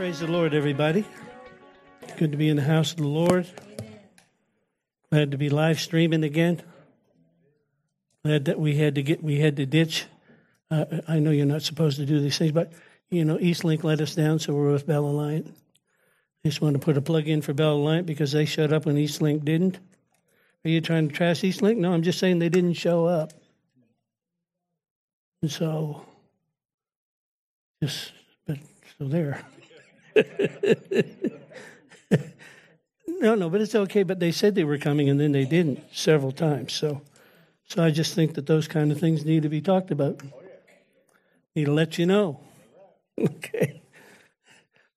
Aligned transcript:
Praise 0.00 0.20
the 0.20 0.28
Lord, 0.28 0.54
everybody. 0.54 1.04
Good 2.16 2.32
to 2.32 2.38
be 2.38 2.48
in 2.48 2.56
the 2.56 2.62
house 2.62 2.92
of 2.92 2.96
the 2.96 3.06
Lord. 3.06 3.46
Glad 5.12 5.32
to 5.32 5.36
be 5.36 5.50
live 5.50 5.78
streaming 5.78 6.24
again. 6.24 6.62
Glad 8.24 8.46
that 8.46 8.58
we 8.58 8.76
had 8.76 8.94
to 8.94 9.02
get 9.02 9.22
we 9.22 9.40
had 9.40 9.56
to 9.56 9.66
ditch. 9.66 10.06
Uh, 10.70 10.86
I 11.06 11.18
know 11.18 11.32
you're 11.32 11.44
not 11.44 11.60
supposed 11.60 11.98
to 11.98 12.06
do 12.06 12.18
these 12.18 12.38
things, 12.38 12.52
but 12.52 12.72
you 13.10 13.26
know 13.26 13.36
Eastlink 13.36 13.84
let 13.84 14.00
us 14.00 14.14
down, 14.14 14.38
so 14.38 14.54
we're 14.54 14.72
with 14.72 14.86
Bell 14.86 15.04
Aliant. 15.04 15.48
I 15.48 16.48
just 16.48 16.62
want 16.62 16.76
to 16.76 16.80
put 16.80 16.96
a 16.96 17.02
plug 17.02 17.28
in 17.28 17.42
for 17.42 17.52
Bell 17.52 17.76
Aliant 17.76 18.06
because 18.06 18.32
they 18.32 18.46
showed 18.46 18.72
up 18.72 18.86
when 18.86 18.96
Eastlink 18.96 19.44
didn't. 19.44 19.80
Are 20.64 20.70
you 20.70 20.80
trying 20.80 21.08
to 21.08 21.14
trash 21.14 21.42
Eastlink? 21.42 21.76
No, 21.76 21.92
I'm 21.92 22.00
just 22.00 22.18
saying 22.18 22.38
they 22.38 22.48
didn't 22.48 22.72
show 22.72 23.04
up. 23.04 23.34
And 25.42 25.52
so, 25.52 26.06
just 27.82 28.12
but 28.46 28.56
so 28.98 29.06
there. 29.06 29.44
no, 33.06 33.34
no, 33.34 33.50
but 33.50 33.60
it's 33.60 33.74
okay. 33.74 34.02
But 34.02 34.20
they 34.20 34.32
said 34.32 34.54
they 34.54 34.64
were 34.64 34.78
coming, 34.78 35.08
and 35.08 35.20
then 35.20 35.32
they 35.32 35.44
didn't 35.44 35.82
several 35.92 36.32
times. 36.32 36.72
So, 36.72 37.02
so 37.68 37.82
I 37.82 37.90
just 37.90 38.14
think 38.14 38.34
that 38.34 38.46
those 38.46 38.68
kind 38.68 38.90
of 38.92 38.98
things 38.98 39.24
need 39.24 39.42
to 39.42 39.48
be 39.48 39.60
talked 39.60 39.90
about. 39.90 40.20
Need 41.54 41.66
to 41.66 41.72
let 41.72 41.98
you 41.98 42.06
know. 42.06 42.40
Okay. 43.20 43.82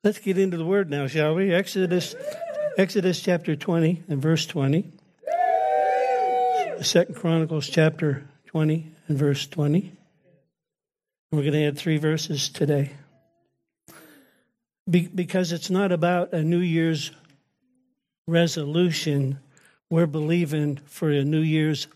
Let's 0.02 0.20
get 0.20 0.38
into 0.38 0.56
the 0.56 0.64
word 0.66 0.90
now, 0.90 1.08
shall 1.08 1.36
we? 1.36 1.54
Exodus, 1.54 2.16
Exodus 2.78 3.20
chapter 3.20 3.58
twenty 3.58 4.02
and 4.08 4.22
verse 4.22 4.46
twenty. 4.46 4.94
Second 6.82 7.16
Chronicles 7.16 7.68
chapter 7.68 8.30
twenty 8.46 8.94
and 9.10 9.18
verse 9.18 9.46
twenty. 9.46 9.92
We're 11.34 11.42
going 11.42 11.54
to 11.54 11.66
add 11.66 11.78
three 11.78 11.98
verses 11.98 12.48
today. 12.48 12.92
Be- 14.90 15.08
because 15.08 15.52
it's 15.52 15.70
not 15.70 15.92
about 15.92 16.34
a 16.34 16.44
New 16.44 16.60
Year's 16.60 17.12
resolution. 18.28 19.40
We're 19.90 20.08
believing 20.08 20.78
for 20.86 21.10
a 21.12 21.24
New 21.24 21.42
Year's 21.42 21.88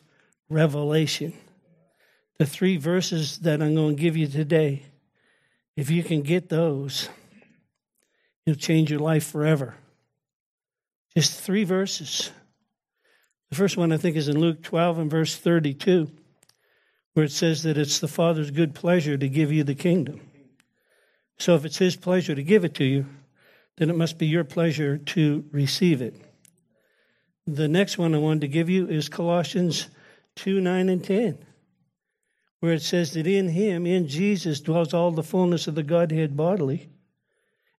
revelation. 0.49 1.33
The 2.37 2.45
three 2.45 2.77
verses 2.77 3.39
that 3.39 3.61
I'm 3.61 3.75
going 3.75 3.95
to 3.95 4.01
give 4.01 4.15
you 4.15 4.27
today, 4.27 4.83
if 5.75 5.89
you 5.89 6.03
can 6.03 6.21
get 6.21 6.49
those, 6.49 7.09
it'll 8.45 8.59
change 8.59 8.91
your 8.91 8.99
life 8.99 9.25
forever. 9.25 9.75
Just 11.15 11.39
three 11.41 11.63
verses. 11.63 12.31
The 13.49 13.55
first 13.55 13.77
one 13.77 13.91
I 13.91 13.97
think 13.97 14.15
is 14.15 14.27
in 14.27 14.39
Luke 14.39 14.61
12 14.61 14.99
and 14.99 15.11
verse 15.11 15.35
32, 15.35 16.11
where 17.13 17.25
it 17.25 17.31
says 17.31 17.63
that 17.63 17.77
it's 17.77 17.99
the 17.99 18.07
Father's 18.07 18.51
good 18.51 18.75
pleasure 18.75 19.17
to 19.17 19.27
give 19.27 19.51
you 19.51 19.63
the 19.63 19.75
kingdom. 19.75 20.21
So 21.39 21.55
if 21.55 21.65
it's 21.65 21.77
His 21.77 21.95
pleasure 21.95 22.35
to 22.35 22.43
give 22.43 22.65
it 22.65 22.75
to 22.75 22.83
you, 22.83 23.05
then 23.77 23.89
it 23.89 23.95
must 23.95 24.17
be 24.17 24.27
your 24.27 24.43
pleasure 24.43 24.97
to 24.97 25.45
receive 25.51 26.01
it. 26.01 26.15
The 27.45 27.67
next 27.67 27.97
one 27.97 28.13
I 28.13 28.17
wanted 28.17 28.41
to 28.41 28.47
give 28.47 28.69
you 28.69 28.87
is 28.87 29.07
Colossians 29.07 29.87
2 30.35 30.59
9 30.59 30.89
and 30.89 31.03
10, 31.03 31.37
where 32.59 32.73
it 32.73 32.81
says 32.81 33.13
that 33.13 33.27
in 33.27 33.49
Him, 33.49 33.85
in 33.85 34.07
Jesus, 34.07 34.59
dwells 34.59 34.93
all 34.93 35.11
the 35.11 35.23
fullness 35.23 35.67
of 35.67 35.75
the 35.75 35.83
Godhead 35.83 36.35
bodily, 36.35 36.89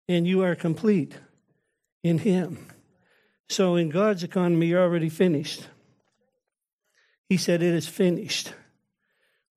and 0.09 0.27
you 0.27 0.43
are 0.43 0.55
complete 0.55 1.19
in 2.03 2.19
Him. 2.19 2.67
So 3.49 3.77
in 3.77 3.89
God's 3.89 4.23
economy, 4.23 4.67
you're 4.67 4.83
already 4.83 5.09
finished. 5.09 5.67
He 7.29 7.37
said, 7.37 7.63
It 7.63 7.75
is 7.75 7.89
finished. 7.89 8.53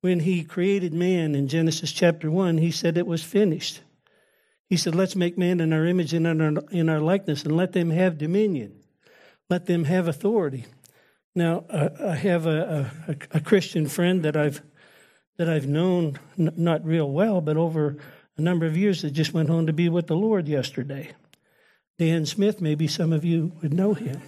When 0.00 0.20
He 0.20 0.44
created 0.44 0.92
man 0.92 1.34
in 1.34 1.48
Genesis 1.48 1.92
chapter 1.92 2.30
1, 2.30 2.58
He 2.58 2.70
said 2.70 2.98
it 2.98 3.06
was 3.06 3.22
finished. 3.22 3.80
He 4.72 4.78
said, 4.78 4.94
Let's 4.94 5.14
make 5.14 5.36
man 5.36 5.60
in 5.60 5.70
our 5.74 5.84
image 5.84 6.14
and 6.14 6.26
in 6.26 6.40
our, 6.40 6.64
in 6.70 6.88
our 6.88 6.98
likeness 6.98 7.44
and 7.44 7.54
let 7.54 7.74
them 7.74 7.90
have 7.90 8.16
dominion, 8.16 8.80
let 9.50 9.66
them 9.66 9.84
have 9.84 10.08
authority. 10.08 10.64
Now, 11.34 11.66
uh, 11.68 11.90
I 12.02 12.14
have 12.14 12.46
a, 12.46 12.90
a, 13.06 13.16
a, 13.32 13.40
Christian 13.40 13.86
friend 13.86 14.22
that 14.22 14.34
I've 14.34 14.62
that 15.36 15.46
I've 15.46 15.66
known 15.66 16.18
n- 16.38 16.54
not 16.56 16.86
real 16.86 17.10
well, 17.10 17.42
but 17.42 17.58
over 17.58 17.98
a 18.38 18.40
number 18.40 18.64
of 18.64 18.74
years 18.74 19.02
that 19.02 19.10
just 19.10 19.34
went 19.34 19.50
home 19.50 19.66
to 19.66 19.74
be 19.74 19.90
with 19.90 20.06
the 20.06 20.16
Lord 20.16 20.48
yesterday. 20.48 21.10
Dan 21.98 22.24
Smith, 22.24 22.62
maybe 22.62 22.86
some 22.86 23.12
of 23.12 23.26
you 23.26 23.52
would 23.60 23.74
know 23.74 23.92
him. 23.92 24.22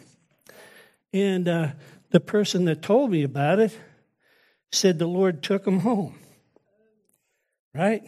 And 1.15 1.49
uh, 1.49 1.69
the 2.11 2.21
person 2.21 2.67
that 2.67 2.83
told 2.83 3.11
me 3.11 3.23
about 3.23 3.61
it 3.61 3.75
said 4.73 4.99
the 4.99 5.07
Lord 5.07 5.43
took 5.43 5.67
him 5.67 5.81
home. 5.81 6.19
Right? 7.75 8.03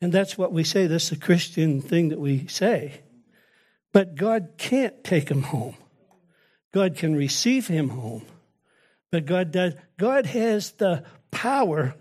And 0.00 0.12
that's 0.12 0.38
what 0.38 0.52
we 0.52 0.64
say. 0.64 0.86
That's 0.86 1.10
the 1.10 1.16
Christian 1.16 1.82
thing 1.82 2.08
that 2.08 2.20
we 2.20 2.46
say. 2.46 3.02
But 3.92 4.14
God 4.14 4.50
can't 4.56 5.02
take 5.04 5.30
him 5.30 5.42
home. 5.42 5.76
God 6.72 6.96
can 6.96 7.14
receive 7.14 7.66
him 7.66 7.88
home. 7.88 8.24
But 9.10 9.26
God 9.26 9.50
does 9.50 9.74
God 9.98 10.26
has 10.26 10.72
the 10.72 11.04
power 11.30 11.94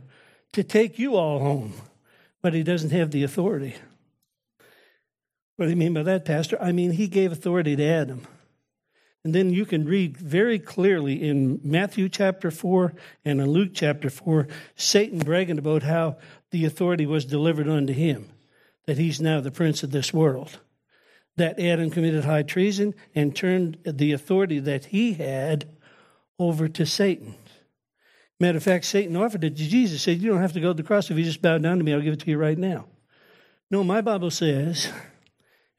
to 0.54 0.64
take 0.64 1.00
you 1.00 1.16
all 1.16 1.40
home, 1.40 1.74
but 2.42 2.54
he 2.54 2.64
doesn't 2.64 2.92
have 2.92 3.12
the 3.12 3.24
authority. 3.24 3.76
What 5.56 5.66
do 5.66 5.72
you 5.72 5.78
mean 5.78 5.94
by 5.94 6.04
that, 6.04 6.26
Pastor? 6.26 6.62
I 6.62 6.72
mean 6.72 6.92
he 6.92 7.08
gave 7.08 7.32
authority 7.32 7.76
to 7.76 7.84
Adam. 7.84 8.22
And 9.26 9.36
then 9.36 9.50
you 9.50 9.66
can 9.66 9.86
read 9.86 10.16
very 10.16 10.60
clearly 10.60 11.28
in 11.28 11.60
Matthew 11.62 12.08
chapter 12.08 12.50
4 12.52 12.94
and 13.26 13.42
in 13.42 13.50
Luke 13.50 13.72
chapter 13.74 14.10
4, 14.10 14.48
Satan 14.76 15.20
bragging 15.20 15.58
about 15.58 15.84
how 15.84 16.18
the 16.52 16.66
authority 16.66 17.06
was 17.06 17.26
delivered 17.26 17.68
unto 17.68 17.94
him, 17.94 18.30
that 18.86 18.98
he's 18.98 19.22
now 19.22 19.40
the 19.40 19.52
prince 19.52 19.84
of 19.84 19.92
this 19.92 20.14
world. 20.14 20.60
That 21.38 21.60
Adam 21.60 21.90
committed 21.90 22.26
high 22.26 22.44
treason 22.44 22.96
and 23.16 23.36
turned 23.36 23.78
the 23.86 24.12
authority 24.12 24.60
that 24.60 24.86
he 24.86 25.14
had 25.14 25.70
over 26.38 26.68
to 26.68 26.86
Satan. 26.86 27.36
Matter 28.40 28.58
of 28.58 28.64
fact, 28.64 28.86
Satan 28.86 29.16
offered 29.16 29.44
it 29.44 29.58
to 29.58 29.68
Jesus, 29.68 30.02
said, 30.02 30.22
You 30.22 30.30
don't 30.30 30.42
have 30.42 30.54
to 30.54 30.62
go 30.62 30.70
to 30.70 30.74
the 30.74 30.88
cross. 30.88 31.12
If 31.12 31.18
you 31.18 31.24
just 31.24 31.42
bow 31.42 31.58
down 31.58 31.78
to 31.78 31.84
me, 31.84 31.94
I'll 31.94 32.02
give 32.02 32.14
it 32.14 32.22
to 32.22 32.30
you 32.30 32.38
right 32.38 32.58
now. 32.58 32.86
No, 33.70 33.84
my 33.84 34.02
Bible 34.02 34.32
says 34.32 34.92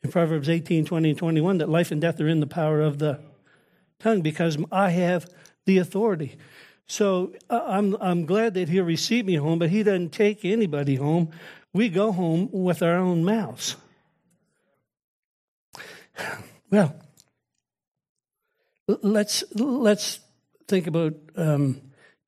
in 0.02 0.10
Proverbs 0.10 0.48
18, 0.48 0.84
20, 0.84 1.10
and 1.10 1.18
21 1.18 1.58
that 1.58 1.68
life 1.68 1.90
and 1.90 2.00
death 2.00 2.20
are 2.20 2.28
in 2.28 2.40
the 2.40 2.46
power 2.46 2.80
of 2.80 2.98
the 2.98 3.20
tongue 3.98 4.20
because 4.20 4.58
I 4.70 4.90
have 4.90 5.28
the 5.66 5.78
authority. 5.78 6.36
So 6.90 7.34
uh, 7.48 7.62
I'm, 7.66 7.96
I'm 8.00 8.26
glad 8.26 8.54
that 8.54 8.68
he'll 8.68 8.82
receive 8.82 9.24
me 9.24 9.36
home, 9.36 9.60
but 9.60 9.70
he 9.70 9.84
doesn't 9.84 10.10
take 10.10 10.44
anybody 10.44 10.96
home. 10.96 11.30
We 11.72 11.88
go 11.88 12.10
home 12.10 12.48
with 12.50 12.82
our 12.82 12.96
own 12.96 13.24
mouths. 13.24 13.76
Well, 16.72 16.94
let's, 18.86 19.42
let's 19.56 20.20
think 20.68 20.86
about 20.86 21.14
um, 21.34 21.80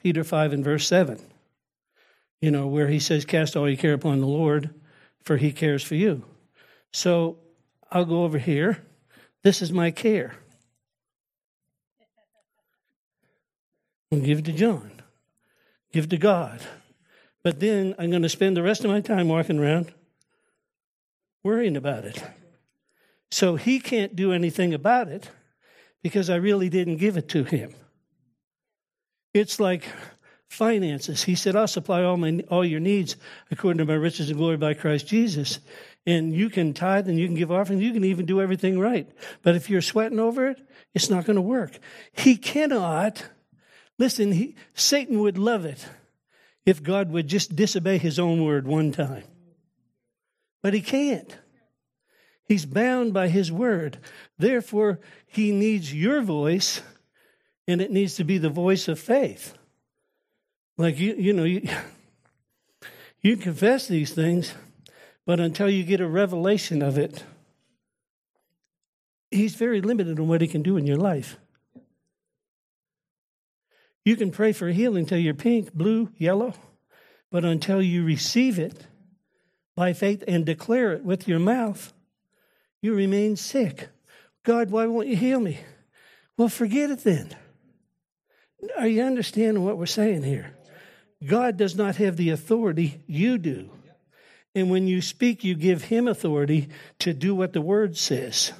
Peter 0.02 0.24
5 0.24 0.52
and 0.52 0.64
verse 0.64 0.84
7, 0.88 1.20
you 2.40 2.50
know, 2.50 2.66
where 2.66 2.88
he 2.88 2.98
says, 2.98 3.24
Cast 3.24 3.56
all 3.56 3.68
your 3.68 3.76
care 3.76 3.92
upon 3.92 4.18
the 4.18 4.26
Lord, 4.26 4.74
for 5.22 5.36
he 5.36 5.52
cares 5.52 5.84
for 5.84 5.94
you. 5.94 6.24
So 6.92 7.38
I'll 7.88 8.04
go 8.04 8.24
over 8.24 8.38
here. 8.38 8.84
This 9.44 9.62
is 9.62 9.70
my 9.70 9.92
care. 9.92 10.34
And 14.12 14.24
give 14.24 14.44
to 14.44 14.52
John, 14.52 14.92
give 15.92 16.08
to 16.10 16.18
God. 16.18 16.60
But 17.42 17.58
then 17.58 17.94
I'm 17.98 18.10
going 18.10 18.22
to 18.22 18.28
spend 18.28 18.56
the 18.56 18.62
rest 18.62 18.84
of 18.84 18.90
my 18.90 19.00
time 19.00 19.28
walking 19.28 19.58
around 19.58 19.92
worrying 21.42 21.76
about 21.76 22.04
it. 22.04 22.22
So 23.30 23.56
he 23.56 23.80
can't 23.80 24.14
do 24.14 24.32
anything 24.32 24.74
about 24.74 25.08
it 25.08 25.30
because 26.02 26.30
I 26.30 26.36
really 26.36 26.68
didn't 26.68 26.98
give 26.98 27.16
it 27.16 27.28
to 27.30 27.44
him. 27.44 27.74
It's 29.34 29.58
like 29.58 29.88
finances. 30.48 31.22
He 31.24 31.34
said, 31.34 31.56
I'll 31.56 31.66
supply 31.66 32.02
all, 32.02 32.18
my, 32.18 32.44
all 32.50 32.64
your 32.64 32.80
needs 32.80 33.16
according 33.50 33.78
to 33.78 33.86
my 33.86 33.94
riches 33.94 34.28
and 34.28 34.38
glory 34.38 34.58
by 34.58 34.74
Christ 34.74 35.06
Jesus. 35.06 35.60
And 36.06 36.34
you 36.34 36.50
can 36.50 36.74
tithe 36.74 37.08
and 37.08 37.18
you 37.18 37.26
can 37.26 37.36
give 37.36 37.50
offerings. 37.50 37.82
you 37.82 37.92
can 37.92 38.04
even 38.04 38.26
do 38.26 38.42
everything 38.42 38.78
right. 38.78 39.10
But 39.42 39.56
if 39.56 39.70
you're 39.70 39.80
sweating 39.80 40.20
over 40.20 40.48
it, 40.48 40.60
it's 40.94 41.08
not 41.08 41.24
going 41.24 41.36
to 41.36 41.42
work. 41.42 41.78
He 42.12 42.36
cannot 42.36 43.24
Listen, 44.02 44.32
he, 44.32 44.56
Satan 44.74 45.20
would 45.20 45.38
love 45.38 45.64
it 45.64 45.86
if 46.66 46.82
God 46.82 47.12
would 47.12 47.28
just 47.28 47.54
disobey 47.54 47.98
his 47.98 48.18
own 48.18 48.44
word 48.44 48.66
one 48.66 48.90
time. 48.90 49.22
But 50.60 50.74
he 50.74 50.80
can't. 50.80 51.32
He's 52.44 52.66
bound 52.66 53.14
by 53.14 53.28
his 53.28 53.52
word. 53.52 53.98
Therefore, 54.36 54.98
he 55.24 55.52
needs 55.52 55.94
your 55.94 56.20
voice, 56.20 56.82
and 57.68 57.80
it 57.80 57.92
needs 57.92 58.16
to 58.16 58.24
be 58.24 58.38
the 58.38 58.50
voice 58.50 58.88
of 58.88 58.98
faith. 58.98 59.54
Like 60.76 60.98
you, 60.98 61.14
you 61.14 61.32
know, 61.32 61.44
you, 61.44 61.68
you 63.22 63.36
confess 63.36 63.86
these 63.86 64.12
things, 64.12 64.52
but 65.24 65.38
until 65.38 65.70
you 65.70 65.84
get 65.84 66.00
a 66.00 66.08
revelation 66.08 66.82
of 66.82 66.98
it, 66.98 67.22
he's 69.30 69.54
very 69.54 69.80
limited 69.80 70.18
on 70.18 70.26
what 70.26 70.40
he 70.40 70.48
can 70.48 70.62
do 70.62 70.76
in 70.76 70.88
your 70.88 70.96
life. 70.98 71.36
You 74.04 74.16
can 74.16 74.30
pray 74.30 74.52
for 74.52 74.68
healing 74.68 75.06
till 75.06 75.18
you're 75.18 75.34
pink, 75.34 75.72
blue, 75.72 76.10
yellow, 76.16 76.54
but 77.30 77.44
until 77.44 77.80
you 77.80 78.04
receive 78.04 78.58
it 78.58 78.86
by 79.76 79.92
faith 79.92 80.24
and 80.26 80.44
declare 80.44 80.92
it 80.92 81.04
with 81.04 81.28
your 81.28 81.38
mouth, 81.38 81.92
You 82.82 82.94
remain 82.94 83.36
sick. 83.36 83.88
God, 84.42 84.70
why 84.72 84.86
won't 84.86 85.06
you 85.06 85.16
heal 85.16 85.38
me? 85.38 85.60
Well, 86.36 86.48
forget 86.48 86.90
it 86.90 87.04
then. 87.04 87.34
Are 88.76 88.88
you 88.88 89.02
understanding 89.02 89.64
what 89.64 89.78
we're 89.78 89.86
saying 89.86 90.24
here? 90.24 90.56
God 91.24 91.56
does 91.56 91.76
not 91.76 91.96
have 91.96 92.16
the 92.16 92.30
authority, 92.30 93.00
you 93.06 93.38
do. 93.38 93.70
And 94.54 94.70
when 94.70 94.88
you 94.88 95.00
speak, 95.00 95.44
you 95.44 95.54
give 95.54 95.84
him 95.84 96.08
authority 96.08 96.68
to 96.98 97.14
do 97.14 97.34
what 97.34 97.52
the 97.52 97.60
word 97.60 97.96
says. 97.96 98.52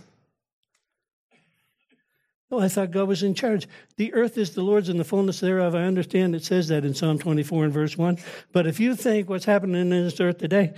Oh, 2.53 2.61
I 2.61 2.69
thought 2.69 2.91
God 2.91 3.09
was 3.09 3.23
in 3.23 3.33
charge. 3.33 3.67
The 3.97 4.13
earth 4.13 4.37
is 4.37 4.51
the 4.51 4.61
Lord's 4.61 4.91
and 4.91 5.01
the 5.01 5.05
fullness 5.05 5.41
thereof. 5.41 5.75
I 5.75 5.85
understand 5.85 6.35
it 6.35 6.45
says 6.45 6.69
that 6.69 6.85
in 6.85 6.93
Psalm 6.93 7.19
24 7.19 7.65
and 7.65 7.73
verse 7.73 7.97
1. 7.97 8.19
But 8.53 8.67
if 8.67 8.79
you 8.79 8.95
think 8.95 9.31
what's 9.31 9.47
happening 9.47 9.81
in 9.81 9.89
this 9.89 10.21
earth 10.21 10.37
today, 10.37 10.75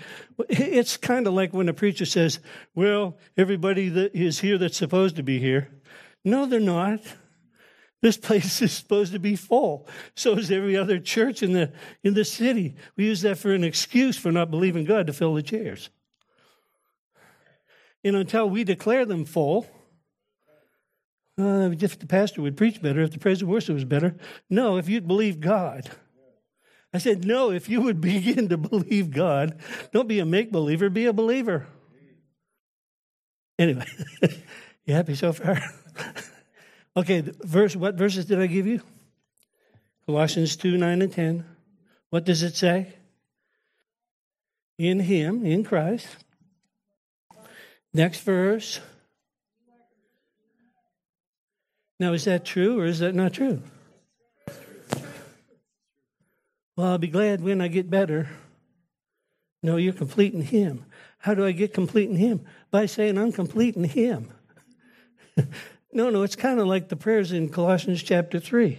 it's 0.49 0.97
kind 0.97 1.27
of 1.27 1.35
like 1.35 1.53
when 1.53 1.69
a 1.69 1.75
preacher 1.75 2.07
says, 2.07 2.39
Well, 2.77 3.19
everybody 3.37 3.89
that 3.89 4.15
is 4.15 4.39
here 4.39 4.57
that's 4.57 4.77
supposed 4.77 5.17
to 5.17 5.25
be 5.25 5.41
here. 5.41 5.69
No, 6.25 6.47
they're 6.47 6.61
not. 6.61 7.01
This 8.01 8.19
place 8.19 8.63
is 8.63 8.71
supposed 8.71 9.13
to 9.13 9.19
be 9.19 9.35
full. 9.35 9.89
So 10.15 10.35
is 10.35 10.53
every 10.53 10.77
other 10.77 11.01
church 11.01 11.43
in 11.43 11.55
the 11.55 11.73
in 12.05 12.15
the 12.15 12.25
city. 12.25 12.77
We 12.95 13.07
use 13.07 13.23
that 13.23 13.37
for 13.37 13.53
an 13.53 13.65
excuse 13.65 14.17
for 14.17 14.31
not 14.31 14.49
believing 14.49 14.85
God 14.85 15.09
to 15.09 15.13
fill 15.13 15.35
the 15.35 15.43
chairs. 15.43 15.91
And 18.05 18.15
until 18.15 18.49
we 18.49 18.63
declare 18.63 19.05
them 19.05 19.25
full, 19.25 19.67
uh, 21.39 21.71
if 21.73 21.99
the 21.99 22.07
pastor 22.07 22.43
would 22.43 22.57
preach 22.57 22.81
better, 22.81 23.01
if 23.01 23.11
the 23.11 23.19
praise 23.19 23.41
and 23.43 23.51
worship 23.51 23.75
was 23.75 23.85
better. 23.85 24.17
No, 24.49 24.77
if 24.77 24.89
you'd 24.89 25.09
believe 25.09 25.41
God. 25.41 25.91
I 26.93 26.99
said, 26.99 27.25
no, 27.25 27.51
if 27.51 27.69
you 27.69 27.81
would 27.81 28.01
begin 28.01 28.49
to 28.51 28.57
believe 28.57 29.11
God, 29.11 29.59
don't 29.93 30.09
be 30.09 30.21
a 30.21 30.25
make 30.25 30.53
believer, 30.53 30.89
be 30.89 31.07
a 31.07 31.13
believer. 31.13 31.67
Anyway, 33.59 33.87
you 34.85 34.95
happy 34.95 35.15
so 35.15 35.33
far? 35.33 35.61
okay, 36.97 37.23
verse. 37.41 37.77
What 37.77 37.95
verses 37.95 38.27
did 38.27 38.41
I 38.41 38.47
give 38.47 38.67
you? 38.67 38.81
Colossians 40.07 40.57
2 40.57 40.77
9 40.77 41.03
and 41.03 41.13
10. 41.13 41.45
What 42.11 42.25
does 42.25 42.43
it 42.43 42.57
say? 42.57 42.95
In 44.79 45.01
Him, 45.01 45.45
in 45.45 45.65
Christ. 45.65 46.07
Next 47.93 48.21
verse. 48.21 48.81
Now, 52.01 52.13
is 52.13 52.25
that 52.25 52.45
true 52.45 52.81
or 52.81 52.87
is 52.87 52.99
that 52.99 53.15
not 53.15 53.35
true? 53.35 53.63
Well, 56.77 56.89
I'll 56.89 56.99
be 56.99 57.09
glad 57.09 57.41
when 57.41 57.61
I 57.61 57.69
get 57.69 57.89
better. 57.89 58.29
No, 59.63 59.77
you're 59.77 59.93
complete 59.93 60.35
in 60.35 60.43
Him. 60.43 60.85
How 61.19 61.35
do 61.35 61.47
I 61.47 61.53
get 61.53 61.73
complete 61.73 62.11
in 62.11 62.17
Him? 62.17 62.45
By 62.71 62.87
saying 62.87 63.17
I'm 63.17 63.33
complete 63.33 63.77
in 63.77 63.85
Him. 63.85 64.31
no, 65.93 66.11
no, 66.11 66.23
it's 66.23 66.37
kind 66.37 66.59
of 66.59 66.67
like 66.67 66.89
the 66.89 66.97
prayers 66.97 67.33
in 67.33 67.49
Colossians 67.49 68.03
chapter 68.03 68.41
3. 68.41 68.79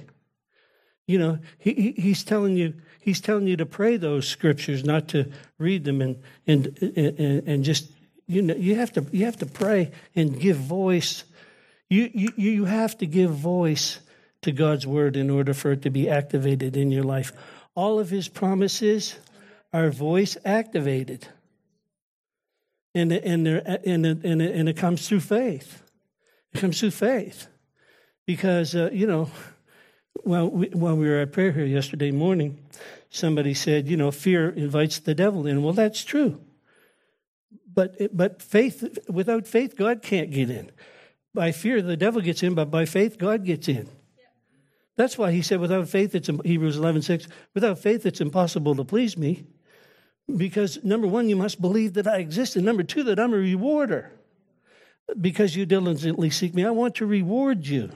You 1.07 1.19
know, 1.19 1.39
he, 1.57 1.73
he, 1.73 1.91
he's 1.91 2.23
telling 2.23 2.57
you 2.57 2.73
he's 2.99 3.21
telling 3.21 3.47
you 3.47 3.55
to 3.57 3.65
pray 3.65 3.95
those 3.97 4.27
scriptures, 4.27 4.83
not 4.83 5.07
to 5.09 5.31
read 5.57 5.83
them 5.85 6.01
and 6.01 6.21
and 6.47 6.77
and, 6.81 7.47
and 7.47 7.63
just 7.63 7.91
you 8.27 8.41
know 8.41 8.55
you 8.55 8.75
have 8.75 8.91
to 8.93 9.05
you 9.11 9.25
have 9.25 9.37
to 9.37 9.45
pray 9.45 9.91
and 10.15 10.39
give 10.39 10.57
voice 10.57 11.23
you, 11.89 12.09
you, 12.13 12.29
you 12.35 12.65
have 12.65 12.97
to 12.99 13.05
give 13.05 13.31
voice 13.31 13.99
to 14.41 14.51
God's 14.51 14.85
word 14.87 15.15
in 15.15 15.29
order 15.29 15.53
for 15.53 15.71
it 15.71 15.81
to 15.83 15.89
be 15.89 16.09
activated 16.09 16.77
in 16.77 16.91
your 16.91 17.03
life. 17.03 17.31
All 17.75 17.99
of 17.99 18.09
his 18.09 18.27
promises 18.27 19.15
are 19.73 19.89
voice 19.89 20.37
activated. 20.45 21.27
And, 22.93 23.11
and, 23.11 23.47
and, 23.47 24.05
and, 24.05 24.41
and 24.41 24.69
it 24.69 24.77
comes 24.77 25.07
through 25.07 25.19
faith. 25.19 25.83
It 26.53 26.59
comes 26.59 26.79
through 26.79 26.91
faith. 26.91 27.47
Because, 28.25 28.73
uh, 28.75 28.89
you 28.91 29.05
know, 29.05 29.29
while 30.23 30.49
we, 30.49 30.67
while 30.69 30.95
we 30.95 31.07
were 31.07 31.19
at 31.19 31.33
prayer 31.33 31.51
here 31.51 31.65
yesterday 31.65 32.11
morning, 32.11 32.57
somebody 33.09 33.53
said, 33.53 33.87
you 33.87 33.97
know, 33.97 34.11
fear 34.11 34.49
invites 34.49 34.99
the 34.99 35.13
devil 35.13 35.45
in. 35.45 35.61
Well, 35.61 35.73
that's 35.73 36.03
true. 36.03 36.39
But, 37.71 38.15
but 38.15 38.41
faith, 38.41 38.97
without 39.09 39.45
faith, 39.45 39.75
God 39.75 40.01
can't 40.01 40.31
get 40.31 40.49
in. 40.49 40.71
By 41.35 41.51
fear, 41.51 41.81
the 41.81 41.97
devil 41.97 42.21
gets 42.21 42.41
in, 42.41 42.55
but 42.55 42.71
by 42.71 42.85
faith, 42.85 43.17
God 43.17 43.43
gets 43.43 43.67
in. 43.67 43.89
That's 44.95 45.17
why 45.17 45.31
he 45.31 45.41
said, 45.41 45.59
without 45.59 45.89
faith, 45.89 46.15
it's 46.15 46.29
Hebrews 46.43 46.77
11 46.77 47.01
6, 47.01 47.27
without 47.53 47.77
faith, 47.77 48.05
it's 48.05 48.21
impossible 48.21 48.75
to 48.75 48.85
please 48.85 49.17
me. 49.17 49.45
Because 50.33 50.83
number 50.83 51.07
one, 51.07 51.29
you 51.29 51.35
must 51.35 51.61
believe 51.61 51.93
that 51.93 52.07
I 52.07 52.17
exist. 52.17 52.55
And 52.55 52.65
number 52.65 52.81
two, 52.81 53.03
that 53.03 53.19
I'm 53.19 53.33
a 53.33 53.37
rewarder. 53.37 54.11
Because 55.19 55.55
you 55.55 55.65
diligently 55.65 56.29
seek 56.29 56.55
me, 56.55 56.65
I 56.65 56.71
want 56.71 56.95
to 56.95 57.05
reward 57.05 57.67
you. 57.67 57.91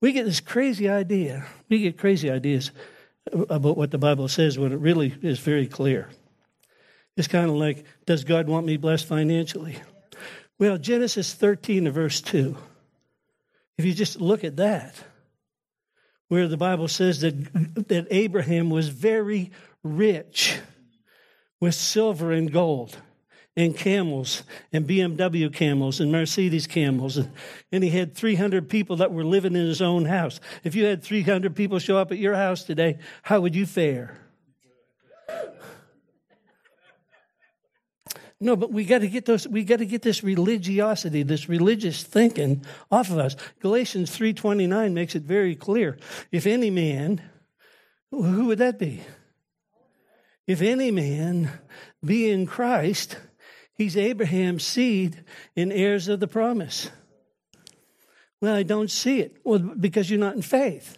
We 0.00 0.12
get 0.12 0.26
this 0.26 0.40
crazy 0.40 0.88
idea. 0.88 1.46
We 1.68 1.80
get 1.80 1.98
crazy 1.98 2.30
ideas 2.30 2.70
about 3.32 3.76
what 3.76 3.90
the 3.90 3.98
Bible 3.98 4.28
says 4.28 4.58
when 4.58 4.72
it 4.72 4.78
really 4.78 5.14
is 5.22 5.40
very 5.40 5.66
clear. 5.66 6.08
It's 7.16 7.28
kind 7.28 7.50
of 7.50 7.56
like, 7.56 7.84
does 8.06 8.24
God 8.24 8.46
want 8.46 8.66
me 8.66 8.76
blessed 8.76 9.06
financially? 9.06 9.78
Well, 10.60 10.76
Genesis 10.76 11.32
13 11.32 11.90
verse 11.90 12.20
2. 12.20 12.54
If 13.78 13.86
you 13.86 13.94
just 13.94 14.20
look 14.20 14.44
at 14.44 14.58
that, 14.58 14.94
where 16.28 16.48
the 16.48 16.58
Bible 16.58 16.86
says 16.86 17.22
that, 17.22 17.88
that 17.88 18.06
Abraham 18.10 18.68
was 18.68 18.90
very 18.90 19.52
rich 19.82 20.60
with 21.60 21.74
silver 21.74 22.30
and 22.30 22.52
gold 22.52 22.94
and 23.56 23.74
camels 23.74 24.42
and 24.70 24.86
BMW 24.86 25.50
camels 25.50 25.98
and 25.98 26.12
Mercedes 26.12 26.66
camels. 26.66 27.16
And, 27.16 27.32
and 27.72 27.82
he 27.82 27.88
had 27.88 28.14
300 28.14 28.68
people 28.68 28.96
that 28.96 29.12
were 29.12 29.24
living 29.24 29.56
in 29.56 29.66
his 29.66 29.80
own 29.80 30.04
house. 30.04 30.40
If 30.62 30.74
you 30.74 30.84
had 30.84 31.02
300 31.02 31.56
people 31.56 31.78
show 31.78 31.96
up 31.96 32.12
at 32.12 32.18
your 32.18 32.34
house 32.34 32.64
today, 32.64 32.98
how 33.22 33.40
would 33.40 33.56
you 33.56 33.64
fare? 33.64 34.14
No, 38.42 38.56
but 38.56 38.72
we 38.72 38.84
got 38.84 39.00
to 39.00 39.08
get 39.08 39.26
those. 39.26 39.46
We 39.46 39.64
got 39.64 39.80
to 39.80 39.86
get 39.86 40.00
this 40.00 40.24
religiosity, 40.24 41.22
this 41.22 41.48
religious 41.48 42.02
thinking, 42.02 42.64
off 42.90 43.10
of 43.10 43.18
us. 43.18 43.36
Galatians 43.60 44.10
three 44.10 44.32
twenty 44.32 44.66
nine 44.66 44.94
makes 44.94 45.14
it 45.14 45.22
very 45.22 45.54
clear. 45.54 45.98
If 46.32 46.46
any 46.46 46.70
man, 46.70 47.20
who 48.10 48.46
would 48.46 48.58
that 48.58 48.78
be? 48.78 49.02
If 50.46 50.62
any 50.62 50.90
man 50.90 51.50
be 52.02 52.30
in 52.30 52.46
Christ, 52.46 53.18
he's 53.74 53.96
Abraham's 53.96 54.64
seed 54.64 55.22
and 55.54 55.70
heirs 55.70 56.08
of 56.08 56.18
the 56.18 56.26
promise. 56.26 56.90
Well, 58.40 58.54
I 58.54 58.62
don't 58.62 58.90
see 58.90 59.20
it. 59.20 59.36
Well, 59.44 59.58
because 59.58 60.08
you're 60.08 60.18
not 60.18 60.34
in 60.34 60.42
faith. 60.42 60.96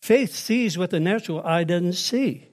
Faith 0.00 0.34
sees 0.34 0.78
what 0.78 0.90
the 0.90 0.98
natural 0.98 1.42
eye 1.42 1.64
doesn't 1.64 1.92
see. 1.92 2.48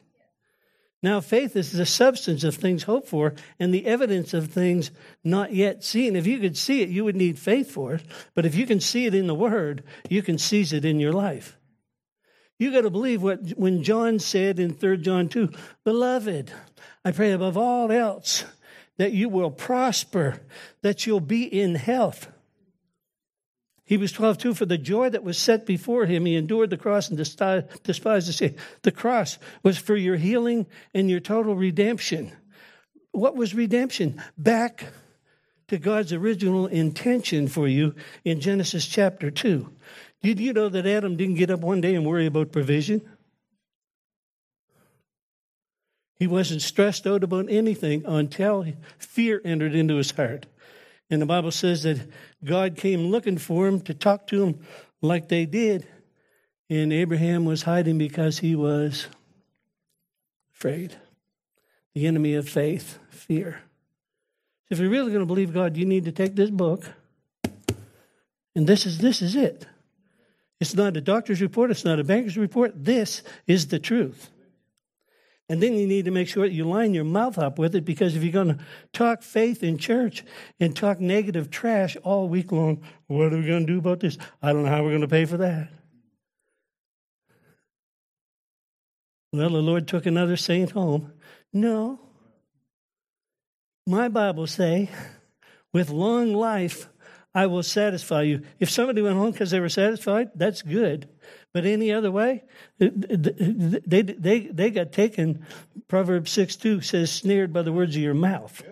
Now, 1.03 1.19
faith 1.19 1.57
is 1.57 1.73
the 1.73 1.85
substance 1.85 2.45
of 2.45 2.55
things 2.55 2.83
hoped 2.83 3.09
for 3.09 3.33
and 3.59 3.73
the 3.73 3.85
evidence 3.85 4.33
of 4.33 4.47
things 4.47 4.89
not 5.21 5.53
yet 5.53 5.83
seen. 5.83 6.15
If 6.15 6.25
you 6.25 6.39
could 6.39 6.57
see 6.57 6.81
it, 6.81 6.87
you 6.87 7.03
would 7.03 7.17
need 7.17 7.37
faith 7.37 7.69
for 7.69 7.95
it. 7.95 8.03
But 8.33 8.45
if 8.45 8.55
you 8.55 8.65
can 8.65 8.79
see 8.79 9.05
it 9.05 9.13
in 9.13 9.27
the 9.27 9.35
Word, 9.35 9.83
you 10.09 10.21
can 10.21 10.37
seize 10.37 10.71
it 10.71 10.85
in 10.85 11.01
your 11.01 11.11
life. 11.11 11.57
You 12.57 12.71
got 12.71 12.81
to 12.81 12.89
believe 12.89 13.21
what 13.21 13.49
when 13.57 13.83
John 13.83 14.17
said 14.17 14.59
in 14.59 14.73
3 14.73 14.97
John 14.99 15.27
2, 15.27 15.49
Beloved, 15.83 16.53
I 17.03 17.11
pray 17.11 17.33
above 17.33 17.57
all 17.57 17.91
else 17.91 18.45
that 18.97 19.11
you 19.11 19.27
will 19.27 19.51
prosper, 19.51 20.39
that 20.83 21.05
you'll 21.05 21.19
be 21.19 21.43
in 21.43 21.75
health 21.75 22.29
Hebrews 23.85 24.13
12, 24.13 24.37
2, 24.37 24.53
for 24.53 24.65
the 24.65 24.77
joy 24.77 25.09
that 25.09 25.23
was 25.23 25.37
set 25.37 25.65
before 25.65 26.05
him, 26.05 26.25
he 26.25 26.35
endured 26.35 26.69
the 26.69 26.77
cross 26.77 27.09
and 27.09 27.17
despised 27.17 28.27
the 28.27 28.33
shame. 28.33 28.55
The 28.83 28.91
cross 28.91 29.37
was 29.61 29.77
for 29.77 29.95
your 29.95 30.15
healing 30.15 30.67
and 30.93 31.09
your 31.09 31.19
total 31.19 31.55
redemption. 31.55 32.31
What 33.11 33.35
was 33.35 33.53
redemption? 33.53 34.21
Back 34.37 34.85
to 35.67 35.77
God's 35.77 36.13
original 36.13 36.67
intention 36.67 37.47
for 37.47 37.67
you 37.67 37.93
in 38.23 38.39
Genesis 38.39 38.87
chapter 38.87 39.29
2. 39.29 39.69
Did 40.21 40.39
you 40.39 40.53
know 40.53 40.69
that 40.69 40.85
Adam 40.85 41.17
didn't 41.17 41.35
get 41.35 41.51
up 41.51 41.59
one 41.59 41.81
day 41.81 41.93
and 41.93 42.05
worry 42.05 42.25
about 42.25 42.53
provision? 42.53 43.01
He 46.17 46.27
wasn't 46.27 46.61
stressed 46.61 47.05
out 47.05 47.23
about 47.23 47.47
anything 47.49 48.05
until 48.05 48.65
fear 48.97 49.41
entered 49.43 49.75
into 49.75 49.95
his 49.95 50.11
heart. 50.11 50.45
And 51.13 51.21
the 51.21 51.27
Bible 51.27 51.51
says 51.51 51.83
that 51.83 51.99
God 52.43 52.75
came 52.75 53.11
looking 53.11 53.37
for 53.37 53.67
him 53.67 53.81
to 53.81 53.93
talk 53.93 54.25
to 54.27 54.43
him 54.43 54.59
like 54.99 55.27
they 55.27 55.45
did. 55.45 55.85
And 56.71 56.91
Abraham 56.91 57.45
was 57.45 57.61
hiding 57.61 57.99
because 57.99 58.39
he 58.39 58.55
was 58.55 59.05
afraid. 60.55 60.95
The 61.93 62.07
enemy 62.07 62.33
of 62.33 62.49
faith, 62.49 62.97
fear. 63.11 63.61
If 64.71 64.79
you're 64.79 64.89
really 64.89 65.11
going 65.11 65.19
to 65.19 65.27
believe 65.27 65.53
God, 65.53 65.77
you 65.77 65.85
need 65.85 66.05
to 66.05 66.11
take 66.11 66.35
this 66.35 66.49
book. 66.49 66.83
And 68.55 68.65
this 68.65 68.87
is 68.87 68.97
this 68.97 69.21
is 69.21 69.35
it. 69.35 69.67
It's 70.59 70.73
not 70.73 70.97
a 70.97 71.01
doctor's 71.01 71.41
report, 71.41 71.69
it's 71.69 71.85
not 71.85 71.99
a 71.99 72.03
banker's 72.03 72.37
report. 72.37 72.71
This 72.73 73.21
is 73.45 73.67
the 73.67 73.77
truth. 73.77 74.31
And 75.49 75.61
then 75.61 75.73
you 75.73 75.85
need 75.85 76.05
to 76.05 76.11
make 76.11 76.27
sure 76.27 76.47
that 76.47 76.53
you 76.53 76.63
line 76.63 76.93
your 76.93 77.03
mouth 77.03 77.37
up 77.37 77.59
with 77.59 77.75
it 77.75 77.83
because 77.83 78.15
if 78.15 78.23
you're 78.23 78.31
going 78.31 78.57
to 78.57 78.63
talk 78.93 79.21
faith 79.21 79.61
in 79.61 79.77
church 79.77 80.23
and 80.59 80.75
talk 80.75 80.99
negative 80.99 81.51
trash 81.51 81.97
all 82.03 82.29
week 82.29 82.51
long, 82.51 82.81
what 83.07 83.33
are 83.33 83.37
we 83.37 83.45
going 83.45 83.67
to 83.67 83.73
do 83.73 83.79
about 83.79 83.99
this? 83.99 84.17
I 84.41 84.53
don't 84.53 84.63
know 84.63 84.69
how 84.69 84.83
we're 84.83 84.91
going 84.91 85.01
to 85.01 85.07
pay 85.07 85.25
for 85.25 85.37
that. 85.37 85.69
Well, 89.33 89.49
the 89.49 89.61
Lord 89.61 89.87
took 89.87 90.05
another 90.05 90.37
saint 90.37 90.71
home. 90.71 91.11
No. 91.51 91.99
My 93.85 94.07
Bible 94.07 94.47
say, 94.47 94.89
with 95.73 95.89
long 95.89 96.33
life, 96.33 96.87
I 97.35 97.47
will 97.47 97.63
satisfy 97.63 98.21
you. 98.21 98.43
If 98.59 98.69
somebody 98.69 99.01
went 99.01 99.15
home 99.15 99.31
because 99.31 99.51
they 99.51 99.59
were 99.59 99.69
satisfied, 99.69 100.29
that's 100.35 100.61
good. 100.61 101.09
But 101.53 101.65
any 101.65 101.91
other 101.91 102.11
way, 102.11 102.43
they, 102.79 104.01
they, 104.01 104.39
they 104.39 104.71
got 104.71 104.91
taken. 104.91 105.45
Proverbs 105.87 106.31
6 106.31 106.55
2 106.55 106.81
says, 106.81 107.11
snared 107.11 107.53
by 107.53 107.61
the 107.61 107.71
words 107.71 107.95
of 107.95 108.01
your 108.01 108.15
mouth. 108.15 108.63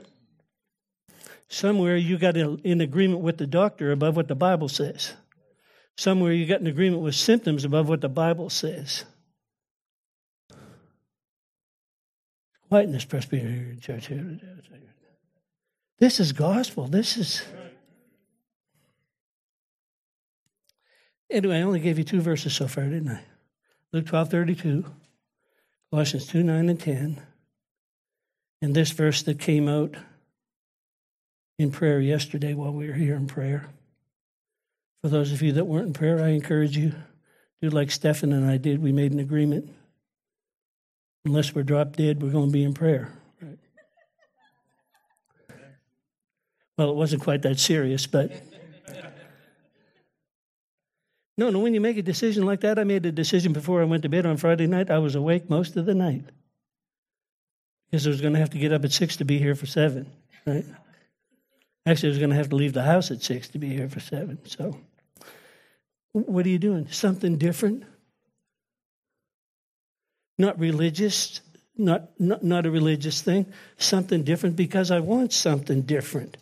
Somewhere 1.48 1.96
you 1.96 2.18
got 2.18 2.36
in 2.38 2.82
agreement 2.82 3.22
with 3.22 3.38
the 3.38 3.46
doctor 3.46 3.92
above 3.92 4.16
what 4.16 4.28
the 4.28 4.36
Bible 4.36 4.68
says. 4.68 5.14
Somewhere 5.96 6.34
you 6.34 6.48
got 6.48 6.62
in 6.62 6.68
agreement 6.68 7.04
with 7.04 7.14
symptoms 7.14 7.66
above 7.66 7.88
what 7.88 8.02
the 8.02 8.10
Bible 8.10 8.50
says. 8.50 9.04
Quiet 12.70 12.86
in 12.86 12.94
this 12.94 13.06
Presbyterian 13.06 13.80
church 13.80 14.08
here. 14.08 14.40
This 16.00 16.20
is 16.20 16.32
gospel. 16.32 16.88
This 16.88 17.18
is. 17.18 17.44
Anyway, 21.32 21.58
I 21.58 21.62
only 21.62 21.80
gave 21.80 21.98
you 21.98 22.04
two 22.04 22.20
verses 22.20 22.54
so 22.54 22.68
far, 22.68 22.84
didn't 22.84 23.10
I? 23.10 23.22
Luke 23.94 24.06
12 24.06 24.30
32, 24.30 24.86
Colossians 25.90 26.28
2 26.28 26.44
9 26.44 26.70
and 26.70 26.80
10, 26.80 27.22
and 28.62 28.76
this 28.76 28.92
verse 28.92 29.24
that 29.24 29.40
came 29.40 29.70
out 29.70 29.96
in 31.58 31.72
prayer 31.72 32.02
yesterday 32.02 32.54
while 32.54 32.74
we 32.74 32.88
were 32.88 32.94
here 32.94 33.16
in 33.16 33.28
prayer. 33.28 33.70
For 35.02 35.10
those 35.10 35.32
of 35.32 35.42
you 35.42 35.54
that 35.54 35.66
weren't 35.66 35.88
in 35.88 35.94
prayer, 35.94 36.22
I 36.22 36.30
encourage 36.30 36.78
you, 36.78 36.94
do 37.62 37.70
like 37.70 37.92
Stephen 37.92 38.34
and 38.34 38.50
I 38.50 38.58
did. 38.58 38.82
We 38.82 38.92
made 38.92 39.14
an 39.14 39.20
agreement. 39.20 39.70
Unless 41.26 41.56
we're 41.56 41.64
drop 41.64 41.96
dead, 41.96 42.22
we're 42.22 42.32
going 42.32 42.50
to 42.50 42.54
be 42.54 42.64
in 42.64 42.74
prayer. 42.74 43.12
Right? 43.42 43.60
Well, 46.78 46.90
it 46.90 46.96
wasn't 46.96 47.24
quite 47.24 47.42
that 47.44 47.60
serious, 47.60 48.06
but. 48.06 48.32
No, 51.42 51.50
no, 51.50 51.58
when 51.58 51.74
you 51.74 51.82
make 51.82 51.98
a 51.98 52.04
decision 52.04 52.46
like 52.46 52.60
that, 52.60 52.78
I 52.78 52.84
made 52.84 53.04
a 53.04 53.12
decision 53.12 53.52
before 53.52 53.82
I 53.82 53.86
went 53.86 54.04
to 54.04 54.10
bed 54.10 54.28
on 54.28 54.38
Friday 54.38 54.68
night. 54.68 54.92
I 54.92 55.00
was 55.00 55.16
awake 55.16 55.50
most 55.50 55.76
of 55.76 55.88
the 55.88 55.96
night 55.96 56.24
because 57.90 58.06
I 58.06 58.12
was 58.12 58.22
going 58.22 58.34
to 58.34 58.40
have 58.40 58.52
to 58.52 58.60
get 58.60 58.72
up 58.72 58.86
at 58.86 58.92
6 58.92 59.18
to 59.18 59.26
be 59.26 59.40
here 59.40 59.56
for 59.56 59.66
7, 59.66 60.06
right? 60.46 60.66
Actually, 61.88 62.10
I 62.10 62.12
was 62.12 62.20
going 62.20 62.30
to 62.30 62.36
have 62.36 62.50
to 62.50 62.56
leave 62.56 62.74
the 62.74 62.84
house 62.84 63.10
at 63.10 63.24
6 63.24 63.48
to 63.50 63.58
be 63.58 63.70
here 63.70 63.90
for 63.90 64.00
7. 64.00 64.38
So, 64.46 64.78
what 66.12 66.46
are 66.46 66.50
you 66.50 66.60
doing? 66.60 66.88
Something 66.92 67.40
different? 67.40 67.86
Not 70.38 70.60
religious, 70.60 71.42
not, 71.76 72.12
not, 72.20 72.44
not 72.44 72.68
a 72.68 72.70
religious 72.70 73.24
thing. 73.24 73.52
Something 73.78 74.22
different 74.22 74.58
because 74.58 74.92
I 74.92 75.00
want 75.00 75.34
something 75.34 75.82
different. 75.82 76.38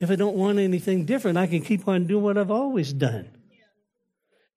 If 0.00 0.10
I 0.10 0.16
don't 0.16 0.36
want 0.36 0.58
anything 0.58 1.04
different, 1.04 1.38
I 1.38 1.46
can 1.46 1.62
keep 1.62 1.88
on 1.88 2.06
doing 2.06 2.22
what 2.22 2.36
I've 2.36 2.50
always 2.50 2.92
done. 2.92 3.30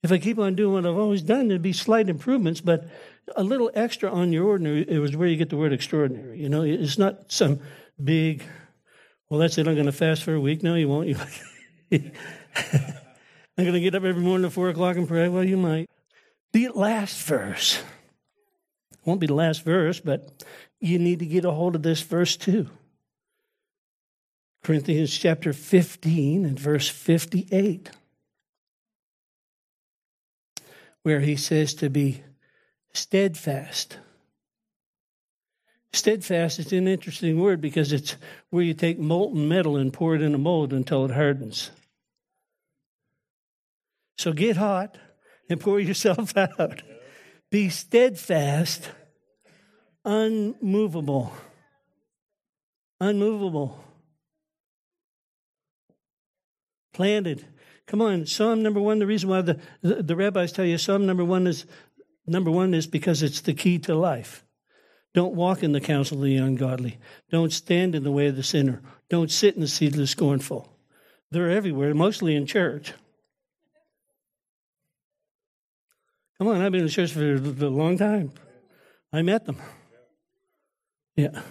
If 0.01 0.11
I 0.11 0.17
keep 0.17 0.39
on 0.39 0.55
doing 0.55 0.73
what 0.73 0.85
I've 0.85 0.97
always 0.97 1.21
done, 1.21 1.47
there'd 1.47 1.61
be 1.61 1.73
slight 1.73 2.09
improvements, 2.09 2.61
but 2.61 2.87
a 3.35 3.43
little 3.43 3.69
extra 3.73 4.11
on 4.11 4.31
your 4.31 4.45
ordinary 4.45 4.85
it 4.87 4.99
was 4.99 5.15
where 5.15 5.27
you 5.27 5.35
get 5.35 5.49
the 5.49 5.57
word 5.57 5.73
extraordinary. 5.73 6.39
You 6.39 6.49
know, 6.49 6.63
it's 6.63 6.97
not 6.97 7.31
some 7.31 7.59
big, 8.01 8.43
well, 9.29 9.39
that's 9.39 9.57
it, 9.57 9.67
I'm 9.67 9.75
going 9.75 9.85
to 9.87 9.91
fast 9.91 10.23
for 10.23 10.33
a 10.33 10.39
week. 10.39 10.63
No, 10.63 10.75
you 10.75 10.87
won't. 10.87 11.09
I'm 11.91 12.11
going 13.57 13.73
to 13.73 13.81
get 13.81 13.95
up 13.95 14.03
every 14.03 14.21
morning 14.21 14.45
at 14.45 14.53
4 14.53 14.69
o'clock 14.69 14.95
and 14.95 15.07
pray. 15.07 15.27
Well, 15.27 15.43
you 15.43 15.57
might. 15.57 15.89
The 16.53 16.69
last 16.69 17.21
verse. 17.23 17.81
Won't 19.05 19.19
be 19.19 19.27
the 19.27 19.33
last 19.33 19.63
verse, 19.63 19.99
but 19.99 20.43
you 20.79 20.97
need 20.97 21.19
to 21.19 21.25
get 21.25 21.45
a 21.45 21.51
hold 21.51 21.75
of 21.75 21.83
this 21.83 22.01
verse 22.01 22.37
too. 22.37 22.69
Corinthians 24.69 25.17
chapter 25.17 25.51
15 25.51 26.45
and 26.45 26.59
verse 26.59 26.87
58, 26.87 27.89
where 31.01 31.21
he 31.21 31.35
says 31.35 31.73
to 31.73 31.89
be 31.89 32.21
steadfast. 32.93 33.97
Steadfast 35.91 36.59
is 36.59 36.71
an 36.71 36.87
interesting 36.87 37.39
word 37.39 37.61
because 37.61 37.91
it's 37.91 38.15
where 38.51 38.61
you 38.61 38.75
take 38.75 38.99
molten 38.99 39.47
metal 39.47 39.75
and 39.75 39.91
pour 39.91 40.13
it 40.13 40.21
in 40.21 40.35
a 40.35 40.37
mold 40.37 40.71
until 40.71 41.03
it 41.03 41.11
hardens. 41.15 41.71
So 44.19 44.33
get 44.33 44.55
hot 44.55 44.99
and 45.49 45.59
pour 45.59 45.79
yourself 45.79 46.37
out. 46.37 46.83
Be 47.49 47.69
steadfast, 47.69 48.91
unmovable. 50.05 51.33
Unmovable 53.01 53.83
planted. 56.99 57.45
Come 57.87 58.01
on, 58.01 58.25
Psalm 58.25 58.61
number 58.61 58.81
one. 58.81 58.99
The 58.99 59.07
reason 59.07 59.29
why 59.29 59.39
the, 59.39 59.57
the, 59.81 60.03
the 60.03 60.17
rabbis 60.17 60.51
tell 60.51 60.65
you 60.65 60.77
Psalm 60.77 61.05
number 61.05 61.23
one 61.23 61.47
is 61.47 61.65
number 62.27 62.51
one 62.51 62.73
is 62.73 62.87
because 62.87 63.23
it's 63.23 63.39
the 63.39 63.53
key 63.53 63.79
to 63.79 63.95
life. 63.95 64.43
Don't 65.13 65.33
walk 65.33 65.63
in 65.63 65.71
the 65.71 65.79
counsel 65.79 66.17
of 66.17 66.25
the 66.25 66.35
ungodly. 66.35 66.99
Don't 67.31 67.53
stand 67.53 67.95
in 67.95 68.03
the 68.03 68.11
way 68.11 68.27
of 68.27 68.35
the 68.35 68.43
sinner. 68.43 68.81
Don't 69.09 69.31
sit 69.31 69.55
in 69.55 69.61
the 69.61 69.67
seat 69.69 69.93
of 69.93 69.95
the 69.97 70.07
scornful. 70.07 70.69
They're 71.31 71.49
everywhere, 71.49 71.93
mostly 71.93 72.35
in 72.35 72.45
church. 72.45 72.91
Come 76.37 76.49
on, 76.49 76.59
I've 76.59 76.73
been 76.73 76.81
in 76.81 76.89
church 76.89 77.13
for 77.13 77.33
a 77.33 77.69
long 77.69 77.97
time. 77.97 78.33
I 79.13 79.21
met 79.21 79.45
them. 79.45 79.55
Yeah. 81.15 81.43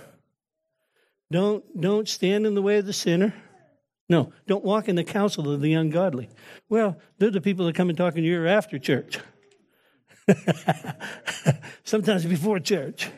Don't 1.32 1.64
don't 1.80 2.06
stand 2.06 2.44
in 2.44 2.54
the 2.54 2.60
way 2.60 2.76
of 2.76 2.84
the 2.84 2.92
sinner. 2.92 3.32
No, 4.08 4.32
don't 4.46 4.64
walk 4.64 4.88
in 4.88 4.96
the 4.96 5.04
counsel 5.04 5.50
of 5.50 5.60
the 5.60 5.74
ungodly. 5.74 6.30
Well, 6.68 6.96
they're 7.18 7.30
the 7.30 7.40
people 7.40 7.66
that 7.66 7.74
come 7.74 7.90
and 7.90 7.98
talk 7.98 8.16
in 8.16 8.24
your 8.24 8.46
after 8.46 8.78
church. 8.78 9.18
Sometimes 11.84 12.24
before 12.24 12.58
church. 12.58 13.10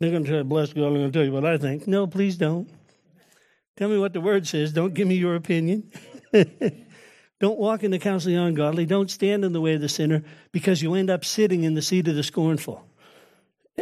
They're 0.00 0.10
going 0.10 0.24
to 0.24 0.28
try 0.28 0.38
to 0.38 0.44
bless 0.44 0.72
God. 0.72 0.86
I'm 0.86 0.94
going 0.94 1.12
to 1.12 1.16
tell 1.16 1.24
you 1.24 1.32
what 1.32 1.46
I 1.46 1.56
think. 1.56 1.86
No, 1.86 2.06
please 2.06 2.36
don't. 2.36 2.68
Tell 3.76 3.88
me 3.88 3.98
what 3.98 4.12
the 4.12 4.20
word 4.20 4.46
says. 4.46 4.72
Don't 4.72 4.92
give 4.92 5.08
me 5.08 5.14
your 5.14 5.34
opinion. 5.36 5.90
don't 7.40 7.58
walk 7.58 7.84
in 7.84 7.90
the 7.90 7.98
counsel 7.98 8.32
of 8.32 8.36
the 8.36 8.42
ungodly. 8.42 8.84
Don't 8.84 9.10
stand 9.10 9.44
in 9.44 9.52
the 9.52 9.60
way 9.60 9.74
of 9.74 9.80
the 9.80 9.88
sinner 9.88 10.24
because 10.50 10.82
you 10.82 10.94
end 10.94 11.08
up 11.08 11.24
sitting 11.24 11.64
in 11.64 11.74
the 11.74 11.82
seat 11.82 12.08
of 12.08 12.16
the 12.16 12.22
scornful 12.22 12.84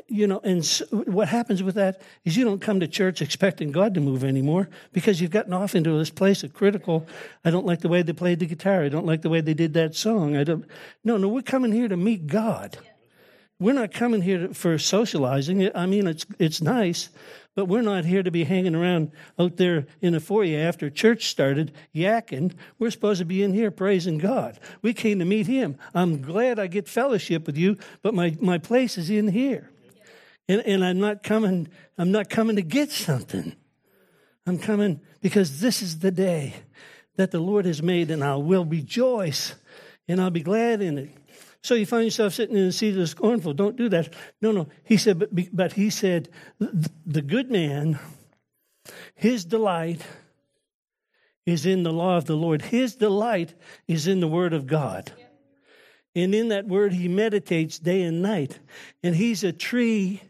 you 0.07 0.27
know, 0.27 0.41
and 0.45 0.65
what 0.91 1.29
happens 1.29 1.63
with 1.63 1.75
that 1.75 2.01
is 2.25 2.37
you 2.37 2.45
don't 2.45 2.61
come 2.61 2.79
to 2.81 2.87
church 2.87 3.21
expecting 3.21 3.73
God 3.73 3.95
to 3.95 4.01
move 4.01 4.23
anymore 4.23 4.69
because 4.93 5.21
you've 5.21 5.33
gotten 5.33 5.53
off 5.53 5.75
into 5.75 5.99
this 5.99 6.11
place 6.11 6.45
of 6.45 6.55
critical. 6.55 7.07
I 7.45 7.51
don't 7.51 7.67
like 7.67 7.81
the 7.81 7.89
way 7.89 8.03
they 8.03 8.13
played 8.13 8.39
the 8.39 8.47
guitar. 8.47 8.85
I 8.85 8.89
don't 8.89 9.07
like 9.07 9.23
the 9.23 9.29
way 9.29 9.41
they 9.41 9.55
did 9.55 9.75
that 9.75 9.97
song. 9.97 10.37
I 10.37 10.45
don't. 10.45 10.65
No, 11.03 11.17
no, 11.17 11.29
we're 11.29 11.43
coming 11.43 11.73
here 11.73 11.89
to 11.89 11.97
meet 11.97 12.29
God. 12.29 12.79
We're 13.59 13.75
not 13.75 13.93
coming 13.93 14.23
here 14.23 14.55
for 14.55 14.79
socializing. 14.79 15.75
I 15.75 15.87
mean, 15.87 16.07
it's 16.07 16.25
it's 16.39 16.63
nice, 16.63 17.11
but 17.57 17.67
we're 17.67 17.83
not 17.83 18.05
here 18.05 18.23
to 18.23 18.31
be 18.31 18.45
hanging 18.45 18.77
around 18.77 19.11
out 19.41 19.57
there 19.57 19.87
in 20.01 20.13
the 20.13 20.21
foyer 20.21 20.61
after 20.61 20.89
church 20.89 21.27
started 21.27 21.73
yakking. 21.93 22.55
We're 22.79 22.93
supposed 22.93 23.19
to 23.19 23.25
be 23.25 23.43
in 23.43 23.53
here 23.53 23.73
praising 23.73 24.19
God. 24.19 24.61
We 24.83 24.95
came 24.95 25.19
to 25.19 25.25
meet 25.25 25.49
Him. 25.49 25.77
I'm 25.95 26.23
glad 26.23 26.61
I 26.61 26.69
get 26.69 26.89
fellowship 26.89 27.47
with 27.47 27.59
you, 27.59 27.77
but 28.03 28.15
my, 28.15 28.37
my 28.41 28.59
place 28.59 28.97
is 28.97 29.11
in 29.11 29.29
here. 29.29 29.70
And, 30.50 30.66
and 30.66 30.85
I'm 30.85 30.99
not 30.99 31.23
coming, 31.23 31.69
I'm 31.97 32.11
not 32.11 32.28
coming 32.28 32.57
to 32.57 32.62
get 32.62 32.90
something. 32.90 33.54
I'm 34.45 34.59
coming 34.59 35.00
because 35.21 35.61
this 35.61 35.80
is 35.80 36.00
the 36.00 36.11
day 36.11 36.54
that 37.14 37.30
the 37.30 37.38
Lord 37.38 37.66
has 37.66 37.85
made, 37.85 38.11
and 38.11 38.25
I 38.25 38.35
will 38.35 38.64
rejoice 38.64 39.54
and 40.09 40.21
I'll 40.21 40.30
be 40.30 40.42
glad 40.42 40.83
in 40.83 40.99
it. 40.99 41.11
So 41.62 41.75
you 41.75 41.87
find 41.87 42.04
yourself 42.04 42.35
sitting 42.35 42.57
in 42.57 42.66
the 42.66 42.73
seat 42.73 42.95
of 42.95 42.97
the 42.97 43.07
scornful. 43.07 43.52
Don't 43.52 43.76
do 43.76 43.88
that. 43.90 44.12
No, 44.42 44.50
no. 44.50 44.66
He 44.83 44.97
said, 44.97 45.21
but, 45.21 45.28
but 45.52 45.75
he 45.75 45.88
said, 45.88 46.30
the 46.59 47.23
good 47.23 47.49
man, 47.49 48.00
his 49.14 49.45
delight 49.45 50.02
is 51.47 51.64
in 51.64 51.85
the 51.85 51.92
law 51.92 52.16
of 52.16 52.25
the 52.25 52.35
Lord. 52.35 52.61
His 52.61 52.97
delight 52.97 53.54
is 53.87 54.09
in 54.09 54.19
the 54.19 54.26
word 54.26 54.52
of 54.52 54.66
God. 54.66 55.12
And 56.16 56.35
in 56.35 56.49
that 56.49 56.66
word, 56.66 56.92
he 56.92 57.07
meditates 57.07 57.78
day 57.78 58.02
and 58.02 58.21
night. 58.21 58.59
And 59.04 59.14
he's 59.14 59.45
a 59.45 59.52
tree 59.52 60.23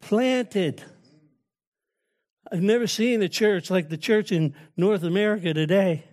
planted. 0.00 0.82
I've 2.50 2.62
never 2.62 2.86
seen 2.86 3.22
a 3.22 3.28
church 3.28 3.70
like 3.70 3.88
the 3.88 3.96
church 3.96 4.32
in 4.32 4.54
North 4.76 5.02
America 5.02 5.54
today. 5.54 6.04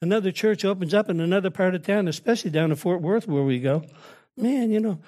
Another 0.00 0.30
church 0.30 0.64
opens 0.64 0.94
up 0.94 1.08
in 1.08 1.20
another 1.20 1.50
part 1.50 1.74
of 1.74 1.82
town, 1.82 2.08
especially 2.08 2.50
down 2.50 2.70
in 2.70 2.76
Fort 2.76 3.00
Worth 3.00 3.26
where 3.26 3.42
we 3.42 3.58
go. 3.58 3.82
Man, 4.36 4.70
you 4.70 4.80
know, 4.80 5.00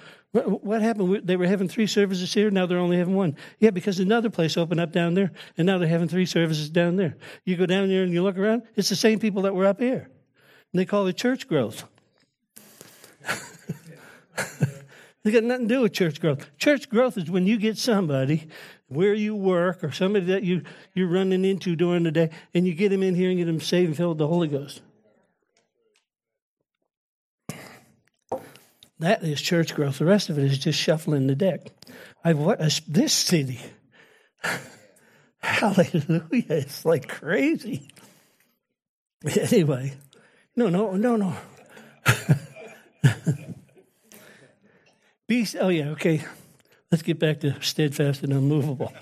What 0.44 0.82
happened? 0.82 1.22
They 1.26 1.36
were 1.36 1.46
having 1.46 1.68
three 1.68 1.86
services 1.86 2.32
here, 2.34 2.50
now 2.50 2.66
they're 2.66 2.78
only 2.78 2.98
having 2.98 3.14
one. 3.14 3.36
Yeah, 3.58 3.70
because 3.70 4.00
another 4.00 4.28
place 4.28 4.56
opened 4.56 4.80
up 4.80 4.92
down 4.92 5.14
there, 5.14 5.32
and 5.56 5.66
now 5.66 5.78
they're 5.78 5.88
having 5.88 6.08
three 6.08 6.26
services 6.26 6.68
down 6.68 6.96
there. 6.96 7.16
You 7.44 7.56
go 7.56 7.66
down 7.66 7.88
there 7.88 8.02
and 8.02 8.12
you 8.12 8.22
look 8.22 8.36
around, 8.36 8.62
it's 8.74 8.88
the 8.88 8.96
same 8.96 9.18
people 9.18 9.42
that 9.42 9.54
were 9.54 9.66
up 9.66 9.80
here. 9.80 10.10
And 10.72 10.80
they 10.80 10.84
call 10.84 11.06
it 11.06 11.16
church 11.16 11.48
growth. 11.48 11.84
they 15.26 15.32
got 15.32 15.42
nothing 15.42 15.66
to 15.66 15.74
do 15.74 15.80
with 15.82 15.92
church 15.92 16.20
growth. 16.20 16.56
Church 16.56 16.88
growth 16.88 17.18
is 17.18 17.28
when 17.28 17.48
you 17.48 17.56
get 17.58 17.76
somebody 17.76 18.46
where 18.86 19.12
you 19.12 19.34
work 19.34 19.82
or 19.82 19.90
somebody 19.90 20.26
that 20.26 20.44
you, 20.44 20.62
you're 20.94 21.08
running 21.08 21.44
into 21.44 21.74
during 21.74 22.04
the 22.04 22.12
day, 22.12 22.30
and 22.54 22.64
you 22.64 22.72
get 22.72 22.90
them 22.90 23.02
in 23.02 23.16
here 23.16 23.30
and 23.30 23.36
get 23.36 23.46
them 23.46 23.60
saved 23.60 23.88
and 23.88 23.96
filled 23.96 24.10
with 24.10 24.18
the 24.18 24.28
Holy 24.28 24.46
Ghost. 24.46 24.82
That 29.00 29.24
is 29.24 29.42
church 29.42 29.74
growth. 29.74 29.98
The 29.98 30.04
rest 30.04 30.30
of 30.30 30.38
it 30.38 30.44
is 30.44 30.58
just 30.58 30.78
shuffling 30.78 31.26
the 31.26 31.34
deck. 31.34 31.72
I 32.22 32.34
what 32.34 32.60
this 32.86 33.12
city. 33.12 33.58
Hallelujah. 35.38 36.20
It's 36.30 36.84
like 36.84 37.08
crazy. 37.08 37.88
Anyway, 39.36 39.94
no, 40.54 40.68
no, 40.68 40.92
no, 40.92 41.16
no. 41.16 41.36
Be, 45.26 45.46
oh, 45.60 45.68
yeah, 45.68 45.90
okay. 45.90 46.24
Let's 46.90 47.02
get 47.02 47.18
back 47.18 47.40
to 47.40 47.60
steadfast 47.62 48.22
and 48.22 48.32
unmovable. 48.32 48.92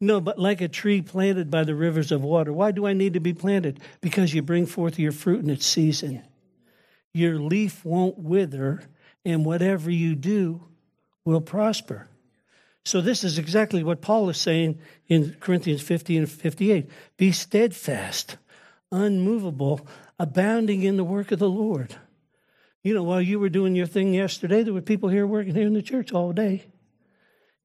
no, 0.00 0.20
but 0.20 0.38
like 0.38 0.60
a 0.60 0.68
tree 0.68 1.00
planted 1.00 1.50
by 1.50 1.64
the 1.64 1.74
rivers 1.74 2.12
of 2.12 2.22
water. 2.22 2.52
Why 2.52 2.72
do 2.72 2.86
I 2.86 2.92
need 2.92 3.14
to 3.14 3.20
be 3.20 3.32
planted? 3.32 3.80
Because 4.00 4.34
you 4.34 4.42
bring 4.42 4.66
forth 4.66 4.98
your 4.98 5.12
fruit 5.12 5.42
in 5.42 5.50
its 5.50 5.66
season 5.66 6.22
your 7.12 7.38
leaf 7.38 7.84
won't 7.84 8.18
wither, 8.18 8.82
and 9.24 9.44
whatever 9.44 9.90
you 9.90 10.14
do 10.14 10.62
will 11.24 11.40
prosper. 11.40 12.08
So, 12.84 13.00
this 13.00 13.24
is 13.24 13.38
exactly 13.38 13.82
what 13.82 14.00
Paul 14.00 14.30
is 14.30 14.38
saying 14.38 14.78
in 15.08 15.36
Corinthians 15.40 15.82
15 15.82 16.20
and 16.20 16.30
58 16.30 16.88
Be 17.16 17.32
steadfast, 17.32 18.38
unmovable, 18.90 19.86
abounding 20.18 20.82
in 20.82 20.96
the 20.96 21.04
work 21.04 21.32
of 21.32 21.38
the 21.38 21.50
Lord. 21.50 21.96
You 22.82 22.94
know, 22.94 23.02
while 23.02 23.20
you 23.20 23.38
were 23.38 23.48
doing 23.48 23.74
your 23.74 23.86
thing 23.86 24.14
yesterday, 24.14 24.62
there 24.62 24.74
were 24.74 24.80
people 24.80 25.08
here 25.08 25.26
working 25.26 25.54
here 25.54 25.66
in 25.66 25.74
the 25.74 25.82
church 25.82 26.12
all 26.12 26.32
day, 26.32 26.64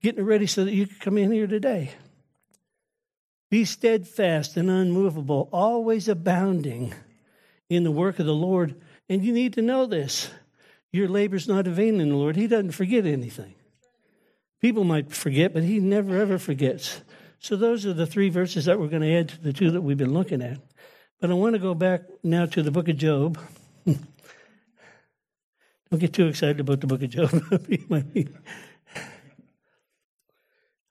getting 0.02 0.22
it 0.22 0.28
ready 0.28 0.48
so 0.48 0.66
that 0.66 0.74
you 0.74 0.88
could 0.88 1.00
come 1.00 1.18
in 1.18 1.32
here 1.32 1.48
today. 1.48 1.92
Be 3.50 3.66
steadfast 3.66 4.58
and 4.58 4.70
unmovable, 4.70 5.50
always 5.52 6.08
abounding 6.08 6.94
in 7.70 7.84
the 7.84 7.92
work 7.92 8.20
of 8.20 8.26
the 8.26 8.34
Lord 8.34 8.76
and 9.10 9.24
you 9.24 9.34
need 9.34 9.54
to 9.54 9.62
know 9.62 9.86
this. 9.86 10.30
Your 10.92 11.08
labor's 11.08 11.48
not 11.48 11.68
in 11.68 11.74
vain 11.74 12.00
in 12.00 12.10
the 12.10 12.16
Lord. 12.16 12.36
He 12.36 12.48
doesn't 12.48 12.72
forget 12.72 13.06
anything. 13.06 13.56
People 14.62 14.84
might 14.84 15.12
forget, 15.12 15.54
but 15.54 15.64
He 15.64 15.80
never 15.80 16.20
ever 16.20 16.38
forgets. 16.38 17.02
So 17.40 17.56
those 17.56 17.86
are 17.86 17.94
the 17.94 18.06
three 18.06 18.30
verses 18.30 18.66
that 18.66 18.80
we're 18.80 18.88
going 18.88 19.02
to 19.02 19.14
add 19.14 19.30
to 19.30 19.42
the 19.42 19.54
two 19.54 19.72
that 19.72 19.82
we've 19.82 19.98
been 19.98 20.14
looking 20.14 20.42
at. 20.42 20.60
But 21.20 21.32
I 21.32 21.34
want 21.34 21.54
to 21.54 21.60
go 21.60 21.74
back 21.74 22.04
now 22.24 22.46
to 22.46 22.64
the 22.64 22.72
book 22.72 22.88
of 22.88 22.98
Job. 22.98 23.40
Don't 25.94 26.00
get 26.00 26.14
too 26.14 26.26
excited 26.26 26.60
about 26.60 26.82
the 26.82 26.88
book 26.88 27.04
of 27.04 27.10
Job. 27.12 27.30
the 27.30 28.28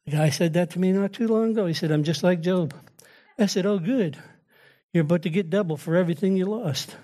guy 0.08 0.30
said 0.30 0.52
that 0.52 0.70
to 0.70 0.78
me 0.78 0.92
not 0.92 1.12
too 1.12 1.26
long 1.26 1.50
ago. 1.50 1.66
He 1.66 1.74
said, 1.74 1.90
I'm 1.90 2.04
just 2.04 2.22
like 2.22 2.40
Job. 2.40 2.72
I 3.36 3.46
said, 3.46 3.66
Oh, 3.66 3.80
good. 3.80 4.16
You're 4.92 5.02
about 5.02 5.22
to 5.22 5.28
get 5.28 5.50
double 5.50 5.76
for 5.76 5.96
everything 5.96 6.36
you 6.36 6.46
lost. 6.46 6.94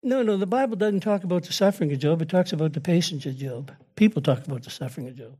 No, 0.00 0.22
no, 0.22 0.36
the 0.36 0.46
Bible 0.46 0.76
doesn't 0.76 1.00
talk 1.00 1.24
about 1.24 1.42
the 1.42 1.52
suffering 1.52 1.90
of 1.90 1.98
Job. 1.98 2.22
It 2.22 2.28
talks 2.28 2.52
about 2.52 2.72
the 2.72 2.80
patience 2.80 3.26
of 3.26 3.36
Job. 3.36 3.72
People 3.96 4.22
talk 4.22 4.46
about 4.46 4.62
the 4.62 4.70
suffering 4.70 5.08
of 5.08 5.16
Job. 5.16 5.36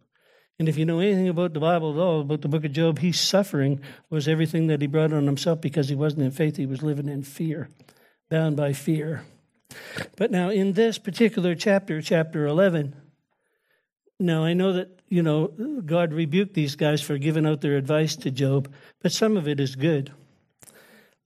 And 0.59 0.69
if 0.69 0.77
you 0.77 0.85
know 0.85 0.99
anything 0.99 1.29
about 1.29 1.53
the 1.53 1.61
Bible 1.61 1.93
at 1.93 2.01
all, 2.01 2.23
about 2.23 2.41
the 2.41 2.49
book 2.49 2.65
of 2.65 2.73
Job, 2.73 2.99
his 2.99 3.21
suffering 3.21 3.81
was 4.11 4.27
everything 4.27 4.67
that 4.67 4.81
he 4.81 4.89
brought 4.89 5.13
on 5.13 5.27
himself 5.27 5.61
because 5.61 5.89
he 5.89 5.95
wasn't 5.95 6.23
in 6.23 6.33
faith. 6.33 6.57
He 6.57 6.67
was 6.67 6.83
living 6.83 7.09
in 7.09 7.23
fear, 7.23 7.69
bound 8.29 8.57
by 8.57 8.73
fear. 8.73 9.23
But 10.17 10.31
now, 10.31 10.51
in 10.51 10.73
this 10.73 10.99
particular 10.99 11.55
chapter, 11.55 12.01
chapter 12.01 12.47
11, 12.47 12.95
now 14.21 14.45
I 14.45 14.53
know 14.53 14.73
that, 14.75 15.01
you 15.09 15.23
know, 15.23 15.49
God 15.85 16.13
rebuked 16.13 16.55
these 16.55 16.77
guys 16.77 17.03
for 17.03 17.19
giving 17.19 17.47
out 17.47 17.61
their 17.61 17.77
advice 17.77 18.17
to 18.17 18.31
Job, 18.31 18.73
but 19.01 19.13
some 19.13 19.37
of 19.37 19.49
it 19.49 19.61
is 19.61 19.75
good. 19.75 20.13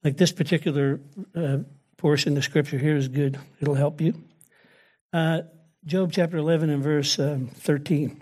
Like 0.03 0.17
this 0.17 0.31
particular 0.31 0.99
uh, 1.35 1.59
portion 1.97 2.37
of 2.37 2.43
scripture 2.43 2.77
here 2.77 2.95
is 2.95 3.07
good. 3.07 3.39
It'll 3.59 3.75
help 3.75 4.01
you. 4.01 4.13
Uh, 5.13 5.41
Job 5.85 6.11
chapter 6.11 6.37
11 6.37 6.69
and 6.69 6.83
verse 6.83 7.17
um, 7.19 7.47
13. 7.47 8.21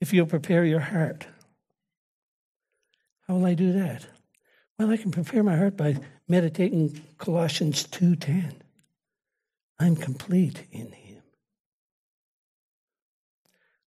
If 0.00 0.12
you'll 0.12 0.26
prepare 0.26 0.64
your 0.64 0.80
heart, 0.80 1.26
how 3.26 3.34
will 3.34 3.46
I 3.46 3.54
do 3.54 3.72
that? 3.72 4.06
Well, 4.80 4.90
I 4.90 4.96
can 4.96 5.10
prepare 5.10 5.42
my 5.42 5.58
heart 5.58 5.76
by 5.76 5.98
meditating 6.26 7.04
Colossians 7.18 7.84
2:10. 7.84 8.62
I'm 9.78 9.94
complete 9.94 10.64
in 10.72 10.90
him. 10.92 11.22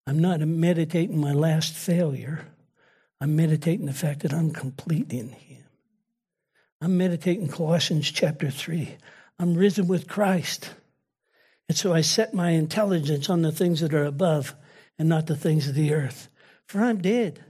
I'm 0.05 0.19
not 0.19 0.39
meditating 0.41 1.19
my 1.19 1.33
last 1.33 1.73
failure. 1.73 2.45
I'm 3.19 3.35
meditating 3.35 3.87
the 3.87 3.93
fact 3.93 4.19
that 4.19 4.35
I'm 4.35 4.51
complete 4.51 5.11
in 5.11 5.29
him. 5.29 5.63
I'm 6.79 6.95
meditating 6.95 7.47
Colossians 7.47 8.11
chapter 8.11 8.51
3. 8.51 8.95
I'm 9.39 9.55
risen 9.55 9.87
with 9.87 10.07
Christ. 10.07 10.75
And 11.67 11.75
so 11.75 11.91
I 11.91 12.01
set 12.01 12.35
my 12.35 12.51
intelligence 12.51 13.31
on 13.31 13.41
the 13.41 13.51
things 13.51 13.79
that 13.79 13.95
are 13.95 14.05
above 14.05 14.53
and 14.99 15.09
not 15.09 15.25
the 15.25 15.35
things 15.35 15.67
of 15.67 15.73
the 15.73 15.91
earth. 15.91 16.29
For 16.67 16.81
I'm 16.81 17.01
dead, 17.01 17.43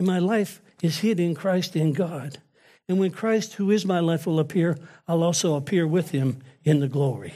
and 0.00 0.08
my 0.08 0.18
life 0.18 0.60
is 0.82 0.98
hid 0.98 1.20
in 1.20 1.36
Christ 1.36 1.76
in 1.76 1.92
God. 1.92 2.38
And 2.92 3.00
when 3.00 3.10
Christ, 3.10 3.54
who 3.54 3.70
is 3.70 3.86
my 3.86 4.00
life, 4.00 4.26
will 4.26 4.38
appear, 4.38 4.76
I'll 5.08 5.22
also 5.22 5.54
appear 5.54 5.86
with 5.86 6.10
him 6.10 6.42
in 6.62 6.80
the 6.80 6.88
glory. 6.88 7.32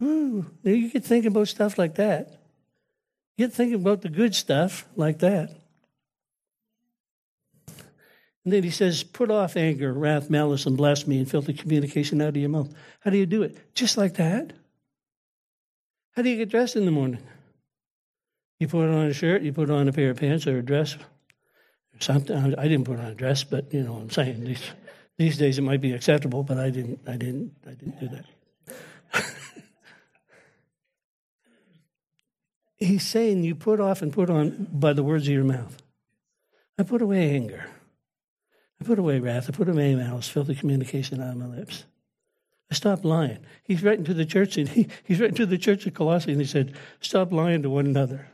Ooh, 0.00 0.46
you 0.62 0.88
get 0.88 1.04
thinking 1.04 1.32
about 1.32 1.48
stuff 1.48 1.78
like 1.78 1.96
that. 1.96 2.30
You 3.36 3.48
get 3.48 3.54
thinking 3.56 3.80
about 3.80 4.02
the 4.02 4.08
good 4.08 4.36
stuff 4.36 4.86
like 4.94 5.18
that. 5.18 5.50
And 8.44 8.52
then 8.52 8.62
he 8.62 8.70
says, 8.70 9.02
Put 9.02 9.32
off 9.32 9.56
anger, 9.56 9.92
wrath, 9.92 10.30
malice, 10.30 10.64
and 10.64 10.76
blasphemy, 10.76 11.18
and 11.18 11.28
filthy 11.28 11.52
communication 11.52 12.22
out 12.22 12.28
of 12.28 12.36
your 12.36 12.48
mouth. 12.48 12.72
How 13.00 13.10
do 13.10 13.18
you 13.18 13.26
do 13.26 13.42
it? 13.42 13.74
Just 13.74 13.96
like 13.96 14.14
that. 14.14 14.52
How 16.12 16.22
do 16.22 16.30
you 16.30 16.36
get 16.36 16.50
dressed 16.50 16.76
in 16.76 16.84
the 16.84 16.92
morning? 16.92 17.18
You 18.60 18.68
put 18.68 18.88
on 18.88 19.06
a 19.06 19.12
shirt, 19.12 19.42
you 19.42 19.52
put 19.52 19.70
on 19.70 19.88
a 19.88 19.92
pair 19.92 20.10
of 20.10 20.18
pants 20.18 20.46
or 20.46 20.58
a 20.58 20.62
dress. 20.62 20.96
Something. 21.98 22.54
I 22.56 22.68
didn't 22.68 22.84
put 22.84 22.98
on 22.98 23.06
a 23.06 23.14
dress, 23.14 23.44
but 23.44 23.72
you 23.72 23.82
know 23.82 23.94
what 23.94 24.02
I'm 24.02 24.10
saying. 24.10 24.44
These, 24.44 24.70
these 25.16 25.38
days 25.38 25.58
it 25.58 25.62
might 25.62 25.80
be 25.80 25.92
acceptable, 25.92 26.42
but 26.42 26.58
I 26.58 26.70
didn't 26.70 27.00
I 27.06 27.16
didn't 27.16 27.52
I 27.66 27.70
didn't 27.70 28.00
do 28.00 28.08
that. 28.08 28.24
He's 32.76 33.06
saying 33.06 33.44
you 33.44 33.54
put 33.54 33.80
off 33.80 34.02
and 34.02 34.12
put 34.12 34.28
on 34.28 34.68
by 34.70 34.92
the 34.92 35.02
words 35.02 35.26
of 35.26 35.32
your 35.32 35.44
mouth. 35.44 35.82
I 36.78 36.82
put 36.82 37.00
away 37.00 37.34
anger. 37.34 37.64
I 38.80 38.84
put 38.84 38.98
away 38.98 39.18
wrath. 39.18 39.48
I 39.48 39.52
put 39.52 39.70
away 39.70 39.94
malice, 39.94 40.28
filthy 40.28 40.54
communication 40.54 41.22
out 41.22 41.30
of 41.30 41.36
my 41.36 41.46
lips. 41.46 41.86
I 42.70 42.74
stopped 42.74 43.04
lying. 43.04 43.38
He's 43.62 43.82
writing 43.82 44.04
to 44.04 44.14
the 44.14 44.26
church, 44.26 44.58
and 44.58 44.68
he, 44.68 44.88
he's 45.04 45.20
writing 45.20 45.36
to 45.36 45.46
the 45.46 45.56
church 45.56 45.86
of 45.86 45.94
Colossae, 45.94 46.32
and 46.32 46.40
he 46.40 46.46
said, 46.46 46.74
"Stop 47.00 47.32
lying 47.32 47.62
to 47.62 47.70
one 47.70 47.86
another." 47.86 48.28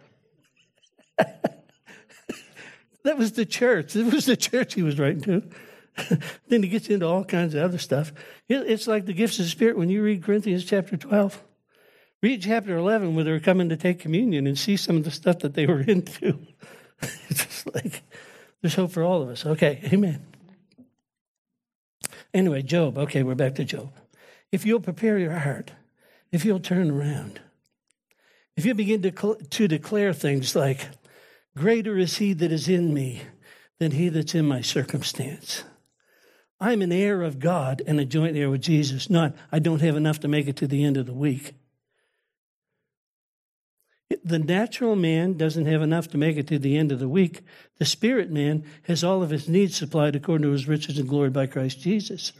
That 3.04 3.18
was 3.18 3.32
the 3.32 3.46
church. 3.46 3.96
It 3.96 4.12
was 4.12 4.26
the 4.26 4.36
church 4.36 4.74
he 4.74 4.82
was 4.82 4.98
writing 4.98 5.22
to. 5.22 5.42
then 6.48 6.62
he 6.62 6.68
gets 6.68 6.88
into 6.88 7.06
all 7.06 7.24
kinds 7.24 7.54
of 7.54 7.62
other 7.62 7.78
stuff. 7.78 8.12
It's 8.48 8.86
like 8.86 9.06
the 9.06 9.12
gifts 9.12 9.38
of 9.38 9.44
the 9.46 9.50
Spirit 9.50 9.76
when 9.76 9.90
you 9.90 10.02
read 10.02 10.22
Corinthians 10.22 10.64
chapter 10.64 10.96
12. 10.96 11.42
Read 12.22 12.42
chapter 12.42 12.76
11 12.76 13.14
where 13.14 13.24
they're 13.24 13.40
coming 13.40 13.68
to 13.68 13.76
take 13.76 13.98
communion 13.98 14.46
and 14.46 14.58
see 14.58 14.76
some 14.76 14.96
of 14.96 15.04
the 15.04 15.10
stuff 15.10 15.40
that 15.40 15.54
they 15.54 15.66
were 15.66 15.80
into. 15.86 16.38
it's 17.28 17.44
just 17.44 17.74
like, 17.74 18.02
there's 18.60 18.74
hope 18.74 18.92
for 18.92 19.02
all 19.02 19.22
of 19.22 19.28
us. 19.28 19.44
Okay, 19.44 19.80
amen. 19.92 20.24
Anyway, 22.32 22.62
Job. 22.62 22.96
Okay, 22.96 23.22
we're 23.22 23.34
back 23.34 23.56
to 23.56 23.64
Job. 23.64 23.92
If 24.50 24.64
you'll 24.64 24.80
prepare 24.80 25.18
your 25.18 25.32
heart, 25.32 25.72
if 26.30 26.44
you'll 26.44 26.60
turn 26.60 26.90
around, 26.90 27.40
if 28.56 28.64
you 28.64 28.74
begin 28.74 29.02
to, 29.02 29.36
to 29.50 29.68
declare 29.68 30.12
things 30.12 30.54
like, 30.54 30.88
Greater 31.56 31.98
is 31.98 32.16
he 32.16 32.32
that 32.32 32.52
is 32.52 32.68
in 32.68 32.94
me 32.94 33.22
than 33.78 33.92
he 33.92 34.08
that's 34.08 34.34
in 34.34 34.46
my 34.46 34.60
circumstance. 34.60 35.64
I'm 36.60 36.80
an 36.80 36.92
heir 36.92 37.22
of 37.22 37.40
God 37.40 37.82
and 37.86 37.98
a 37.98 38.04
joint 38.04 38.36
heir 38.36 38.48
with 38.48 38.62
Jesus, 38.62 39.10
not 39.10 39.34
I 39.50 39.58
don't 39.58 39.82
have 39.82 39.96
enough 39.96 40.20
to 40.20 40.28
make 40.28 40.46
it 40.46 40.56
to 40.56 40.66
the 40.66 40.84
end 40.84 40.96
of 40.96 41.06
the 41.06 41.12
week. 41.12 41.54
The 44.24 44.38
natural 44.38 44.94
man 44.94 45.36
doesn't 45.36 45.66
have 45.66 45.82
enough 45.82 46.08
to 46.08 46.18
make 46.18 46.36
it 46.36 46.46
to 46.48 46.58
the 46.58 46.76
end 46.76 46.92
of 46.92 47.00
the 47.00 47.08
week. 47.08 47.40
The 47.78 47.84
spirit 47.84 48.30
man 48.30 48.64
has 48.84 49.02
all 49.02 49.22
of 49.22 49.30
his 49.30 49.48
needs 49.48 49.76
supplied 49.76 50.14
according 50.14 50.44
to 50.44 50.52
his 50.52 50.68
riches 50.68 50.98
and 50.98 51.08
glory 51.08 51.30
by 51.30 51.46
Christ 51.46 51.80
Jesus. 51.80 52.32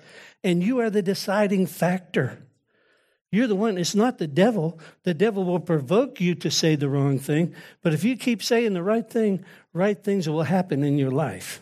And 0.45 0.63
you 0.63 0.79
are 0.79 0.91
the 0.91 1.03
deciding 1.03 1.67
factor. 1.67 2.47
You're 3.33 3.47
the 3.47 3.57
one, 3.57 3.79
it's 3.79 3.95
not 3.95 4.19
the 4.19 4.27
devil. 4.27 4.79
The 5.05 5.15
devil 5.15 5.45
will 5.45 5.59
provoke 5.59 6.21
you 6.21 6.35
to 6.35 6.51
say 6.51 6.77
the 6.77 6.91
wrong 6.91 7.19
thing. 7.19 7.55
But 7.81 7.95
if 7.95 8.05
you 8.05 8.15
keep 8.15 8.43
saying 8.43 8.75
the 8.75 8.83
right 8.83 9.09
thing, 9.09 9.43
right 9.73 9.99
things 9.99 10.29
will 10.29 10.43
happen 10.43 10.85
in 10.85 10.99
your 10.99 11.11
life. 11.11 11.61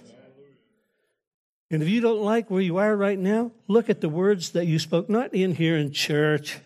And 1.70 1.80
if 1.80 1.88
you 1.88 2.00
don't 2.00 2.22
like 2.22 2.50
where 2.50 2.60
you 2.60 2.78
are 2.78 2.96
right 2.96 3.18
now, 3.18 3.52
look 3.68 3.88
at 3.88 4.00
the 4.00 4.08
words 4.08 4.50
that 4.50 4.66
you 4.66 4.80
spoke, 4.80 5.08
not 5.08 5.32
in 5.32 5.54
here 5.54 5.76
in 5.76 5.92
church. 5.92 6.58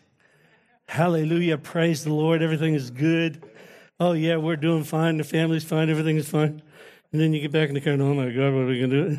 Hallelujah, 0.89 1.59
praise 1.59 2.05
the 2.05 2.15
Lord, 2.15 2.41
everything 2.41 2.73
is 2.73 2.91
good. 2.91 3.43
Oh, 4.01 4.13
yeah, 4.13 4.39
we're 4.39 4.57
doing 4.57 4.85
fine, 4.85 5.19
the 5.19 5.25
family's 5.25 5.65
fine, 5.65 5.91
everything 5.91 6.17
is 6.17 6.29
fine. 6.31 6.63
And 7.13 7.21
then 7.21 7.35
you 7.35 7.43
get 7.43 7.53
back 7.53 7.69
in 7.69 7.75
the 7.75 7.83
car 7.83 7.93
and, 7.93 8.01
oh 8.01 8.15
my 8.15 8.31
God, 8.31 8.55
what 8.55 8.63
are 8.63 8.67
we 8.67 8.79
going 8.79 8.91
to 8.91 9.09
do? 9.11 9.19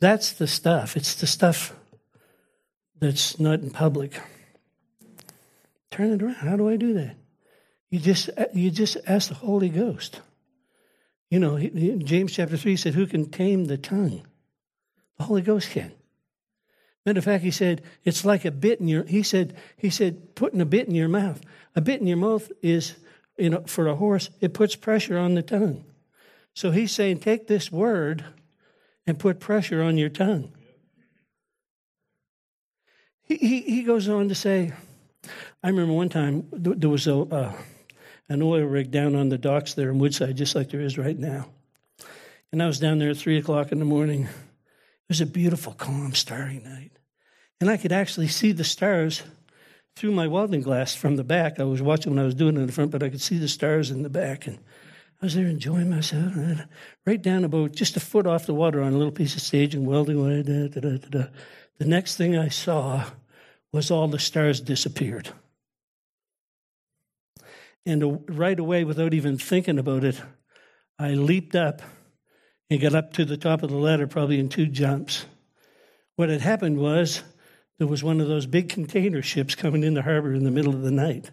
That's 0.00 0.32
the 0.32 0.46
stuff. 0.46 0.96
It's 0.96 1.14
the 1.14 1.26
stuff 1.26 1.74
that's 2.98 3.38
not 3.38 3.60
in 3.60 3.70
public. 3.70 4.18
Turn 5.90 6.12
it 6.12 6.22
around. 6.22 6.34
How 6.34 6.56
do 6.56 6.68
I 6.68 6.76
do 6.76 6.94
that? 6.94 7.16
You 7.90 7.98
just 7.98 8.30
you 8.52 8.70
just 8.70 8.96
ask 9.06 9.28
the 9.28 9.34
Holy 9.34 9.68
Ghost. 9.68 10.20
You 11.30 11.38
know, 11.38 11.58
James 11.58 12.32
chapter 12.32 12.56
three 12.56 12.76
said, 12.76 12.94
"Who 12.94 13.06
can 13.06 13.30
tame 13.30 13.64
the 13.64 13.78
tongue?" 13.78 14.26
The 15.18 15.24
Holy 15.24 15.42
Ghost 15.42 15.70
can. 15.70 15.92
Matter 17.06 17.18
of 17.18 17.24
fact, 17.24 17.42
he 17.42 17.50
said 17.50 17.82
it's 18.04 18.24
like 18.24 18.44
a 18.44 18.50
bit 18.50 18.80
in 18.80 18.88
your. 18.88 19.04
He 19.04 19.22
said 19.22 19.56
he 19.76 19.90
said 19.90 20.34
putting 20.34 20.60
a 20.60 20.66
bit 20.66 20.88
in 20.88 20.94
your 20.94 21.08
mouth. 21.08 21.40
A 21.74 21.80
bit 21.80 22.00
in 22.00 22.06
your 22.06 22.16
mouth 22.16 22.50
is, 22.62 22.96
you 23.36 23.50
know, 23.50 23.62
for 23.66 23.86
a 23.86 23.96
horse, 23.96 24.30
it 24.40 24.52
puts 24.52 24.76
pressure 24.76 25.16
on 25.16 25.34
the 25.34 25.42
tongue. 25.42 25.84
So 26.54 26.72
he's 26.72 26.90
saying, 26.90 27.20
take 27.20 27.46
this 27.46 27.70
word 27.70 28.24
and 29.06 29.18
put 29.18 29.38
pressure 29.38 29.80
on 29.80 29.96
your 29.96 30.08
tongue. 30.08 30.52
He, 33.22 33.36
he, 33.36 33.60
he 33.60 33.82
goes 33.84 34.08
on 34.08 34.28
to 34.28 34.34
say, 34.34 34.72
I 35.62 35.68
remember 35.68 35.92
one 35.92 36.08
time 36.08 36.46
there 36.52 36.88
was 36.88 37.06
a, 37.06 37.16
uh, 37.16 37.52
an 38.28 38.42
oil 38.42 38.64
rig 38.64 38.90
down 38.90 39.16
on 39.16 39.28
the 39.28 39.38
docks 39.38 39.74
there 39.74 39.90
in 39.90 39.98
Woodside, 39.98 40.36
just 40.36 40.54
like 40.54 40.70
there 40.70 40.80
is 40.80 40.96
right 40.96 41.18
now. 41.18 41.48
And 42.52 42.62
I 42.62 42.66
was 42.66 42.78
down 42.78 42.98
there 42.98 43.10
at 43.10 43.16
3 43.16 43.38
o'clock 43.38 43.72
in 43.72 43.78
the 43.78 43.84
morning. 43.84 44.22
It 44.24 45.08
was 45.08 45.20
a 45.20 45.26
beautiful, 45.26 45.72
calm, 45.72 46.14
starry 46.14 46.60
night. 46.64 46.92
And 47.60 47.68
I 47.68 47.76
could 47.76 47.92
actually 47.92 48.28
see 48.28 48.52
the 48.52 48.64
stars 48.64 49.22
through 49.96 50.12
my 50.12 50.28
welding 50.28 50.62
glass 50.62 50.94
from 50.94 51.16
the 51.16 51.24
back. 51.24 51.58
I 51.58 51.64
was 51.64 51.82
watching 51.82 52.14
when 52.14 52.22
I 52.22 52.26
was 52.26 52.36
doing 52.36 52.56
it 52.56 52.60
in 52.60 52.66
the 52.66 52.72
front, 52.72 52.92
but 52.92 53.02
I 53.02 53.08
could 53.08 53.20
see 53.20 53.38
the 53.38 53.48
stars 53.48 53.90
in 53.90 54.02
the 54.02 54.08
back. 54.08 54.46
And 54.46 54.58
I 55.20 55.26
was 55.26 55.34
there 55.34 55.46
enjoying 55.46 55.90
myself, 55.90 56.34
right 57.04 57.20
down 57.20 57.44
about 57.44 57.72
just 57.72 57.96
a 57.96 58.00
foot 58.00 58.26
off 58.26 58.46
the 58.46 58.54
water 58.54 58.80
on 58.80 58.92
a 58.92 58.96
little 58.96 59.12
piece 59.12 59.34
of 59.34 59.42
staging, 59.42 59.84
welding 59.84 60.18
away. 60.18 60.42
Da, 60.42 60.68
da, 60.68 60.98
da, 60.98 61.24
the 61.78 61.84
next 61.84 62.16
thing 62.16 62.38
I 62.38 62.48
saw 62.48 63.04
was 63.72 63.90
all 63.90 64.06
the 64.06 64.20
stars 64.20 64.60
disappeared. 64.60 65.30
And 67.88 68.22
right 68.28 68.60
away, 68.60 68.84
without 68.84 69.14
even 69.14 69.38
thinking 69.38 69.78
about 69.78 70.04
it, 70.04 70.20
I 70.98 71.12
leaped 71.14 71.54
up 71.54 71.80
and 72.68 72.82
got 72.82 72.94
up 72.94 73.14
to 73.14 73.24
the 73.24 73.38
top 73.38 73.62
of 73.62 73.70
the 73.70 73.78
ladder, 73.78 74.06
probably 74.06 74.38
in 74.38 74.50
two 74.50 74.66
jumps. 74.66 75.24
What 76.16 76.28
had 76.28 76.42
happened 76.42 76.76
was 76.76 77.22
there 77.78 77.86
was 77.86 78.04
one 78.04 78.20
of 78.20 78.28
those 78.28 78.44
big 78.44 78.68
container 78.68 79.22
ships 79.22 79.54
coming 79.54 79.84
in 79.84 79.94
the 79.94 80.02
harbor 80.02 80.34
in 80.34 80.44
the 80.44 80.50
middle 80.50 80.74
of 80.74 80.82
the 80.82 80.90
night. 80.90 81.30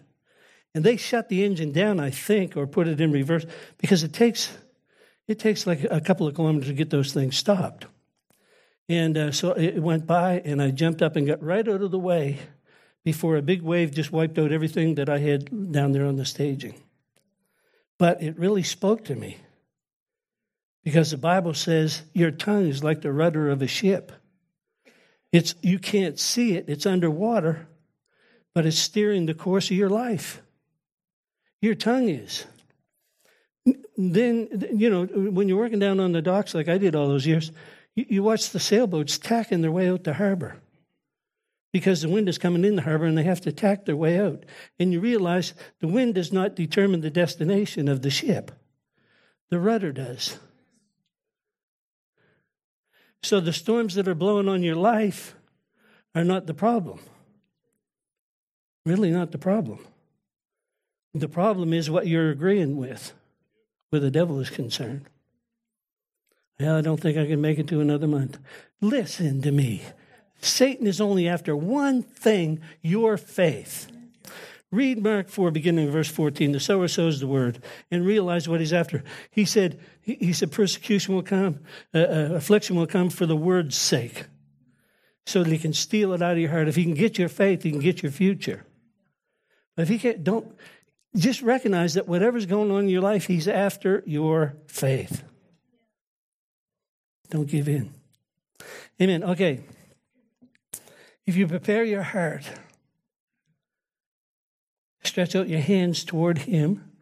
And 0.74 0.82
they 0.82 0.96
shut 0.96 1.28
the 1.28 1.44
engine 1.44 1.72
down, 1.72 2.00
I 2.00 2.08
think, 2.08 2.56
or 2.56 2.66
put 2.66 2.88
it 2.88 3.02
in 3.02 3.12
reverse 3.12 3.44
because 3.76 4.02
it 4.02 4.14
takes 4.14 4.56
it 5.28 5.38
takes 5.38 5.66
like 5.66 5.84
a 5.90 6.00
couple 6.00 6.26
of 6.26 6.34
kilometers 6.34 6.68
to 6.68 6.74
get 6.74 6.88
those 6.88 7.12
things 7.12 7.36
stopped. 7.36 7.84
And 8.88 9.18
uh, 9.18 9.32
so 9.32 9.52
it 9.52 9.82
went 9.82 10.06
by, 10.06 10.40
and 10.42 10.62
I 10.62 10.70
jumped 10.70 11.02
up 11.02 11.16
and 11.16 11.26
got 11.26 11.42
right 11.42 11.68
out 11.68 11.82
of 11.82 11.90
the 11.90 11.98
way 11.98 12.38
before 13.06 13.36
a 13.36 13.42
big 13.42 13.62
wave 13.62 13.94
just 13.94 14.10
wiped 14.10 14.36
out 14.36 14.50
everything 14.50 14.96
that 14.96 15.08
I 15.08 15.18
had 15.18 15.70
down 15.70 15.92
there 15.92 16.04
on 16.04 16.16
the 16.16 16.24
staging. 16.24 16.74
But 18.00 18.20
it 18.20 18.36
really 18.36 18.64
spoke 18.64 19.04
to 19.04 19.14
me 19.14 19.36
because 20.82 21.12
the 21.12 21.16
Bible 21.16 21.54
says 21.54 22.02
your 22.14 22.32
tongue 22.32 22.66
is 22.66 22.82
like 22.82 23.02
the 23.02 23.12
rudder 23.12 23.48
of 23.48 23.62
a 23.62 23.68
ship. 23.68 24.10
It's, 25.30 25.54
you 25.62 25.78
can't 25.78 26.18
see 26.18 26.56
it, 26.56 26.64
it's 26.66 26.84
underwater, 26.84 27.68
but 28.56 28.66
it's 28.66 28.76
steering 28.76 29.26
the 29.26 29.34
course 29.34 29.70
of 29.70 29.76
your 29.76 29.88
life. 29.88 30.42
Your 31.62 31.76
tongue 31.76 32.08
is. 32.08 32.44
Then, 33.96 34.48
you 34.74 34.90
know, 34.90 35.04
when 35.04 35.48
you're 35.48 35.58
working 35.58 35.78
down 35.78 36.00
on 36.00 36.10
the 36.10 36.22
docks 36.22 36.56
like 36.56 36.68
I 36.68 36.76
did 36.76 36.96
all 36.96 37.06
those 37.06 37.24
years, 37.24 37.52
you, 37.94 38.04
you 38.08 38.22
watch 38.24 38.50
the 38.50 38.58
sailboats 38.58 39.16
tacking 39.16 39.62
their 39.62 39.70
way 39.70 39.88
out 39.88 40.02
to 40.04 40.14
harbor 40.14 40.60
because 41.76 42.00
the 42.00 42.08
wind 42.08 42.26
is 42.26 42.38
coming 42.38 42.64
in 42.64 42.74
the 42.74 42.80
harbor 42.80 43.04
and 43.04 43.18
they 43.18 43.22
have 43.22 43.42
to 43.42 43.52
tack 43.52 43.84
their 43.84 43.94
way 43.94 44.18
out. 44.18 44.46
And 44.78 44.94
you 44.94 44.98
realize 44.98 45.52
the 45.80 45.86
wind 45.86 46.14
does 46.14 46.32
not 46.32 46.56
determine 46.56 47.02
the 47.02 47.10
destination 47.10 47.86
of 47.86 48.00
the 48.00 48.08
ship, 48.08 48.50
the 49.50 49.60
rudder 49.60 49.92
does. 49.92 50.38
So 53.22 53.40
the 53.40 53.52
storms 53.52 53.94
that 53.96 54.08
are 54.08 54.14
blowing 54.14 54.48
on 54.48 54.62
your 54.62 54.74
life 54.74 55.34
are 56.14 56.24
not 56.24 56.46
the 56.46 56.54
problem. 56.54 57.00
Really, 58.86 59.10
not 59.10 59.32
the 59.32 59.36
problem. 59.36 59.86
The 61.12 61.28
problem 61.28 61.74
is 61.74 61.90
what 61.90 62.06
you're 62.06 62.30
agreeing 62.30 62.78
with, 62.78 63.12
where 63.90 64.00
the 64.00 64.10
devil 64.10 64.40
is 64.40 64.48
concerned. 64.48 65.04
Well, 66.58 66.78
I 66.78 66.80
don't 66.80 67.02
think 67.02 67.18
I 67.18 67.26
can 67.26 67.42
make 67.42 67.58
it 67.58 67.68
to 67.68 67.82
another 67.82 68.08
month. 68.08 68.38
Listen 68.80 69.42
to 69.42 69.52
me. 69.52 69.82
Satan 70.40 70.86
is 70.86 71.00
only 71.00 71.28
after 71.28 71.56
one 71.56 72.02
thing 72.02 72.60
your 72.82 73.16
faith. 73.16 73.90
Read 74.72 75.02
Mark 75.02 75.28
4, 75.28 75.50
beginning 75.52 75.86
in 75.86 75.92
verse 75.92 76.10
14. 76.10 76.52
The 76.52 76.60
sower 76.60 76.88
sows 76.88 77.20
the 77.20 77.26
word 77.26 77.62
and 77.90 78.04
realize 78.04 78.48
what 78.48 78.60
he's 78.60 78.72
after. 78.72 79.04
He 79.30 79.44
said, 79.44 79.80
he, 80.02 80.14
he 80.16 80.32
said 80.32 80.52
persecution 80.52 81.14
will 81.14 81.22
come, 81.22 81.60
uh, 81.94 81.98
uh, 81.98 82.28
affliction 82.34 82.76
will 82.76 82.86
come 82.86 83.08
for 83.08 83.26
the 83.26 83.36
word's 83.36 83.76
sake, 83.76 84.24
so 85.24 85.42
that 85.42 85.50
he 85.50 85.58
can 85.58 85.72
steal 85.72 86.12
it 86.12 86.20
out 86.20 86.32
of 86.32 86.38
your 86.38 86.50
heart. 86.50 86.68
If 86.68 86.76
he 86.76 86.84
can 86.84 86.94
get 86.94 87.16
your 87.16 87.28
faith, 87.28 87.62
he 87.62 87.70
can 87.70 87.80
get 87.80 88.02
your 88.02 88.12
future. 88.12 88.64
But 89.76 89.82
if 89.82 89.88
he 89.88 89.98
can't, 89.98 90.24
don't, 90.24 90.54
just 91.14 91.42
recognize 91.42 91.94
that 91.94 92.08
whatever's 92.08 92.46
going 92.46 92.70
on 92.70 92.84
in 92.84 92.88
your 92.88 93.02
life, 93.02 93.26
he's 93.26 93.48
after 93.48 94.02
your 94.04 94.56
faith. 94.66 95.22
Don't 97.30 97.48
give 97.48 97.68
in. 97.68 97.92
Amen. 99.00 99.22
Okay. 99.24 99.60
If 101.26 101.34
you 101.36 101.48
prepare 101.48 101.82
your 101.82 102.02
heart, 102.04 102.48
stretch 105.02 105.34
out 105.34 105.48
your 105.48 105.60
hands 105.60 106.04
toward 106.04 106.38
Him, 106.38 106.92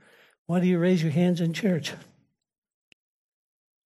why 0.46 0.60
do 0.60 0.66
you 0.66 0.78
raise 0.78 1.02
your 1.02 1.12
hands 1.12 1.40
in 1.40 1.52
church? 1.52 1.92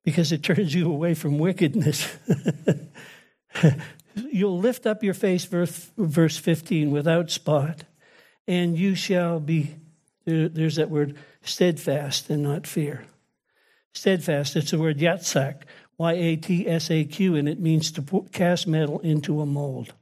Because 0.04 0.30
it 0.30 0.42
turns 0.44 0.74
you 0.74 0.90
away 0.90 1.14
from 1.14 1.38
wickedness. 1.38 2.16
You'll 4.14 4.58
lift 4.58 4.86
up 4.86 5.02
your 5.02 5.14
face, 5.14 5.44
verse, 5.44 5.90
verse 5.96 6.36
15, 6.36 6.90
without 6.90 7.30
spot, 7.30 7.84
and 8.46 8.78
you 8.78 8.94
shall 8.94 9.40
be, 9.40 9.74
there's 10.24 10.76
that 10.76 10.90
word, 10.90 11.16
steadfast 11.42 12.30
and 12.30 12.42
not 12.42 12.66
fear. 12.66 13.04
Steadfast, 13.92 14.54
it's 14.54 14.70
the 14.70 14.78
word 14.78 14.98
yatsaq, 14.98 15.62
Y 15.98 16.12
A 16.12 16.36
T 16.36 16.68
S 16.68 16.90
A 16.90 17.04
Q, 17.04 17.34
and 17.34 17.48
it 17.48 17.58
means 17.58 17.90
to 17.92 18.02
put, 18.02 18.32
cast 18.32 18.66
metal 18.66 19.00
into 19.00 19.40
a 19.40 19.46
mold. 19.46 19.94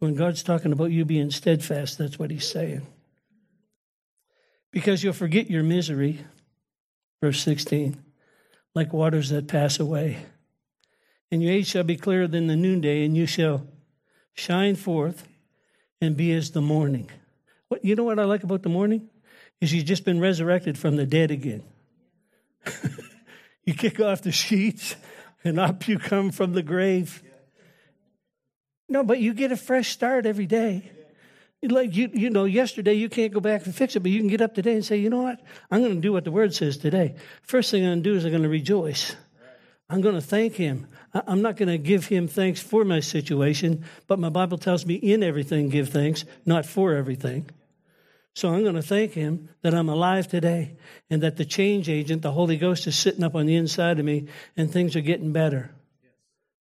When 0.00 0.14
God's 0.14 0.42
talking 0.42 0.72
about 0.72 0.90
you 0.90 1.04
being 1.04 1.30
steadfast, 1.30 1.98
that's 1.98 2.18
what 2.18 2.30
he's 2.30 2.48
saying. 2.48 2.86
Because 4.72 5.04
you'll 5.04 5.12
forget 5.12 5.50
your 5.50 5.62
misery, 5.62 6.24
verse 7.22 7.40
16, 7.42 8.02
like 8.74 8.92
waters 8.92 9.28
that 9.30 9.46
pass 9.46 9.78
away. 9.78 10.18
And 11.30 11.42
your 11.42 11.52
age 11.52 11.68
shall 11.68 11.84
be 11.84 11.96
clearer 11.96 12.26
than 12.26 12.48
the 12.48 12.56
noonday, 12.56 13.04
and 13.04 13.16
you 13.16 13.26
shall 13.26 13.66
shine 14.34 14.74
forth 14.74 15.28
and 16.00 16.16
be 16.16 16.32
as 16.32 16.50
the 16.50 16.60
morning. 16.60 17.08
What 17.68 17.84
you 17.84 17.94
know 17.94 18.04
what 18.04 18.18
I 18.18 18.24
like 18.24 18.42
about 18.42 18.62
the 18.62 18.68
morning? 18.68 19.08
Is 19.60 19.72
you've 19.72 19.84
just 19.84 20.04
been 20.04 20.18
resurrected 20.18 20.76
from 20.76 20.96
the 20.96 21.06
dead 21.06 21.30
again. 21.30 21.62
You 23.64 23.74
kick 23.74 24.00
off 24.00 24.22
the 24.22 24.32
sheets 24.32 24.96
and 25.44 25.60
up 25.60 25.86
you 25.86 25.98
come 25.98 26.32
from 26.32 26.54
the 26.54 26.62
grave. 26.62 27.22
No, 28.90 29.04
but 29.04 29.20
you 29.20 29.32
get 29.32 29.52
a 29.52 29.56
fresh 29.56 29.88
start 29.88 30.26
every 30.26 30.46
day. 30.46 30.90
Like 31.62 31.94
you, 31.94 32.10
you 32.12 32.28
know, 32.28 32.44
yesterday 32.44 32.94
you 32.94 33.08
can't 33.08 33.32
go 33.32 33.40
back 33.40 33.64
and 33.64 33.74
fix 33.74 33.94
it, 33.94 34.00
but 34.00 34.10
you 34.10 34.18
can 34.18 34.28
get 34.28 34.40
up 34.40 34.54
today 34.54 34.74
and 34.74 34.84
say, 34.84 34.96
you 34.96 35.08
know 35.08 35.22
what? 35.22 35.40
I'm 35.70 35.80
going 35.80 35.94
to 35.94 36.00
do 36.00 36.12
what 36.12 36.24
the 36.24 36.32
word 36.32 36.54
says 36.54 36.76
today. 36.76 37.14
First 37.42 37.70
thing 37.70 37.84
I'm 37.84 37.90
going 37.90 38.02
to 38.02 38.10
do 38.10 38.16
is 38.16 38.24
I'm 38.24 38.30
going 38.30 38.42
to 38.42 38.48
rejoice. 38.48 39.14
I'm 39.88 40.00
going 40.00 40.16
to 40.16 40.20
thank 40.20 40.54
him. 40.54 40.88
I'm 41.14 41.40
not 41.40 41.56
going 41.56 41.68
to 41.68 41.78
give 41.78 42.06
him 42.06 42.28
thanks 42.28 42.60
for 42.60 42.84
my 42.84 43.00
situation, 43.00 43.84
but 44.06 44.18
my 44.18 44.28
Bible 44.28 44.58
tells 44.58 44.84
me 44.84 44.94
in 44.94 45.22
everything 45.22 45.68
give 45.68 45.90
thanks, 45.90 46.24
not 46.44 46.66
for 46.66 46.94
everything. 46.94 47.48
So 48.34 48.48
I'm 48.48 48.62
going 48.62 48.76
to 48.76 48.82
thank 48.82 49.12
Him 49.12 49.48
that 49.62 49.74
I'm 49.74 49.88
alive 49.88 50.28
today 50.28 50.76
and 51.10 51.22
that 51.22 51.36
the 51.36 51.44
change 51.44 51.88
agent, 51.88 52.22
the 52.22 52.30
Holy 52.30 52.56
Ghost, 52.56 52.86
is 52.86 52.96
sitting 52.96 53.24
up 53.24 53.34
on 53.34 53.46
the 53.46 53.56
inside 53.56 53.98
of 53.98 54.04
me 54.04 54.28
and 54.56 54.70
things 54.70 54.94
are 54.94 55.00
getting 55.00 55.32
better. 55.32 55.72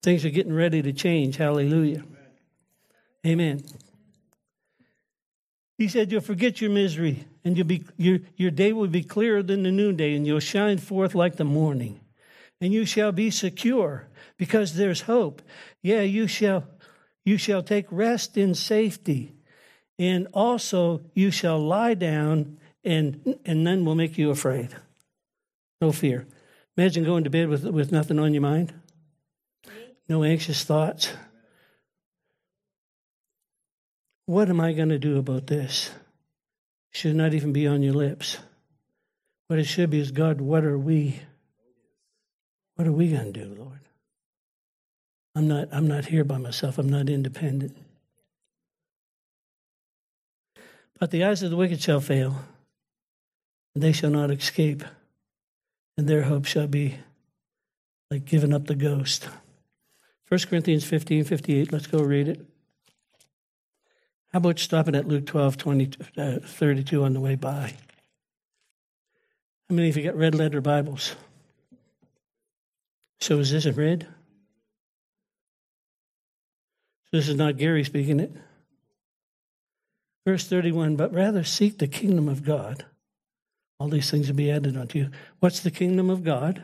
Things 0.02 0.26
are 0.26 0.30
getting 0.30 0.54
ready 0.54 0.82
to 0.82 0.94
change. 0.94 1.38
Hallelujah. 1.38 2.04
Amen. 3.26 3.64
He 5.78 5.88
said, 5.88 6.12
You'll 6.12 6.22
forget 6.22 6.62
your 6.62 6.70
misery, 6.70 7.26
and 7.44 7.58
you'll 7.58 7.68
be, 7.68 7.86
your, 7.98 8.20
your 8.36 8.52
day 8.52 8.74
will 8.74 8.88
be 8.88 9.04
clearer 9.04 9.42
than 9.42 9.64
the 9.64 9.72
noonday, 9.72 10.16
and 10.16 10.28
you'll 10.28 10.40
shine 10.40 10.78
forth 10.78 11.16
like 11.16 11.38
the 11.38 11.46
morning. 11.46 12.02
And 12.62 12.74
you 12.74 12.86
shall 12.86 13.12
be 13.12 13.32
secure, 13.32 14.08
because 14.38 14.76
there's 14.76 15.02
hope. 15.02 15.42
Yeah, 15.82 16.02
you 16.02 16.28
shall, 16.28 16.66
you 17.26 17.38
shall 17.38 17.64
take 17.64 17.86
rest 17.92 18.38
in 18.38 18.56
safety, 18.56 19.36
and 19.98 20.28
also 20.34 21.02
you 21.14 21.32
shall 21.32 21.60
lie 21.60 21.94
down, 21.94 22.60
and, 22.84 23.40
and 23.46 23.64
none 23.64 23.86
will 23.86 23.96
make 23.96 24.18
you 24.18 24.32
afraid. 24.32 24.76
No 25.80 25.94
fear. 25.94 26.28
Imagine 26.78 27.06
going 27.06 27.24
to 27.24 27.30
bed 27.30 27.48
with, 27.48 27.64
with 27.66 27.92
nothing 27.92 28.20
on 28.20 28.34
your 28.34 28.42
mind, 28.42 28.74
no 30.10 30.24
anxious 30.24 30.64
thoughts. 30.64 31.14
What 34.30 34.52
am 34.52 34.62
I 34.62 34.74
going 34.74 34.90
to 34.90 35.00
do 35.00 35.18
about 35.18 35.48
this? 35.48 35.90
Should 36.92 37.16
not 37.16 37.34
even 37.34 37.52
be 37.52 37.66
on 37.66 37.82
your 37.82 37.96
lips. 37.96 38.38
What 39.48 39.58
it 39.58 39.64
should 39.64 39.90
be 39.90 40.00
is 40.00 40.12
God, 40.12 40.40
what 40.40 40.64
are 40.64 40.78
we? 40.78 41.20
What 42.76 42.88
are 42.88 42.92
we 42.92 43.10
going 43.10 43.34
to 43.34 43.44
do, 43.44 43.56
Lord? 43.58 43.80
I'm 45.34 45.48
not, 45.48 45.70
I'm 45.72 45.88
not 45.88 46.06
here 46.06 46.24
by 46.24 46.38
myself. 46.38 46.78
I'm 46.78 46.90
not 46.90 47.10
independent. 47.10 47.76
But 51.00 51.10
the 51.10 51.24
eyes 51.24 51.42
of 51.42 51.50
the 51.50 51.58
wicked 51.58 51.82
shall 51.82 52.00
fail, 52.00 52.36
and 53.74 53.84
they 53.84 53.94
shall 53.94 54.12
not 54.12 54.30
escape, 54.30 54.84
and 55.98 56.08
their 56.08 56.22
hope 56.22 56.46
shall 56.46 56.68
be 56.68 57.00
like 58.12 58.26
giving 58.26 58.54
up 58.54 58.68
the 58.68 58.76
ghost. 58.76 59.28
1 60.28 60.42
Corinthians 60.42 60.86
15 60.86 61.24
58, 61.24 61.74
let's 61.74 61.88
go 61.88 62.04
read 62.04 62.28
it. 62.28 62.49
How 64.32 64.38
about 64.38 64.60
stopping 64.60 64.96
at 64.96 65.08
Luke 65.08 65.26
12, 65.26 65.58
20, 65.58 65.92
uh, 66.18 66.40
32 66.44 67.04
on 67.04 67.14
the 67.14 67.20
way 67.20 67.36
by? 67.36 67.74
How 69.70 69.76
many 69.76 69.90
of 69.90 69.98
you 69.98 70.04
got 70.04 70.16
red 70.16 70.36
letter 70.36 70.62
Bibles? 70.62 71.16
So 73.20 73.40
is 73.40 73.52
this 73.52 73.66
a 73.66 73.74
red? 73.74 74.08
So 77.06 77.18
this 77.18 77.28
is 77.28 77.36
not 77.36 77.58
Gary 77.58 77.84
speaking 77.84 78.20
it. 78.20 78.32
Verse 80.26 80.48
31 80.48 80.96
But 80.96 81.14
rather 81.14 81.44
seek 81.44 81.80
the 81.80 81.88
kingdom 81.88 82.30
of 82.30 82.44
God. 82.44 82.86
All 83.80 83.88
these 83.88 84.12
things 84.12 84.28
will 84.28 84.36
be 84.36 84.52
added 84.52 84.78
unto 84.78 85.00
you. 85.00 85.10
What's 85.40 85.62
the 85.62 85.72
kingdom 85.72 86.10
of 86.10 86.24
God? 86.24 86.62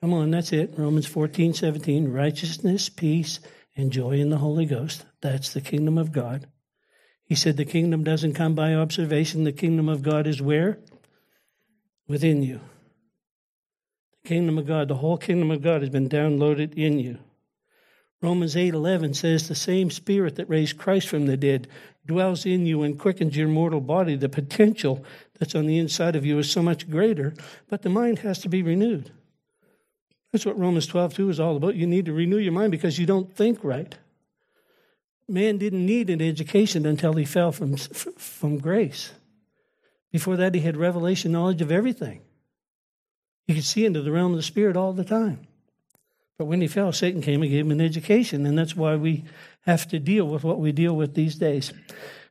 Come 0.00 0.12
on, 0.12 0.30
that's 0.30 0.52
it. 0.52 0.74
Romans 0.76 1.06
14, 1.06 1.54
17. 1.54 2.12
Righteousness, 2.12 2.88
peace, 2.88 3.40
and 3.78 3.92
joy 3.92 4.18
in 4.18 4.28
the 4.28 4.38
Holy 4.38 4.66
Ghost. 4.66 5.06
That's 5.22 5.52
the 5.52 5.60
kingdom 5.60 5.96
of 5.96 6.10
God. 6.10 6.48
He 7.24 7.36
said 7.36 7.56
the 7.56 7.64
kingdom 7.64 8.02
doesn't 8.02 8.34
come 8.34 8.54
by 8.54 8.74
observation. 8.74 9.44
The 9.44 9.52
kingdom 9.52 9.88
of 9.88 10.02
God 10.02 10.26
is 10.26 10.42
where? 10.42 10.78
Within 12.08 12.42
you. 12.42 12.60
The 14.22 14.28
kingdom 14.28 14.58
of 14.58 14.66
God, 14.66 14.88
the 14.88 14.96
whole 14.96 15.16
kingdom 15.16 15.52
of 15.52 15.62
God 15.62 15.82
has 15.82 15.90
been 15.90 16.08
downloaded 16.08 16.74
in 16.74 16.98
you. 16.98 17.18
Romans 18.20 18.56
8:11 18.56 19.14
says 19.14 19.46
the 19.46 19.54
same 19.54 19.92
spirit 19.92 20.34
that 20.34 20.48
raised 20.48 20.76
Christ 20.76 21.06
from 21.06 21.26
the 21.26 21.36
dead 21.36 21.68
dwells 22.04 22.44
in 22.44 22.66
you 22.66 22.82
and 22.82 22.98
quickens 22.98 23.36
your 23.36 23.46
mortal 23.46 23.80
body. 23.80 24.16
The 24.16 24.28
potential 24.28 25.04
that's 25.38 25.54
on 25.54 25.66
the 25.66 25.78
inside 25.78 26.16
of 26.16 26.26
you 26.26 26.36
is 26.38 26.50
so 26.50 26.62
much 26.62 26.90
greater, 26.90 27.32
but 27.68 27.82
the 27.82 27.90
mind 27.90 28.20
has 28.20 28.40
to 28.40 28.48
be 28.48 28.60
renewed. 28.60 29.12
That's 30.32 30.44
what 30.44 30.58
Romans 30.58 30.86
12, 30.86 31.14
2 31.14 31.30
is 31.30 31.40
all 31.40 31.56
about. 31.56 31.74
You 31.74 31.86
need 31.86 32.06
to 32.06 32.12
renew 32.12 32.38
your 32.38 32.52
mind 32.52 32.70
because 32.70 32.98
you 32.98 33.06
don't 33.06 33.34
think 33.34 33.64
right. 33.64 33.96
Man 35.26 35.58
didn't 35.58 35.84
need 35.84 36.10
an 36.10 36.22
education 36.22 36.86
until 36.86 37.14
he 37.14 37.24
fell 37.24 37.52
from, 37.52 37.76
from 37.76 38.58
grace. 38.58 39.12
Before 40.10 40.36
that, 40.36 40.54
he 40.54 40.60
had 40.60 40.76
revelation 40.76 41.32
knowledge 41.32 41.60
of 41.60 41.70
everything. 41.70 42.22
He 43.46 43.54
could 43.54 43.64
see 43.64 43.84
into 43.84 44.02
the 44.02 44.12
realm 44.12 44.32
of 44.32 44.36
the 44.38 44.42
Spirit 44.42 44.76
all 44.76 44.92
the 44.92 45.04
time. 45.04 45.46
But 46.38 46.46
when 46.46 46.60
he 46.60 46.68
fell, 46.68 46.92
Satan 46.92 47.20
came 47.20 47.42
and 47.42 47.50
gave 47.50 47.64
him 47.64 47.72
an 47.72 47.80
education, 47.80 48.46
and 48.46 48.56
that's 48.56 48.76
why 48.76 48.94
we 48.96 49.24
have 49.62 49.88
to 49.88 49.98
deal 49.98 50.26
with 50.26 50.44
what 50.44 50.60
we 50.60 50.70
deal 50.70 50.94
with 50.94 51.14
these 51.14 51.34
days. 51.34 51.72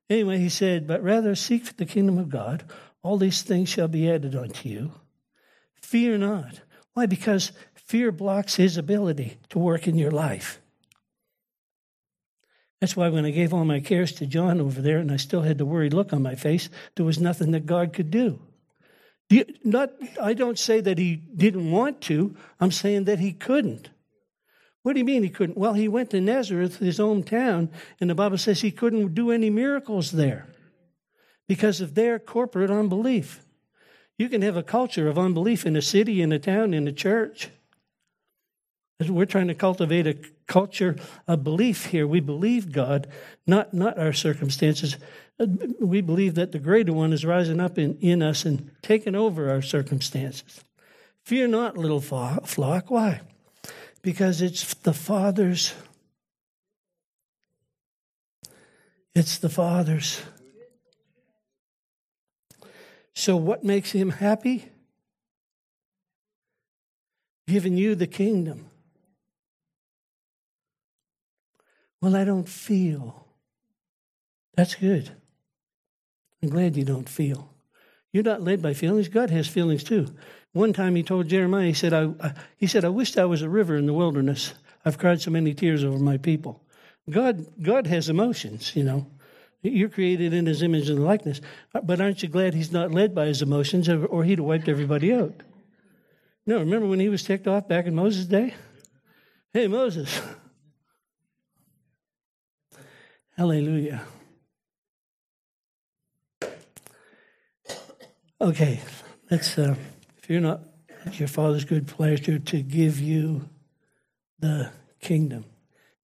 Anyway, 0.09 0.37
he 0.37 0.49
said, 0.49 0.87
But 0.87 1.03
rather 1.03 1.35
seek 1.35 1.75
the 1.75 1.85
kingdom 1.85 2.17
of 2.17 2.29
God. 2.29 2.63
All 3.03 3.17
these 3.17 3.41
things 3.41 3.69
shall 3.69 3.87
be 3.87 4.09
added 4.09 4.35
unto 4.35 4.69
you. 4.69 4.91
Fear 5.73 6.19
not. 6.19 6.61
Why? 6.93 7.05
Because 7.05 7.51
Fear 7.87 8.11
blocks 8.11 8.55
his 8.55 8.75
ability 8.75 9.37
to 9.49 9.59
work 9.59 9.87
in 9.87 9.97
your 9.97 10.11
life. 10.11 10.59
That's 12.81 12.95
why 12.95 13.09
when 13.09 13.25
I 13.25 13.31
gave 13.31 13.53
all 13.53 13.65
my 13.65 13.79
cares 13.79 14.11
to 14.13 14.27
John 14.27 14.59
over 14.59 14.81
there 14.81 14.99
and 14.99 15.11
I 15.11 15.15
still 15.15 15.41
had 15.41 15.57
the 15.57 15.65
worried 15.65 15.93
look 15.93 16.13
on 16.13 16.21
my 16.21 16.35
face, 16.35 16.69
there 16.95 17.05
was 17.05 17.19
nothing 17.19 17.51
that 17.51 17.65
God 17.65 17.93
could 17.93 18.11
do. 18.11 18.39
Not, 19.63 19.91
I 20.21 20.33
don't 20.33 20.59
say 20.59 20.79
that 20.81 20.97
he 20.97 21.15
didn't 21.15 21.71
want 21.71 22.01
to, 22.01 22.35
I'm 22.59 22.71
saying 22.71 23.05
that 23.05 23.19
he 23.19 23.31
couldn't. 23.31 23.89
What 24.83 24.93
do 24.93 24.99
you 24.99 25.05
mean 25.05 25.23
he 25.23 25.29
couldn't? 25.29 25.57
Well, 25.57 25.73
he 25.73 25.87
went 25.87 26.11
to 26.11 26.21
Nazareth, 26.21 26.77
his 26.77 26.99
hometown, 26.99 27.69
and 27.99 28.09
the 28.09 28.15
Bible 28.15 28.37
says 28.37 28.61
he 28.61 28.71
couldn't 28.71 29.15
do 29.15 29.31
any 29.31 29.49
miracles 29.49 30.11
there 30.11 30.47
because 31.47 31.81
of 31.81 31.95
their 31.95 32.19
corporate 32.19 32.69
unbelief. 32.69 33.45
You 34.17 34.29
can 34.29 34.41
have 34.41 34.55
a 34.55 34.63
culture 34.63 35.07
of 35.07 35.17
unbelief 35.17 35.65
in 35.65 35.75
a 35.75 35.81
city, 35.81 36.21
in 36.21 36.31
a 36.31 36.39
town, 36.39 36.73
in 36.73 36.87
a 36.87 36.93
church. 36.93 37.49
We're 38.99 39.25
trying 39.25 39.47
to 39.49 39.53
cultivate 39.53 40.07
a 40.07 40.17
culture 40.47 40.95
of 41.27 41.43
belief 41.43 41.85
here. 41.85 42.07
We 42.07 42.19
believe 42.19 42.71
God, 42.71 43.07
not, 43.45 43.71
not 43.71 43.99
our 43.99 44.11
circumstances. 44.11 44.97
We 45.79 46.01
believe 46.01 46.33
that 46.35 46.51
the 46.51 46.57
greater 46.57 46.93
one 46.93 47.13
is 47.13 47.23
rising 47.23 47.59
up 47.59 47.77
in, 47.77 47.99
in 47.99 48.23
us 48.23 48.43
and 48.43 48.71
taking 48.81 49.13
over 49.13 49.51
our 49.51 49.61
circumstances. 49.61 50.63
Fear 51.23 51.49
not, 51.49 51.77
little 51.77 52.01
flock. 52.01 52.89
Why? 52.89 53.21
Because 54.01 54.41
it's 54.41 54.73
the 54.73 54.93
Father's. 54.93 55.75
It's 59.13 59.37
the 59.37 59.49
Father's. 59.49 60.23
So, 63.13 63.35
what 63.35 63.63
makes 63.63 63.91
him 63.91 64.09
happy? 64.09 64.69
Giving 67.47 67.77
you 67.77 67.93
the 67.93 68.07
kingdom. 68.07 68.71
Well, 72.07 72.15
I 72.15 72.23
don't 72.23 72.47
feel. 72.47 73.27
That's 74.55 74.75
good. 74.75 75.11
I'm 76.41 76.47
glad 76.47 76.77
you 76.77 76.85
don't 76.85 77.09
feel. 77.09 77.53
You're 78.13 78.23
not 78.23 78.41
led 78.41 78.61
by 78.61 78.73
feelings. 78.75 79.09
God 79.09 79.29
has 79.29 79.45
feelings 79.45 79.83
too. 79.83 80.15
One 80.53 80.71
time 80.71 80.95
he 80.95 81.03
told 81.03 81.27
Jeremiah, 81.27 81.65
he 81.67 81.73
said, 81.73 81.91
I, 81.91 82.13
I, 82.21 82.31
he 82.55 82.65
said, 82.65 82.85
I 82.85 82.89
wished 82.89 83.17
I 83.17 83.25
was 83.25 83.41
a 83.41 83.49
river 83.49 83.75
in 83.75 83.87
the 83.87 83.93
wilderness. 83.93 84.53
I've 84.85 84.97
cried 84.97 85.19
so 85.19 85.31
many 85.31 85.53
tears 85.53 85.83
over 85.83 85.99
my 85.99 86.15
people. 86.15 86.63
God, 87.09 87.45
God 87.61 87.87
has 87.87 88.07
emotions, 88.07 88.73
you 88.73 88.85
know. 88.85 89.05
You're 89.61 89.89
created 89.89 90.31
in 90.31 90.45
his 90.45 90.63
image 90.63 90.87
and 90.87 91.03
likeness. 91.03 91.41
Uh, 91.75 91.81
but 91.81 91.99
aren't 91.99 92.23
you 92.23 92.29
glad 92.29 92.53
he's 92.53 92.71
not 92.71 92.93
led 92.93 93.13
by 93.13 93.25
his 93.25 93.41
emotions 93.41 93.89
or 93.89 94.23
he'd 94.23 94.39
have 94.39 94.47
wiped 94.47 94.69
everybody 94.69 95.11
out? 95.11 95.33
No, 96.45 96.59
remember 96.59 96.87
when 96.87 97.01
he 97.01 97.09
was 97.09 97.23
ticked 97.23 97.49
off 97.49 97.67
back 97.67 97.85
in 97.85 97.95
Moses' 97.95 98.27
day? 98.27 98.55
Hey, 99.51 99.67
Moses, 99.67 100.21
Hallelujah. 103.37 104.01
Okay, 108.41 108.79
let's, 109.29 109.55
uh, 109.59 109.75
if 110.17 110.27
you're 110.27 110.41
not, 110.41 110.61
your 111.13 111.27
Father's 111.27 111.63
good 111.63 111.85
pleasure 111.85 112.39
to 112.39 112.61
give 112.63 112.99
you 112.99 113.47
the 114.39 114.71
kingdom. 115.01 115.45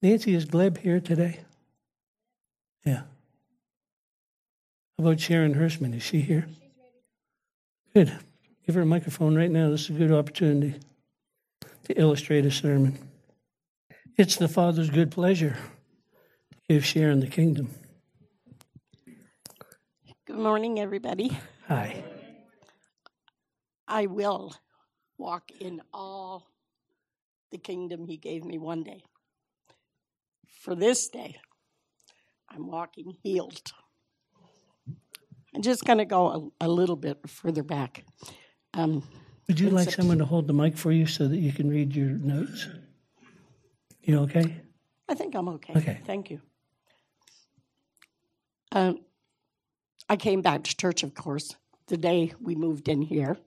Nancy, 0.04 0.36
is 0.36 0.46
Gleb 0.46 0.78
here 0.78 1.00
today? 1.00 1.40
Yeah. 2.86 3.02
How 4.98 5.06
about 5.06 5.20
Sharon 5.20 5.56
Hirschman? 5.56 5.96
Is 5.96 6.04
she 6.04 6.22
here? 6.22 6.46
Good. 7.96 8.16
Give 8.68 8.76
her 8.76 8.82
a 8.82 8.86
microphone 8.86 9.36
right 9.36 9.52
now. 9.52 9.72
This 9.72 9.90
is 9.90 9.96
a 9.96 10.00
good 10.00 10.12
opportunity 10.12 10.80
to 11.86 12.00
illustrate 12.00 12.46
a 12.46 12.52
sermon. 12.52 13.00
It's 14.18 14.36
the 14.36 14.48
Father's 14.48 14.92
good 14.92 15.10
pleasure 15.10 15.58
give 16.80 16.96
in 16.96 17.20
the 17.20 17.28
kingdom. 17.28 17.70
Good 20.26 20.38
morning, 20.38 20.80
everybody. 20.80 21.38
Hi. 21.68 22.04
I 23.88 24.08
will 24.08 24.56
walk 25.20 25.52
in 25.60 25.82
all 25.94 26.48
the 27.52 27.60
kingdom 27.60 28.08
He 28.08 28.18
gave 28.18 28.44
me 28.44 28.58
one 28.58 28.82
day. 28.84 29.04
For 30.62 30.74
this 30.74 31.10
day, 31.10 31.36
I'm 32.50 32.68
walking 32.68 33.18
healed. 33.22 33.72
I'm 35.54 35.62
just 35.62 35.86
going 35.86 36.00
to 36.00 36.06
go 36.06 36.52
a, 36.60 36.66
a, 36.66 36.70
little 36.70 36.96
bit 36.96 37.20
further 37.30 37.62
back. 37.62 38.04
Um, 38.74 39.04
Would 39.48 39.60
you 39.60 39.70
like 39.70 39.92
someone 39.92 40.18
to 40.18 40.26
hold 40.26 40.48
the 40.48 40.54
mic 40.54 40.76
for 40.76 40.92
you 40.92 41.06
so 41.06 41.28
that 41.28 41.38
you 41.38 41.52
can 41.52 41.70
read 41.70 41.96
your 41.96 42.10
notes? 42.10 42.68
You 44.02 44.22
okay? 44.22 44.62
I 45.08 45.14
think 45.14 45.36
I'm 45.36 45.50
okay. 45.50 45.74
Okay. 45.76 46.02
Thank 46.06 46.32
you. 46.32 46.42
Um, 48.74 49.00
I 50.10 50.16
came 50.16 50.42
back 50.42 50.64
to 50.64 50.76
church, 50.76 51.04
of 51.04 51.14
course, 51.14 51.56
the 51.88 51.98
day 51.98 52.34
we 52.42 52.56
moved 52.56 52.88
in 52.90 53.02
here. 53.02 53.38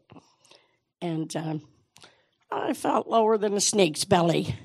And 1.02 1.34
um, 1.36 1.62
I 2.50 2.72
felt 2.72 3.08
lower 3.08 3.36
than 3.36 3.54
a 3.54 3.60
snake's 3.60 4.04
belly, 4.04 4.56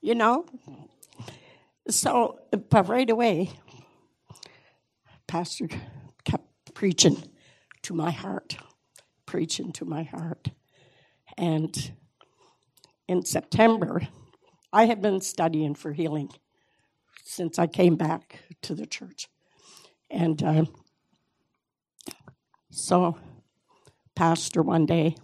you 0.00 0.14
know? 0.14 0.46
So, 1.88 2.40
but 2.70 2.88
right 2.88 3.08
away, 3.08 3.50
Pastor 5.26 5.68
kept 6.24 6.74
preaching 6.74 7.22
to 7.82 7.94
my 7.94 8.10
heart, 8.10 8.56
preaching 9.26 9.70
to 9.72 9.84
my 9.84 10.02
heart. 10.02 10.48
And 11.36 11.92
in 13.06 13.24
September, 13.24 14.08
I 14.72 14.86
had 14.86 15.02
been 15.02 15.20
studying 15.20 15.74
for 15.74 15.92
healing 15.92 16.30
since 17.22 17.58
I 17.58 17.66
came 17.66 17.96
back 17.96 18.40
to 18.62 18.74
the 18.74 18.86
church. 18.86 19.28
And 20.10 20.42
uh, 20.42 20.64
so, 22.70 23.16
Pastor, 24.14 24.62
one 24.62 24.86
day 24.86 25.16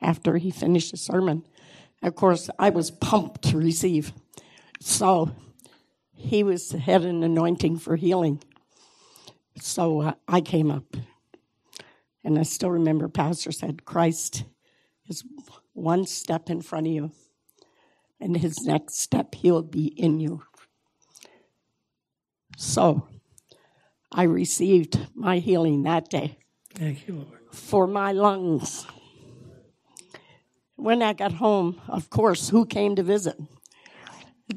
after 0.00 0.36
he 0.36 0.50
finished 0.50 0.90
the 0.90 0.96
sermon, 0.96 1.46
of 2.02 2.14
course, 2.14 2.50
I 2.58 2.70
was 2.70 2.90
pumped 2.90 3.42
to 3.42 3.56
receive. 3.56 4.12
So, 4.80 5.30
he 6.24 6.42
was 6.42 6.70
had 6.72 7.04
an 7.04 7.22
anointing 7.22 7.78
for 7.78 7.96
healing. 7.96 8.42
So 9.60 10.00
uh, 10.00 10.12
I 10.26 10.40
came 10.40 10.70
up, 10.70 10.96
and 12.24 12.38
I 12.38 12.42
still 12.42 12.70
remember 12.70 13.08
Pastor 13.08 13.52
said, 13.52 13.84
Christ 13.84 14.44
is 15.06 15.22
one 15.74 16.06
step 16.06 16.50
in 16.50 16.60
front 16.60 16.86
of 16.86 16.92
you, 16.92 17.12
and 18.20 18.36
his 18.36 18.64
next 18.64 18.98
step, 19.00 19.34
he'll 19.34 19.62
be 19.62 19.86
in 19.86 20.18
you. 20.18 20.42
So 22.56 23.06
I 24.16 24.22
received 24.22 25.08
my 25.16 25.40
healing 25.40 25.82
that 25.82 26.08
day. 26.08 26.38
Thank 26.72 27.08
you, 27.08 27.14
Lord. 27.14 27.40
For 27.50 27.88
my 27.88 28.12
lungs. 28.12 28.86
When 30.76 31.02
I 31.02 31.14
got 31.14 31.32
home, 31.32 31.80
of 31.88 32.10
course, 32.10 32.48
who 32.48 32.64
came 32.64 32.94
to 32.94 33.02
visit? 33.02 33.36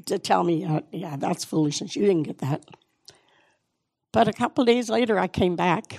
To 0.05 0.19
tell 0.19 0.43
me, 0.43 0.63
uh, 0.63 0.81
yeah, 0.91 1.15
that's 1.17 1.43
foolishness. 1.43 1.95
You 1.95 2.03
didn't 2.05 2.23
get 2.23 2.37
that. 2.39 2.65
But 4.13 4.27
a 4.27 4.33
couple 4.33 4.63
days 4.63 4.89
later, 4.89 5.17
I 5.17 5.27
came 5.27 5.55
back. 5.55 5.97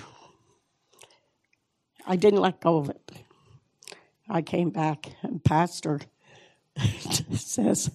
I 2.07 2.15
didn't 2.15 2.39
let 2.39 2.61
go 2.61 2.77
of 2.77 2.89
it. 2.89 3.11
I 4.29 4.41
came 4.41 4.69
back, 4.69 5.11
and 5.21 5.43
Pastor 5.43 5.99
says, 7.33 7.91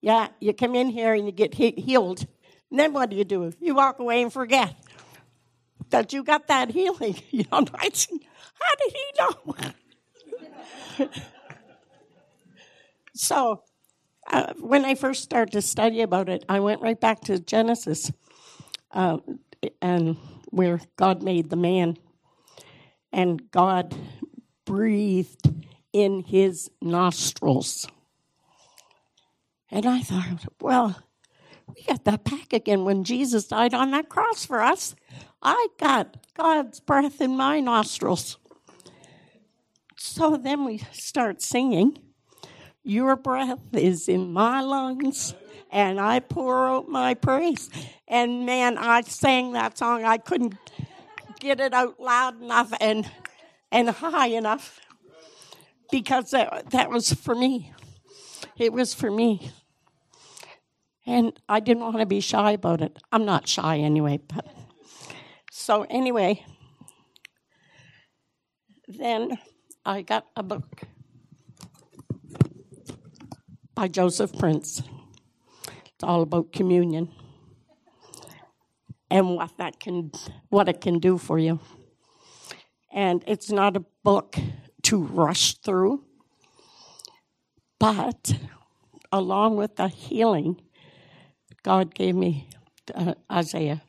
Yeah, 0.00 0.28
you 0.38 0.52
come 0.54 0.76
in 0.76 0.88
here 0.88 1.14
and 1.14 1.26
you 1.26 1.32
get 1.32 1.54
he- 1.54 1.72
healed. 1.72 2.26
And 2.70 2.78
then 2.78 2.92
what 2.92 3.10
do 3.10 3.16
you 3.16 3.24
do? 3.24 3.52
You 3.58 3.74
walk 3.74 3.98
away 3.98 4.22
and 4.22 4.32
forget 4.32 4.76
that 5.90 6.12
you 6.12 6.22
got 6.22 6.46
that 6.48 6.70
healing. 6.70 7.16
You 7.30 7.44
know, 7.50 7.64
said, 7.64 8.20
how 8.54 8.74
did 8.76 8.92
he 8.92 9.04
know? 9.18 9.54
so, 13.14 13.62
uh, 14.30 14.52
when 14.58 14.84
I 14.84 14.94
first 14.94 15.22
started 15.22 15.52
to 15.52 15.62
study 15.62 16.02
about 16.02 16.28
it, 16.28 16.44
I 16.48 16.60
went 16.60 16.82
right 16.82 17.00
back 17.00 17.20
to 17.22 17.38
Genesis, 17.38 18.12
uh, 18.92 19.18
and 19.80 20.16
where 20.50 20.80
God 20.96 21.22
made 21.22 21.50
the 21.50 21.56
man, 21.56 21.96
and 23.12 23.50
God 23.50 23.94
breathed 24.64 25.52
in 25.92 26.22
his 26.22 26.70
nostrils. 26.80 27.88
And 29.70 29.86
I 29.86 30.00
thought, 30.00 30.44
well, 30.60 31.00
we 31.68 31.82
got 31.84 32.04
that 32.04 32.24
back 32.24 32.52
again 32.52 32.84
when 32.84 33.04
Jesus 33.04 33.46
died 33.46 33.74
on 33.74 33.90
that 33.92 34.08
cross 34.08 34.44
for 34.44 34.60
us. 34.60 34.94
I 35.42 35.68
got 35.78 36.16
God's 36.34 36.80
breath 36.80 37.20
in 37.20 37.36
my 37.36 37.60
nostrils. 37.60 38.36
So 39.96 40.36
then 40.36 40.64
we 40.64 40.78
start 40.92 41.40
singing, 41.42 41.98
Your 42.82 43.16
breath 43.16 43.60
is 43.72 44.08
in 44.08 44.32
my 44.32 44.60
lungs, 44.60 45.34
and 45.70 46.00
I 46.00 46.20
pour 46.20 46.68
out 46.68 46.88
my 46.88 47.14
praise. 47.14 47.70
And 48.08 48.44
man, 48.44 48.76
I 48.76 49.02
sang 49.02 49.52
that 49.52 49.78
song. 49.78 50.04
I 50.04 50.18
couldn't 50.18 50.54
get 51.38 51.60
it 51.60 51.72
out 51.72 51.98
loud 51.98 52.40
enough 52.42 52.72
and, 52.80 53.10
and 53.72 53.88
high 53.88 54.28
enough 54.28 54.80
because 55.90 56.30
that, 56.30 56.70
that 56.70 56.90
was 56.90 57.12
for 57.12 57.34
me. 57.34 57.72
It 58.56 58.72
was 58.72 58.94
for 58.94 59.10
me. 59.10 59.50
And 61.06 61.32
I 61.48 61.60
didn't 61.60 61.82
want 61.82 61.98
to 61.98 62.06
be 62.06 62.20
shy 62.20 62.52
about 62.52 62.82
it. 62.82 62.98
I'm 63.10 63.24
not 63.24 63.48
shy 63.48 63.78
anyway, 63.78 64.20
but 64.28 64.46
so 65.70 65.86
anyway, 65.88 66.44
then 68.88 69.38
I 69.86 70.02
got 70.02 70.26
a 70.34 70.42
book 70.42 70.80
by 73.76 73.86
Joseph 73.86 74.36
Prince. 74.36 74.82
It's 75.94 76.02
all 76.02 76.22
about 76.22 76.52
communion 76.52 77.12
and 79.12 79.36
what 79.36 79.58
that 79.58 79.78
can 79.78 80.10
what 80.48 80.68
it 80.68 80.80
can 80.80 80.98
do 80.98 81.16
for 81.16 81.38
you. 81.38 81.60
And 82.92 83.22
it's 83.28 83.52
not 83.52 83.76
a 83.76 83.84
book 84.02 84.34
to 84.82 85.00
rush 85.00 85.54
through, 85.58 86.02
but 87.78 88.34
along 89.12 89.54
with 89.54 89.76
the 89.76 89.86
healing, 89.86 90.60
God 91.62 91.94
gave 91.94 92.16
me 92.16 92.48
uh, 92.92 93.14
Isaiah 93.30 93.82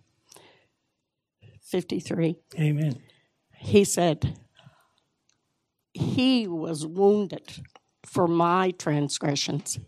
53. 1.71 2.35
Amen. 2.59 3.01
He 3.57 3.85
said, 3.85 4.37
He 5.93 6.47
was 6.47 6.85
wounded 6.85 7.63
for 8.05 8.27
my 8.27 8.71
transgressions, 8.71 9.79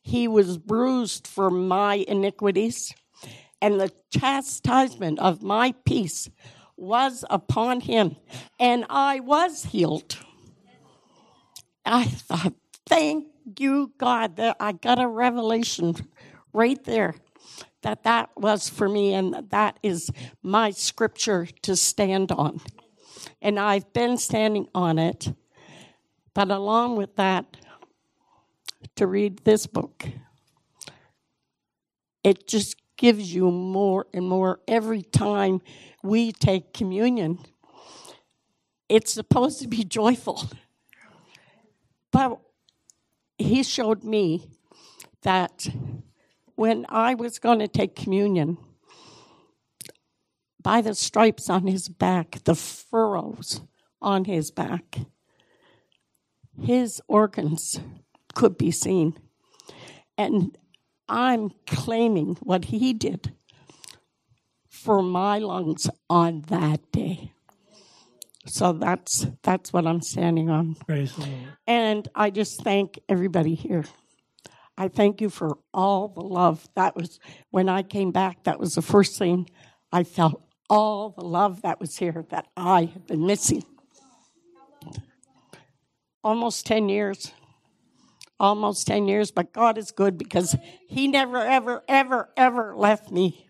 He 0.00 0.26
was 0.26 0.56
bruised 0.56 1.26
for 1.26 1.50
my 1.50 2.04
iniquities, 2.08 2.94
and 3.60 3.78
the 3.78 3.92
chastisement 4.10 5.18
of 5.18 5.42
my 5.42 5.74
peace 5.84 6.30
was 6.76 7.24
upon 7.28 7.82
Him, 7.82 8.16
and 8.58 8.86
I 8.88 9.20
was 9.20 9.66
healed. 9.66 10.16
I 11.84 12.04
thought, 12.04 12.54
thank 12.86 13.26
you, 13.58 13.92
God, 13.98 14.36
that 14.36 14.56
I 14.60 14.72
got 14.72 15.00
a 15.00 15.08
revelation 15.08 15.94
right 16.52 16.82
there 16.84 17.14
that 17.82 18.02
that 18.04 18.30
was 18.36 18.68
for 18.68 18.88
me 18.88 19.14
and 19.14 19.50
that 19.50 19.78
is 19.82 20.10
my 20.42 20.70
scripture 20.70 21.46
to 21.62 21.76
stand 21.76 22.32
on. 22.32 22.60
And 23.40 23.58
I've 23.58 23.92
been 23.92 24.16
standing 24.16 24.68
on 24.74 24.98
it. 24.98 25.32
But 26.34 26.50
along 26.50 26.96
with 26.96 27.16
that, 27.16 27.56
to 28.96 29.06
read 29.06 29.38
this 29.44 29.66
book, 29.66 30.06
it 32.24 32.46
just 32.46 32.76
gives 32.96 33.32
you 33.32 33.50
more 33.50 34.06
and 34.12 34.28
more 34.28 34.60
every 34.66 35.02
time 35.02 35.60
we 36.02 36.32
take 36.32 36.72
communion. 36.72 37.38
It's 38.88 39.12
supposed 39.12 39.60
to 39.62 39.68
be 39.68 39.84
joyful. 39.84 40.48
But 42.10 42.40
he 43.38 43.62
showed 43.62 44.02
me 44.02 44.50
that 45.22 45.68
when 46.58 46.84
I 46.88 47.14
was 47.14 47.38
going 47.38 47.60
to 47.60 47.68
take 47.68 47.94
communion, 47.94 48.58
by 50.60 50.80
the 50.80 50.92
stripes 50.92 51.48
on 51.48 51.68
his 51.68 51.88
back, 51.88 52.42
the 52.42 52.56
furrows 52.56 53.60
on 54.02 54.24
his 54.24 54.50
back, 54.50 54.98
his 56.60 57.00
organs 57.06 57.80
could 58.34 58.58
be 58.58 58.72
seen. 58.72 59.16
And 60.18 60.58
I'm 61.08 61.50
claiming 61.68 62.34
what 62.40 62.64
he 62.64 62.92
did 62.92 63.32
for 64.68 65.00
my 65.00 65.38
lungs 65.38 65.88
on 66.10 66.42
that 66.48 66.90
day. 66.90 67.30
So 68.46 68.72
that's 68.72 69.28
that's 69.44 69.72
what 69.72 69.86
I'm 69.86 70.00
standing 70.00 70.50
on. 70.50 70.74
Praise. 70.74 71.14
And 71.68 72.08
I 72.16 72.30
just 72.30 72.62
thank 72.62 72.98
everybody 73.08 73.54
here. 73.54 73.84
I 74.80 74.86
thank 74.86 75.20
you 75.20 75.28
for 75.28 75.58
all 75.74 76.06
the 76.06 76.20
love. 76.20 76.68
That 76.76 76.94
was 76.94 77.18
when 77.50 77.68
I 77.68 77.82
came 77.82 78.12
back, 78.12 78.44
that 78.44 78.60
was 78.60 78.76
the 78.76 78.82
first 78.82 79.18
thing 79.18 79.50
I 79.92 80.04
felt 80.04 80.40
all 80.70 81.10
the 81.10 81.24
love 81.24 81.62
that 81.62 81.80
was 81.80 81.96
here 81.96 82.24
that 82.30 82.46
I 82.56 82.84
had 82.84 83.06
been 83.08 83.26
missing. 83.26 83.64
Almost 86.22 86.64
10 86.66 86.88
years. 86.88 87.32
Almost 88.38 88.86
10 88.86 89.08
years, 89.08 89.32
but 89.32 89.52
God 89.52 89.78
is 89.78 89.90
good 89.90 90.16
because 90.16 90.54
He 90.88 91.08
never, 91.08 91.38
ever, 91.38 91.82
ever, 91.88 92.28
ever 92.36 92.76
left 92.76 93.10
me. 93.10 93.48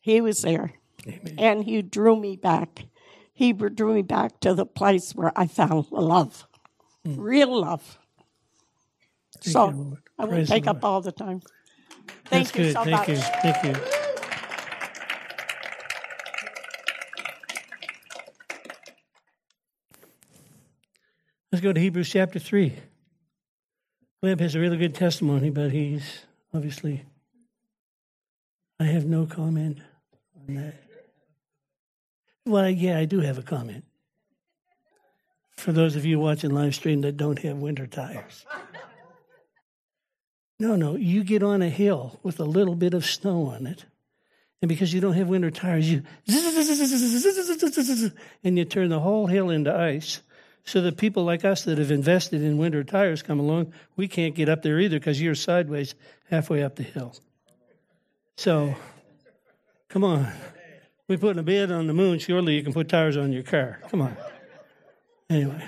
He 0.00 0.20
was 0.20 0.42
there. 0.42 0.74
Amen. 1.08 1.34
And 1.38 1.64
He 1.64 1.82
drew 1.82 2.14
me 2.14 2.36
back. 2.36 2.84
He 3.32 3.52
drew 3.52 3.94
me 3.94 4.02
back 4.02 4.38
to 4.40 4.54
the 4.54 4.64
place 4.64 5.12
where 5.12 5.32
I 5.34 5.48
found 5.48 5.90
love, 5.90 6.46
hmm. 7.04 7.20
real 7.20 7.60
love. 7.62 7.98
So 9.44 9.68
you, 9.68 9.98
I 10.18 10.24
won't 10.24 10.48
take 10.48 10.66
up 10.66 10.82
all 10.84 11.00
the 11.00 11.12
time. 11.12 11.42
Thank 12.26 12.50
That's 12.50 12.56
you 12.56 12.64
good. 12.64 12.72
so 12.72 12.84
Thank 12.84 12.96
much. 12.96 13.08
You. 13.08 13.16
Thank 13.16 13.64
you. 13.64 13.74
Let's 21.52 21.62
go 21.62 21.72
to 21.72 21.80
Hebrews 21.80 22.10
chapter 22.10 22.38
3. 22.38 22.72
Caleb 24.22 24.40
has 24.40 24.54
a 24.54 24.60
really 24.60 24.78
good 24.78 24.94
testimony, 24.94 25.50
but 25.50 25.70
he's 25.70 26.24
obviously. 26.54 27.04
I 28.80 28.84
have 28.84 29.04
no 29.04 29.26
comment 29.26 29.78
on 30.36 30.54
that. 30.54 30.74
Well, 32.46 32.70
yeah, 32.70 32.98
I 32.98 33.04
do 33.04 33.20
have 33.20 33.38
a 33.38 33.42
comment. 33.42 33.84
For 35.58 35.72
those 35.72 35.94
of 35.96 36.04
you 36.04 36.18
watching 36.18 36.50
live 36.50 36.74
stream 36.74 37.02
that 37.02 37.16
don't 37.16 37.38
have 37.40 37.58
winter 37.58 37.86
tires. 37.86 38.44
No, 40.58 40.76
no, 40.76 40.96
you 40.96 41.24
get 41.24 41.42
on 41.42 41.62
a 41.62 41.68
hill 41.68 42.20
with 42.22 42.38
a 42.38 42.44
little 42.44 42.76
bit 42.76 42.94
of 42.94 43.04
snow 43.04 43.46
on 43.46 43.66
it, 43.66 43.84
and 44.62 44.68
because 44.68 44.94
you 44.94 45.00
don't 45.00 45.14
have 45.14 45.28
winter 45.28 45.50
tires, 45.50 45.90
you 45.90 46.02
and 48.44 48.56
you 48.58 48.64
turn 48.64 48.88
the 48.88 49.00
whole 49.00 49.26
hill 49.26 49.50
into 49.50 49.74
ice. 49.74 50.20
So 50.64 50.80
the 50.80 50.92
people 50.92 51.24
like 51.24 51.44
us 51.44 51.64
that 51.64 51.76
have 51.76 51.90
invested 51.90 52.40
in 52.40 52.56
winter 52.56 52.84
tires 52.84 53.22
come 53.22 53.38
along, 53.38 53.74
we 53.96 54.08
can't 54.08 54.34
get 54.34 54.48
up 54.48 54.62
there 54.62 54.80
either 54.80 54.98
because 54.98 55.20
you're 55.20 55.34
sideways 55.34 55.94
halfway 56.30 56.62
up 56.62 56.76
the 56.76 56.84
hill. 56.84 57.14
So, 58.36 58.74
come 59.88 60.04
on. 60.04 60.26
We 61.06 61.18
put 61.18 61.36
a 61.36 61.42
bed 61.42 61.70
on 61.70 61.86
the 61.86 61.92
moon, 61.92 62.18
surely 62.18 62.54
you 62.54 62.62
can 62.62 62.72
put 62.72 62.88
tires 62.88 63.18
on 63.18 63.32
your 63.32 63.42
car. 63.42 63.80
Come 63.90 64.00
on. 64.00 64.16
Anyway. 65.28 65.62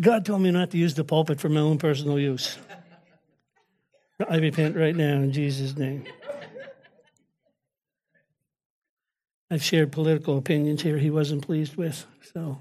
God 0.00 0.24
told 0.24 0.40
me 0.40 0.50
not 0.50 0.70
to 0.70 0.78
use 0.78 0.94
the 0.94 1.04
pulpit 1.04 1.40
for 1.40 1.48
my 1.48 1.60
own 1.60 1.76
personal 1.78 2.18
use. 2.18 2.56
I 4.28 4.36
repent 4.36 4.76
right 4.76 4.96
now 4.96 5.16
in 5.16 5.32
Jesus' 5.32 5.76
name. 5.76 6.04
I've 9.50 9.62
shared 9.62 9.90
political 9.92 10.38
opinions 10.38 10.82
here 10.82 10.96
he 10.96 11.10
wasn't 11.10 11.44
pleased 11.44 11.76
with. 11.76 12.06
So, 12.32 12.58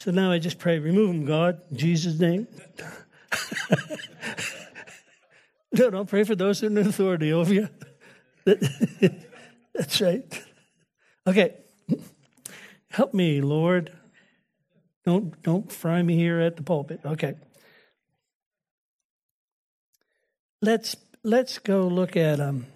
so 0.00 0.10
now 0.10 0.32
I 0.32 0.38
just 0.38 0.58
pray, 0.58 0.78
remove 0.78 1.10
him, 1.10 1.26
God, 1.26 1.60
in 1.70 1.76
Jesus' 1.76 2.18
name. 2.18 2.48
no, 5.72 5.90
don't 5.90 6.08
pray 6.08 6.24
for 6.24 6.34
those 6.34 6.62
in 6.62 6.78
authority 6.78 7.32
over 7.32 7.52
you. 7.52 7.68
That's 9.74 10.00
right. 10.00 10.44
Okay. 11.26 11.56
Help 12.88 13.14
me, 13.14 13.40
Lord. 13.40 13.92
Don't 15.04 15.40
don't 15.42 15.70
fry 15.70 16.02
me 16.02 16.16
here 16.16 16.40
at 16.40 16.56
the 16.56 16.62
pulpit. 16.62 17.00
Okay. 17.04 17.34
Let's 20.60 20.96
let's 21.24 21.58
go 21.58 21.88
look 21.88 22.16
at 22.16 22.40
um 22.40 22.66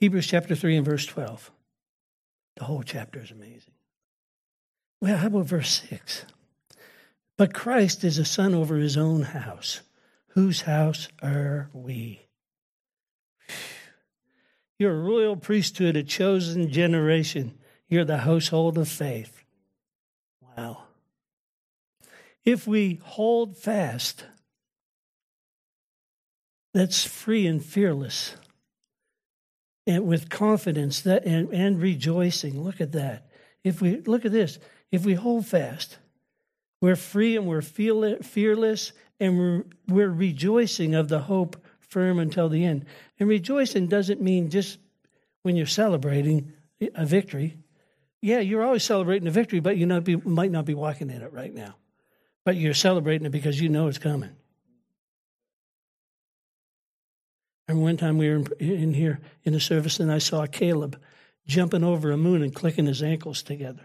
Hebrews 0.00 0.26
chapter 0.26 0.56
3 0.56 0.78
and 0.78 0.84
verse 0.84 1.06
12. 1.06 1.50
The 2.56 2.64
whole 2.64 2.82
chapter 2.82 3.20
is 3.20 3.30
amazing. 3.30 3.72
Well, 5.00 5.16
how 5.16 5.28
about 5.28 5.46
verse 5.46 5.84
6? 5.88 6.24
But 7.36 7.54
Christ 7.54 8.02
is 8.02 8.18
a 8.18 8.24
son 8.24 8.54
over 8.54 8.76
his 8.76 8.96
own 8.96 9.22
house. 9.22 9.80
Whose 10.28 10.62
house 10.62 11.08
are 11.22 11.70
we? 11.72 12.20
You're 14.78 14.94
a 14.94 15.00
royal 15.00 15.36
priesthood, 15.36 15.96
a 15.96 16.02
chosen 16.02 16.70
generation. 16.70 17.58
You're 17.88 18.04
the 18.04 18.18
household 18.18 18.78
of 18.78 18.88
faith. 18.88 19.44
Wow. 20.56 20.84
If 22.44 22.66
we 22.66 23.00
hold 23.04 23.56
fast, 23.56 24.24
that's 26.74 27.04
free 27.04 27.46
and 27.46 27.64
fearless 27.64 28.34
and 29.86 30.06
with 30.06 30.30
confidence 30.30 31.00
that 31.02 31.24
and, 31.24 31.52
and 31.52 31.80
rejoicing. 31.80 32.62
Look 32.62 32.80
at 32.80 32.92
that. 32.92 33.28
If 33.64 33.80
we 33.80 33.98
look 34.00 34.24
at 34.24 34.32
this, 34.32 34.58
if 34.90 35.04
we 35.04 35.14
hold 35.14 35.46
fast, 35.46 35.98
we're 36.80 36.96
free 36.96 37.36
and 37.36 37.46
we're 37.46 37.62
feel, 37.62 38.16
fearless 38.22 38.92
and 39.20 39.38
we're, 39.38 39.64
we're 39.88 40.10
rejoicing 40.10 40.94
of 40.94 41.08
the 41.08 41.20
hope 41.20 41.62
firm 41.80 42.18
until 42.18 42.48
the 42.48 42.64
end. 42.64 42.86
And 43.20 43.28
rejoicing 43.28 43.86
doesn't 43.86 44.20
mean 44.20 44.50
just 44.50 44.78
when 45.42 45.56
you're 45.56 45.66
celebrating 45.66 46.52
a 46.94 47.06
victory. 47.06 47.58
Yeah, 48.20 48.40
you're 48.40 48.64
always 48.64 48.84
celebrating 48.84 49.28
a 49.28 49.32
victory, 49.32 49.60
but 49.60 49.76
you 49.76 49.86
not 49.86 50.04
be, 50.04 50.16
might 50.16 50.50
not 50.50 50.64
be 50.64 50.74
walking 50.74 51.10
in 51.10 51.22
it 51.22 51.32
right 51.32 51.52
now. 51.52 51.76
But 52.44 52.56
you're 52.56 52.74
celebrating 52.74 53.26
it 53.26 53.30
because 53.30 53.60
you 53.60 53.68
know 53.68 53.86
it's 53.86 53.98
coming. 53.98 54.30
And 57.68 57.80
one 57.80 57.96
time 57.96 58.18
we 58.18 58.28
were 58.28 58.44
in 58.58 58.94
here 58.94 59.20
in 59.44 59.52
the 59.52 59.60
service 59.60 60.00
and 60.00 60.10
I 60.12 60.18
saw 60.18 60.46
Caleb 60.46 61.00
jumping 61.46 61.84
over 61.84 62.10
a 62.10 62.16
moon 62.16 62.42
and 62.42 62.54
clicking 62.54 62.86
his 62.86 63.02
ankles 63.02 63.42
together. 63.42 63.84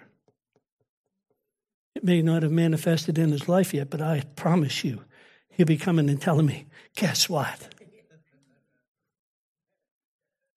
It 1.96 2.04
may 2.04 2.22
not 2.22 2.44
have 2.44 2.52
manifested 2.52 3.18
in 3.18 3.32
his 3.32 3.48
life 3.48 3.74
yet, 3.74 3.90
but 3.90 4.02
I 4.02 4.24
promise 4.36 4.84
you, 4.84 5.04
he'll 5.50 5.66
be 5.66 5.78
coming 5.78 6.10
and 6.10 6.22
telling 6.22 6.46
me, 6.46 6.68
guess 6.96 7.30
what? 7.30 7.74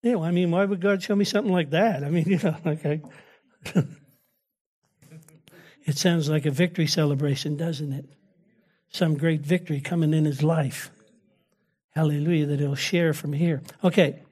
You 0.02 0.12
know, 0.12 0.22
I 0.22 0.30
mean, 0.30 0.50
why 0.50 0.64
would 0.64 0.80
God 0.80 1.02
show 1.02 1.14
me 1.14 1.24
something 1.24 1.52
like 1.52 1.70
that? 1.70 2.04
I 2.04 2.10
mean, 2.10 2.24
you 2.26 2.38
know, 2.38 2.56
okay. 2.66 3.02
It 5.90 5.98
sounds 5.98 6.28
like 6.28 6.46
a 6.46 6.52
victory 6.52 6.86
celebration, 6.86 7.56
doesn't 7.56 7.92
it? 7.92 8.04
Some 8.90 9.16
great 9.16 9.40
victory 9.40 9.80
coming 9.80 10.14
in 10.14 10.24
his 10.24 10.40
life. 10.40 10.88
Hallelujah, 11.96 12.46
that 12.46 12.60
he'll 12.60 12.76
share 12.76 13.12
from 13.12 13.32
here. 13.32 13.60
Okay. 13.82 14.22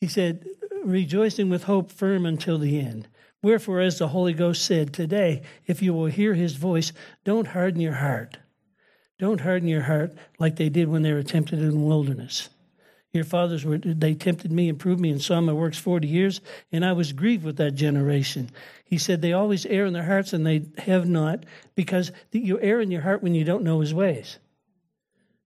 He 0.00 0.06
said, 0.06 0.46
rejoicing 0.84 1.50
with 1.50 1.64
hope 1.64 1.90
firm 1.90 2.24
until 2.24 2.56
the 2.56 2.78
end. 2.78 3.08
Wherefore, 3.42 3.80
as 3.80 3.98
the 3.98 4.06
Holy 4.06 4.32
Ghost 4.32 4.64
said, 4.64 4.92
today, 4.92 5.42
if 5.66 5.82
you 5.82 5.92
will 5.92 6.06
hear 6.06 6.34
his 6.34 6.54
voice, 6.54 6.92
don't 7.24 7.48
harden 7.48 7.80
your 7.80 7.94
heart. 7.94 8.38
Don't 9.18 9.40
harden 9.40 9.66
your 9.66 9.82
heart 9.82 10.14
like 10.38 10.54
they 10.54 10.68
did 10.68 10.86
when 10.86 11.02
they 11.02 11.12
were 11.12 11.24
tempted 11.24 11.58
in 11.58 11.70
the 11.70 11.76
wilderness. 11.76 12.48
Your 13.14 13.24
fathers 13.24 13.64
were, 13.64 13.78
they 13.78 14.14
tempted 14.14 14.50
me 14.50 14.68
and 14.68 14.76
proved 14.76 15.00
me 15.00 15.10
and 15.10 15.22
saw 15.22 15.40
my 15.40 15.52
works 15.52 15.78
40 15.78 16.08
years, 16.08 16.40
and 16.72 16.84
I 16.84 16.92
was 16.92 17.12
grieved 17.12 17.44
with 17.44 17.58
that 17.58 17.76
generation. 17.76 18.50
He 18.84 18.98
said, 18.98 19.22
they 19.22 19.32
always 19.32 19.64
err 19.66 19.86
in 19.86 19.92
their 19.92 20.02
hearts 20.02 20.32
and 20.32 20.44
they 20.44 20.66
have 20.78 21.08
not, 21.08 21.44
because 21.76 22.10
you 22.32 22.58
err 22.60 22.80
in 22.80 22.90
your 22.90 23.02
heart 23.02 23.22
when 23.22 23.36
you 23.36 23.44
don't 23.44 23.62
know 23.62 23.78
his 23.78 23.94
ways. 23.94 24.38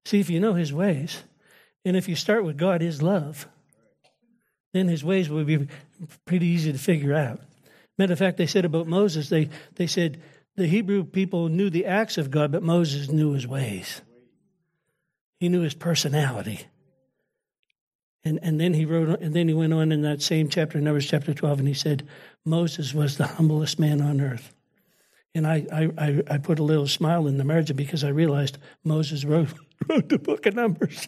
See, 0.06 0.18
if 0.18 0.30
you 0.30 0.40
know 0.40 0.54
his 0.54 0.72
ways, 0.72 1.22
and 1.84 1.94
if 1.94 2.08
you 2.08 2.16
start 2.16 2.42
with 2.42 2.56
God, 2.56 2.80
his 2.80 3.02
love, 3.02 3.46
then 4.72 4.88
his 4.88 5.04
ways 5.04 5.28
will 5.28 5.44
be 5.44 5.68
pretty 6.24 6.46
easy 6.46 6.72
to 6.72 6.78
figure 6.78 7.14
out. 7.14 7.40
Matter 7.98 8.14
of 8.14 8.18
fact, 8.18 8.38
they 8.38 8.46
said 8.46 8.64
about 8.64 8.86
Moses, 8.86 9.28
they, 9.28 9.50
they 9.74 9.86
said 9.86 10.22
the 10.56 10.66
Hebrew 10.66 11.04
people 11.04 11.50
knew 11.50 11.68
the 11.68 11.84
acts 11.84 12.16
of 12.16 12.30
God, 12.30 12.50
but 12.50 12.62
Moses 12.62 13.10
knew 13.10 13.32
his 13.32 13.46
ways. 13.46 14.00
He 15.38 15.50
knew 15.50 15.60
his 15.60 15.74
personality. 15.74 16.66
And, 18.24 18.38
and 18.42 18.60
then 18.60 18.74
he 18.74 18.84
wrote, 18.84 19.20
and 19.20 19.34
then 19.34 19.48
he 19.48 19.54
went 19.54 19.72
on 19.72 19.92
in 19.92 20.02
that 20.02 20.22
same 20.22 20.48
chapter, 20.48 20.80
Numbers 20.80 21.06
chapter 21.06 21.32
12, 21.32 21.60
and 21.60 21.68
he 21.68 21.74
said, 21.74 22.06
Moses 22.44 22.92
was 22.92 23.16
the 23.16 23.26
humblest 23.26 23.78
man 23.78 24.00
on 24.00 24.20
earth. 24.20 24.52
And 25.34 25.46
I, 25.46 25.66
I, 25.72 26.22
I 26.28 26.38
put 26.38 26.58
a 26.58 26.64
little 26.64 26.88
smile 26.88 27.26
in 27.26 27.38
the 27.38 27.44
margin 27.44 27.76
because 27.76 28.02
I 28.02 28.08
realized 28.08 28.58
Moses 28.82 29.24
wrote 29.24 29.52
wrote 29.88 30.08
the 30.08 30.18
book 30.18 30.46
of 30.46 30.54
Numbers. 30.54 31.06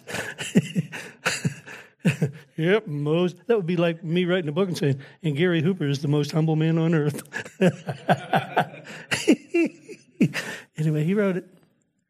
yep, 2.56 2.86
Moses. 2.86 3.38
That 3.46 3.56
would 3.56 3.66
be 3.66 3.76
like 3.76 4.04
me 4.04 4.24
writing 4.24 4.48
a 4.48 4.52
book 4.52 4.68
and 4.68 4.78
saying, 4.78 5.00
and 5.22 5.36
Gary 5.36 5.62
Hooper 5.62 5.86
is 5.86 6.02
the 6.02 6.08
most 6.08 6.32
humble 6.32 6.56
man 6.56 6.78
on 6.78 6.94
earth. 6.94 7.22
anyway, 10.76 11.04
he 11.04 11.14
wrote 11.14 11.44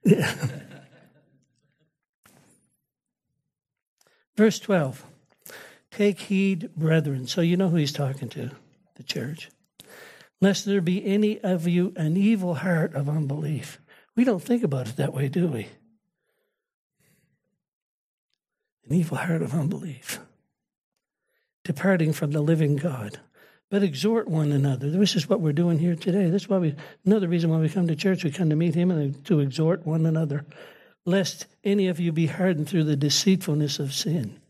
it. 0.05 0.67
Verse 4.41 4.59
12 4.59 5.05
Take 5.91 6.19
heed, 6.19 6.71
brethren. 6.75 7.27
So 7.27 7.43
you 7.43 7.59
know 7.59 7.69
who 7.69 7.77
he's 7.77 7.93
talking 7.93 8.31
to, 8.31 8.51
the 8.97 9.03
church. 9.03 9.51
Lest 10.41 10.65
there 10.65 10.81
be 10.81 11.05
any 11.05 11.39
of 11.41 11.69
you 11.69 11.93
an 11.95 12.17
evil 12.17 12.55
heart 12.55 12.95
of 12.95 13.07
unbelief. 13.07 13.79
We 14.17 14.25
don't 14.25 14.43
think 14.43 14.63
about 14.63 14.89
it 14.89 14.97
that 14.97 15.13
way, 15.13 15.29
do 15.29 15.47
we? 15.47 15.69
an 18.89 18.97
evil 18.97 19.19
heart 19.19 19.43
of 19.43 19.53
unbelief, 19.53 20.21
departing 21.63 22.15
from 22.15 22.31
the 22.31 22.41
living 22.41 22.77
God. 22.77 23.21
But 23.69 23.83
exhort 23.83 24.27
one 24.27 24.53
another. 24.53 24.89
This 24.89 25.17
is 25.17 25.29
what 25.29 25.43
we're 25.43 25.53
doing 25.53 25.79
here 25.79 25.97
today. 25.97 26.31
This 26.31 26.45
is 26.45 26.49
why 26.49 26.57
we, 26.57 26.75
another 27.05 27.29
reason 27.29 27.51
why 27.51 27.59
we 27.59 27.69
come 27.69 27.89
to 27.89 27.95
church, 27.95 28.25
we 28.25 28.31
come 28.31 28.49
to 28.49 28.57
meet 28.57 28.75
Him 28.75 28.91
and 28.91 29.23
to 29.27 29.41
exhort 29.41 29.85
one 29.85 30.07
another, 30.07 30.47
lest 31.05 31.47
any 31.65 31.89
of 31.89 31.99
you 32.01 32.13
be 32.13 32.27
hardened 32.27 32.69
through 32.69 32.85
the 32.85 32.97
deceitfulness 32.97 33.79
of 33.79 33.93
sin. 33.93 34.41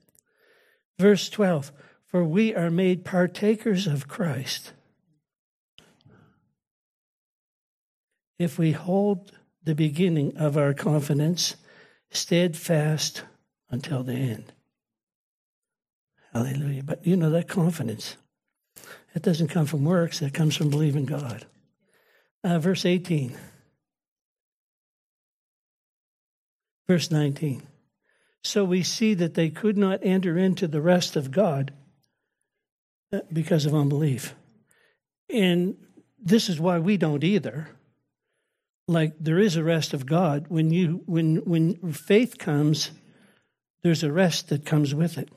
Verse 0.98 1.28
12 1.30 1.72
For 2.06 2.24
we 2.24 2.54
are 2.54 2.70
made 2.70 3.04
partakers 3.04 3.86
of 3.86 4.08
Christ. 4.08 4.72
If 8.38 8.58
we 8.58 8.72
hold 8.72 9.32
the 9.64 9.74
beginning 9.74 10.36
of 10.36 10.56
our 10.56 10.72
confidence 10.72 11.56
steadfast 12.10 13.22
until 13.70 14.02
the 14.02 14.14
end. 14.14 14.52
Hallelujah. 16.32 16.82
But 16.82 17.06
you 17.06 17.16
know, 17.16 17.30
that 17.30 17.48
confidence. 17.48 18.16
That 19.14 19.22
doesn't 19.22 19.48
come 19.48 19.66
from 19.66 19.84
works, 19.84 20.20
that 20.20 20.34
comes 20.34 20.56
from 20.56 20.70
believing 20.70 21.04
God. 21.04 21.44
Uh, 22.44 22.58
verse 22.58 22.86
18. 22.86 23.36
Verse 26.90 27.12
19. 27.12 27.62
So 28.42 28.64
we 28.64 28.82
see 28.82 29.14
that 29.14 29.34
they 29.34 29.48
could 29.48 29.78
not 29.78 30.00
enter 30.02 30.36
into 30.36 30.66
the 30.66 30.80
rest 30.80 31.14
of 31.14 31.30
God 31.30 31.72
uh, 33.12 33.20
because 33.32 33.64
of 33.64 33.76
unbelief. 33.76 34.34
And 35.32 35.76
this 36.20 36.48
is 36.48 36.58
why 36.58 36.80
we 36.80 36.96
don't 36.96 37.22
either. 37.22 37.68
Like 38.88 39.14
there 39.20 39.38
is 39.38 39.54
a 39.54 39.62
rest 39.62 39.94
of 39.94 40.04
God 40.04 40.46
when 40.48 40.72
you 40.72 41.04
when 41.06 41.36
when 41.44 41.92
faith 41.92 42.38
comes, 42.38 42.90
there's 43.84 44.02
a 44.02 44.10
rest 44.10 44.48
that 44.48 44.66
comes 44.66 44.92
with 44.92 45.16
it. 45.16 45.28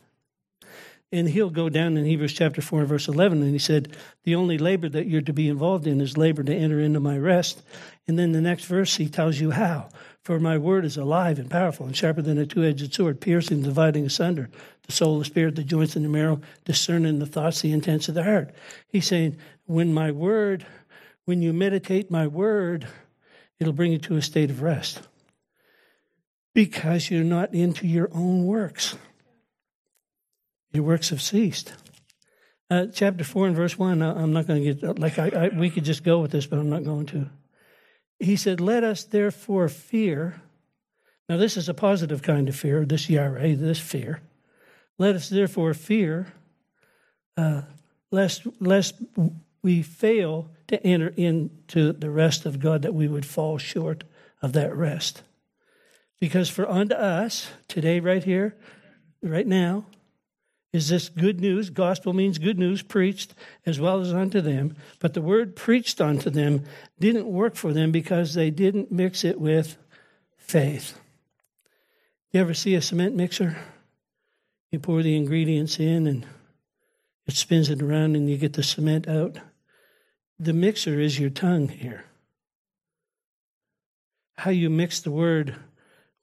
And 1.11 1.29
he'll 1.29 1.51
go 1.51 1.69
down 1.69 1.97
in 1.97 2.05
Hebrews 2.05 2.33
chapter 2.33 2.63
4, 2.63 2.85
verse 2.85 3.07
11, 3.07 3.43
and 3.43 3.51
he 3.51 3.59
said, 3.59 3.95
The 4.23 4.33
only 4.33 4.57
labor 4.57 4.89
that 4.89 5.05
you're 5.05 5.21
to 5.21 5.33
be 5.33 5.47
involved 5.47 5.85
in 5.85 6.01
is 6.01 6.17
labor 6.17 6.41
to 6.41 6.55
enter 6.55 6.79
into 6.79 6.99
my 6.99 7.19
rest. 7.19 7.61
And 8.07 8.17
then 8.17 8.31
the 8.31 8.41
next 8.41 8.65
verse, 8.65 8.95
he 8.95 9.07
tells 9.07 9.39
you 9.39 9.51
how. 9.51 9.89
For 10.23 10.39
my 10.39 10.57
word 10.57 10.85
is 10.85 10.95
alive 10.95 11.37
and 11.37 11.49
powerful 11.49 11.85
and 11.85 11.95
sharper 11.95 12.21
than 12.21 12.37
a 12.37 12.45
two 12.45 12.63
edged 12.63 12.93
sword, 12.93 13.19
piercing, 13.19 13.61
dividing 13.61 14.05
asunder 14.05 14.49
the 14.85 14.91
soul, 14.91 15.19
the 15.19 15.25
spirit, 15.25 15.55
the 15.55 15.63
joints, 15.63 15.95
and 15.95 16.03
the 16.03 16.09
marrow, 16.09 16.41
discerning 16.65 17.19
the 17.19 17.25
thoughts, 17.25 17.61
the 17.61 17.71
intents 17.71 18.09
of 18.09 18.15
the 18.15 18.23
heart. 18.23 18.53
He's 18.87 19.07
saying, 19.07 19.37
When 19.65 19.93
my 19.93 20.11
word, 20.11 20.65
when 21.25 21.41
you 21.41 21.53
meditate 21.53 22.11
my 22.11 22.27
word, 22.27 22.87
it'll 23.59 23.73
bring 23.73 23.93
you 23.93 23.99
to 23.99 24.17
a 24.17 24.21
state 24.21 24.49
of 24.49 24.61
rest 24.61 25.01
because 26.53 27.09
you're 27.09 27.23
not 27.23 27.53
into 27.53 27.87
your 27.87 28.09
own 28.13 28.45
works. 28.45 28.97
Your 30.71 30.83
works 30.83 31.09
have 31.09 31.21
ceased. 31.21 31.73
Uh, 32.69 32.87
chapter 32.87 33.23
4 33.23 33.47
and 33.47 33.55
verse 33.55 33.77
1, 33.77 34.01
I'm 34.01 34.33
not 34.33 34.47
going 34.47 34.63
to 34.63 34.73
get, 34.73 34.99
like, 34.99 35.19
I, 35.19 35.27
I, 35.27 35.47
we 35.49 35.69
could 35.69 35.85
just 35.85 36.03
go 36.03 36.19
with 36.19 36.31
this, 36.31 36.45
but 36.47 36.59
I'm 36.59 36.69
not 36.69 36.83
going 36.83 37.05
to. 37.07 37.29
He 38.19 38.35
said, 38.35 38.61
Let 38.61 38.83
us 38.83 39.03
therefore 39.03 39.69
fear. 39.69 40.41
Now, 41.29 41.37
this 41.37 41.57
is 41.57 41.69
a 41.69 41.73
positive 41.73 42.21
kind 42.21 42.49
of 42.49 42.55
fear, 42.55 42.85
this 42.85 43.09
yare, 43.09 43.55
this 43.55 43.79
fear. 43.79 44.21
Let 44.97 45.15
us 45.15 45.29
therefore 45.29 45.73
fear, 45.73 46.33
uh, 47.37 47.63
lest, 48.11 48.45
lest 48.59 48.95
we 49.63 49.81
fail 49.81 50.49
to 50.67 50.85
enter 50.85 51.13
into 51.15 51.93
the 51.93 52.09
rest 52.09 52.45
of 52.45 52.59
God, 52.59 52.81
that 52.83 52.93
we 52.93 53.07
would 53.07 53.25
fall 53.25 53.57
short 53.57 54.03
of 54.41 54.53
that 54.53 54.75
rest. 54.75 55.23
Because 56.19 56.49
for 56.49 56.69
unto 56.69 56.95
us, 56.95 57.49
today, 57.67 57.99
right 57.99 58.23
here, 58.23 58.55
right 59.21 59.47
now, 59.47 59.85
is 60.73 60.89
this 60.89 61.07
good 61.07 61.39
news. 61.39 61.69
Gospel 61.69 62.13
means 62.13 62.39
good 62.39 62.57
news 62.57 62.81
preached 62.81 63.35
as 63.65 63.79
well 63.79 64.01
as 64.01 64.11
unto 64.11 64.41
them. 64.41 64.75
But 64.99 65.13
the 65.13 65.21
word 65.21 65.55
preached 65.55 66.01
unto 66.01 66.31
them 66.31 66.63
didn't 66.99 67.27
work 67.27 67.55
for 67.55 67.71
them 67.71 67.91
because 67.91 68.33
they 68.33 68.49
didn't 68.49 68.91
mix 68.91 69.23
it 69.23 69.39
with 69.39 69.77
faith. 70.35 70.99
You 72.31 72.41
ever 72.41 72.55
see 72.55 72.73
a 72.73 72.81
cement 72.81 73.15
mixer? 73.15 73.55
You 74.71 74.79
pour 74.79 75.03
the 75.03 75.15
ingredients 75.15 75.79
in 75.79 76.07
and 76.07 76.25
it 77.27 77.35
spins 77.35 77.69
it 77.69 77.81
around 77.81 78.15
and 78.15 78.27
you 78.27 78.37
get 78.37 78.53
the 78.53 78.63
cement 78.63 79.07
out. 79.07 79.37
The 80.39 80.53
mixer 80.53 80.99
is 80.99 81.19
your 81.19 81.29
tongue 81.29 81.67
here. 81.67 82.05
How 84.37 84.49
you 84.49 84.71
mix 84.71 84.99
the 84.99 85.11
word 85.11 85.55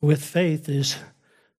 with 0.00 0.24
faith 0.24 0.68
is 0.68 0.96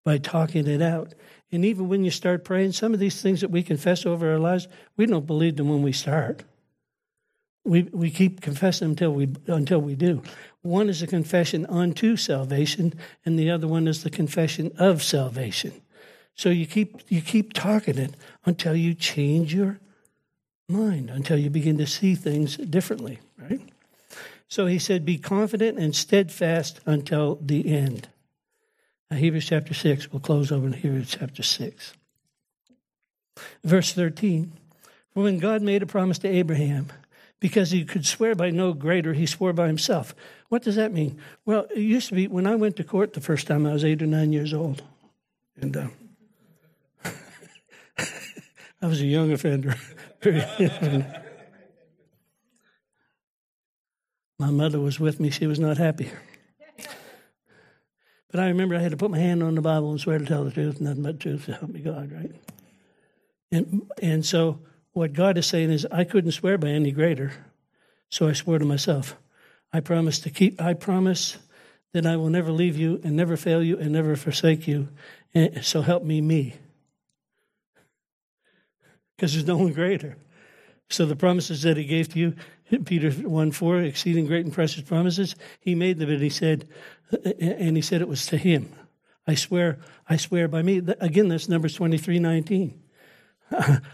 by 0.04 0.18
talking 0.18 0.68
it 0.68 0.82
out. 0.82 1.14
And 1.52 1.66
even 1.66 1.90
when 1.90 2.04
you 2.04 2.12
start 2.12 2.46
praying, 2.46 2.72
some 2.72 2.94
of 2.94 3.00
these 3.00 3.22
things 3.22 3.42
that 3.42 3.52
we 3.52 3.64
confess 3.64 4.06
over 4.06 4.32
our 4.32 4.40
lives, 4.40 4.68
we 4.96 5.06
don't 5.06 5.28
believe 5.28 5.58
them 5.58 5.70
when 5.70 5.82
we 5.82 5.92
start. 5.92 6.44
We, 7.64 7.84
we 7.84 8.10
keep 8.10 8.42
confessing 8.42 8.90
until 8.90 9.14
we, 9.14 9.36
until 9.48 9.80
we 9.80 9.96
do. 9.96 10.24
One 10.62 10.90
is 10.90 11.02
a 11.02 11.08
confession 11.08 11.66
unto 11.68 12.16
salvation, 12.16 12.94
and 13.26 13.38
the 13.38 13.52
other 13.52 13.68
one 13.68 13.88
is 13.88 14.04
the 14.04 14.10
confession 14.10 14.72
of 14.78 15.04
salvation. 15.04 15.74
So 16.36 16.50
you 16.50 16.66
keep, 16.66 17.02
you 17.10 17.22
keep 17.22 17.54
talking 17.54 17.98
it 17.98 18.16
until 18.46 18.76
you 18.76 18.94
change 18.94 19.54
your 19.54 19.80
mind, 20.70 21.10
until 21.10 21.38
you 21.38 21.50
begin 21.50 21.78
to 21.78 21.86
see 21.86 22.16
things 22.16 22.58
differently, 22.58 23.20
right? 23.38 23.62
So 24.48 24.66
he 24.66 24.80
said, 24.80 25.06
Be 25.06 25.18
confident 25.18 25.78
and 25.78 25.96
steadfast 25.96 26.80
until 26.86 27.36
the 27.42 27.68
end. 27.68 28.08
Hebrews 29.18 29.46
chapter 29.46 29.74
6, 29.74 30.12
we'll 30.12 30.22
close 30.22 30.52
over 30.52 30.68
in 30.68 30.74
Hebrews 30.74 31.16
chapter 31.20 31.44
6. 31.44 31.94
Verse 33.64 33.94
13 33.94 34.54
For 35.14 35.24
when 35.24 35.40
God 35.40 35.62
made 35.62 35.84
a 35.84 35.86
promise 35.86 36.20
to 36.20 36.28
Abraham, 36.28 36.88
because 37.40 37.72
he 37.72 37.84
could 37.84 38.06
swear 38.06 38.36
by 38.36 38.52
no 38.52 38.72
greater, 38.72 39.14
he 39.14 39.26
swore 39.26 39.52
by 39.52 39.68
himself. 39.68 40.16
What 40.50 40.62
does 40.62 40.76
that 40.76 40.94
mean? 40.94 41.20
Well, 41.46 41.66
it 41.72 41.80
used 41.80 42.10
to 42.10 42.16
be 42.16 42.28
when 42.28 42.48
I 42.48 42.56
went 42.56 42.76
to 42.78 42.84
court 42.84 43.14
the 43.14 43.22
first 43.22 43.48
time, 43.48 43.66
I 43.66 43.74
was 43.74 43.84
eight 43.84 44.02
or 44.02 44.06
nine 44.06 44.32
years 44.32 44.54
old. 44.54 44.84
And 45.60 45.76
uh, 45.76 45.88
I 48.82 48.88
was 48.88 49.02
a 49.02 49.06
young 49.08 49.32
offender. 49.32 49.76
My 54.40 54.50
mother 54.50 54.80
was 54.80 55.00
with 55.00 55.20
me, 55.20 55.30
she 55.30 55.48
was 55.48 55.60
not 55.60 55.78
happy. 55.78 56.12
But 58.32 58.40
I 58.40 58.48
remember 58.48 58.76
I 58.76 58.80
had 58.80 58.92
to 58.92 58.98
put 58.98 59.12
my 59.12 59.20
hand 59.20 59.44
on 59.44 59.56
the 59.56 59.62
Bible 59.62 59.92
and 59.92 60.00
swear 60.00 60.18
to 60.18 60.26
tell 60.26 60.46
the 60.46 60.52
truth, 60.52 60.80
nothing 60.80 61.04
but 61.04 61.20
truth 61.20 61.46
to 61.46 61.54
help 61.54 61.70
me 61.70 61.82
God, 61.82 62.12
right? 62.12 62.32
And 63.52 63.90
and 64.02 64.26
so 64.26 64.60
what 64.94 65.14
God 65.14 65.38
is 65.38 65.46
saying 65.46 65.70
is 65.70 65.86
I 65.92 66.06
couldn't 66.06 66.32
swear 66.32 66.58
by 66.58 66.70
any 66.70 66.92
greater, 66.92 67.34
so 68.10 68.30
I 68.30 68.34
swore 68.34 68.60
to 68.60 68.66
myself. 68.66 69.18
I 69.74 69.82
promise 69.82 70.20
to 70.20 70.30
keep 70.30 70.62
I 70.62 70.74
promise 70.74 71.38
that 71.94 72.06
I 72.06 72.16
will 72.16 72.30
never 72.30 72.52
leave 72.52 72.78
you 72.78 73.02
and 73.04 73.18
never 73.18 73.36
fail 73.36 73.62
you 73.62 73.78
and 73.78 73.92
never 73.92 74.16
forsake 74.16 74.66
you. 74.66 74.88
And 75.34 75.64
so 75.66 75.82
help 75.82 76.04
me 76.04 76.22
me. 76.22 76.56
Because 79.16 79.34
there's 79.34 79.46
no 79.46 79.58
one 79.58 79.74
greater. 79.74 80.18
So 80.90 81.06
the 81.06 81.16
promises 81.16 81.62
that 81.64 81.78
he 81.78 81.84
gave 81.84 82.10
to 82.10 82.20
you, 82.20 82.36
Peter 82.86 83.12
1 83.12 83.52
4, 83.52 83.82
exceeding 83.82 84.26
great 84.26 84.46
and 84.46 84.54
precious 84.54 84.82
promises, 84.82 85.36
he 85.60 85.76
made 85.76 85.98
them 85.98 86.10
and 86.10 86.22
he 86.22 86.30
said, 86.30 86.68
and 87.40 87.76
he 87.76 87.82
said 87.82 88.02
it 88.02 88.08
was 88.08 88.26
to 88.28 88.38
him. 88.38 88.74
I 89.28 89.36
swear, 89.36 89.80
I 90.10 90.18
swear 90.18 90.48
by 90.48 90.62
me. 90.62 90.82
Again, 91.00 91.28
that's 91.28 91.50
Numbers 91.50 91.76
23 91.76 92.20
19. 92.20 92.82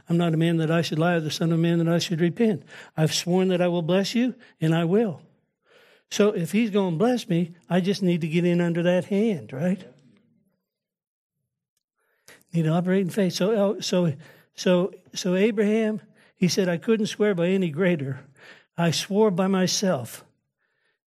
I'm 0.09 0.17
not 0.17 0.33
a 0.33 0.37
man 0.37 0.57
that 0.57 0.71
I 0.71 0.81
should 0.81 0.99
lie, 0.99 1.15
or 1.15 1.19
the 1.19 1.31
son 1.31 1.51
of 1.51 1.59
man 1.59 1.79
that 1.79 1.93
I 1.93 1.99
should 1.99 2.21
repent. 2.21 2.63
I've 2.95 3.13
sworn 3.13 3.47
that 3.49 3.61
I 3.61 3.67
will 3.67 3.81
bless 3.81 4.15
you, 4.15 4.35
and 4.61 4.73
I 4.73 4.85
will. 4.85 5.21
So 6.09 6.29
if 6.29 6.51
he's 6.51 6.69
going 6.69 6.93
to 6.93 6.97
bless 6.97 7.27
me, 7.27 7.55
I 7.69 7.81
just 7.81 8.01
need 8.01 8.21
to 8.21 8.27
get 8.27 8.45
in 8.45 8.61
under 8.61 8.83
that 8.83 9.05
hand, 9.05 9.51
right? 9.51 9.83
Need 12.53 12.63
to 12.63 12.69
operate 12.69 13.01
in 13.01 13.09
faith. 13.09 13.33
So, 13.33 13.79
so, 13.81 14.13
so, 14.55 14.93
so 15.13 15.35
Abraham, 15.35 16.01
he 16.35 16.47
said, 16.47 16.69
I 16.69 16.77
couldn't 16.77 17.07
swear 17.07 17.35
by 17.35 17.47
any 17.47 17.69
greater. 17.69 18.21
I 18.77 18.91
swore 18.91 19.31
by 19.31 19.47
myself. 19.47 20.23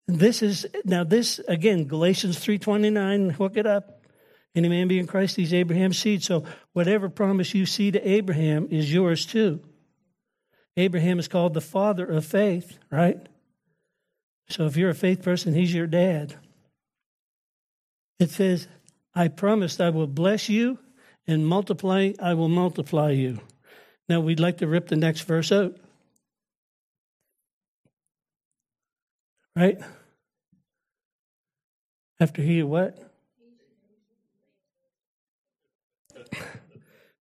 This 0.07 0.43
is 0.43 0.67
now 0.85 1.05
this 1.05 1.39
again 1.47 1.85
Galatians 1.85 2.39
3:29 2.39 3.33
hook 3.33 3.57
it 3.57 3.67
up. 3.67 4.05
Any 4.55 4.69
man 4.69 4.89
be 4.89 4.99
in 4.99 5.07
Christ 5.07 5.37
he's 5.37 5.55
Abraham's 5.55 5.99
seed. 5.99 6.25
So 6.25 6.45
whatever 6.73 7.09
promise 7.09 7.55
you 7.55 7.67
see 7.67 7.93
to 7.93 8.09
Abraham 8.09 8.67
is 8.71 8.93
yours 8.93 9.25
too. 9.25 9.61
Abraham 10.77 11.19
is 11.19 11.29
called 11.29 11.55
the 11.55 11.61
father 11.61 12.07
of 12.07 12.25
faith, 12.25 12.79
right? 12.91 13.19
So 14.49 14.67
if 14.67 14.77
you're 14.77 14.91
a 14.91 14.95
faith 14.95 15.23
person, 15.23 15.55
he's 15.55 15.73
your 15.73 15.87
dad. 15.87 16.35
It 18.19 18.31
says, 18.31 18.67
I 19.15 19.29
promised 19.29 19.81
I 19.81 19.91
will 19.91 20.07
bless 20.07 20.49
you 20.49 20.79
and 21.27 21.47
multiply, 21.47 22.13
I 22.21 22.35
will 22.35 22.49
multiply 22.49 23.11
you. 23.11 23.41
Now 24.09 24.21
we'd 24.21 24.41
like 24.41 24.59
to 24.59 24.67
rip 24.67 24.89
the 24.89 24.97
next 24.97 25.23
verse 25.23 25.53
out. 25.53 25.77
Right? 29.61 29.79
After 32.19 32.41
he 32.41 32.63
what? 32.63 32.99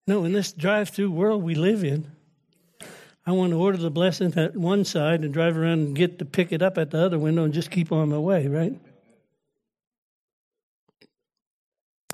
No, 0.08 0.24
in 0.24 0.32
this 0.32 0.54
drive 0.54 0.88
through 0.88 1.12
world 1.12 1.44
we 1.44 1.54
live 1.54 1.84
in, 1.84 2.10
I 3.26 3.34
want 3.34 3.52
to 3.52 3.58
order 3.58 3.78
the 3.78 3.92
blessing 3.92 4.34
at 4.38 4.56
one 4.56 4.86
side 4.86 5.26
and 5.26 5.34
drive 5.34 5.58
around 5.58 5.80
and 5.80 5.96
get 5.98 6.18
to 6.20 6.26
pick 6.26 6.54
it 6.54 6.62
up 6.62 6.78
at 6.78 6.92
the 6.92 7.04
other 7.04 7.20
window 7.20 7.44
and 7.44 7.54
just 7.54 7.72
keep 7.72 7.92
on 7.92 8.08
my 8.08 8.18
way, 8.18 8.48
right? 8.48 8.80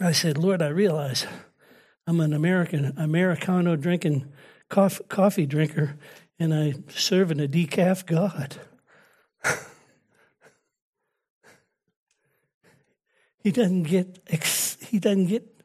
I 0.01 0.11
said, 0.11 0.39
Lord, 0.39 0.63
I 0.63 0.69
realize 0.69 1.27
I'm 2.07 2.19
an 2.19 2.33
American, 2.33 2.95
Americano 2.97 3.75
drinking 3.75 4.33
coffee, 4.69 5.03
coffee 5.07 5.45
drinker, 5.45 5.99
and 6.39 6.51
I 6.51 6.73
serve 6.89 7.29
in 7.29 7.39
a 7.39 7.47
decaf 7.47 8.07
God. 8.07 8.57
He 13.45 13.51
doesn't 13.51 13.83
get 13.83 14.27
he 14.89 14.97
doesn't 14.97 15.27
get 15.27 15.61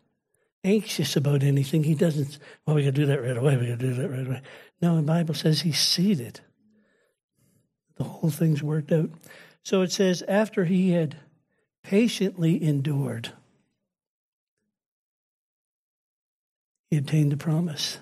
anxious 0.62 1.16
about 1.16 1.42
anything. 1.42 1.82
He 1.82 1.94
doesn't, 1.94 2.38
well, 2.66 2.76
we 2.76 2.82
got 2.82 2.88
to 2.88 2.92
do 2.92 3.06
that 3.06 3.22
right 3.22 3.38
away. 3.38 3.56
We 3.56 3.68
got 3.68 3.78
to 3.78 3.86
do 3.86 3.94
that 3.94 4.10
right 4.10 4.26
away. 4.26 4.42
No, 4.82 4.96
the 4.96 5.02
Bible 5.02 5.32
says 5.32 5.62
he's 5.62 5.78
seated. 5.78 6.40
The 7.96 8.04
whole 8.04 8.28
thing's 8.28 8.62
worked 8.62 8.92
out. 8.92 9.08
So 9.62 9.80
it 9.80 9.92
says, 9.92 10.22
after 10.28 10.66
he 10.66 10.90
had 10.90 11.16
patiently 11.82 12.62
endured, 12.62 13.32
he 16.90 16.98
obtained 16.98 17.32
the 17.32 17.38
promise. 17.38 17.96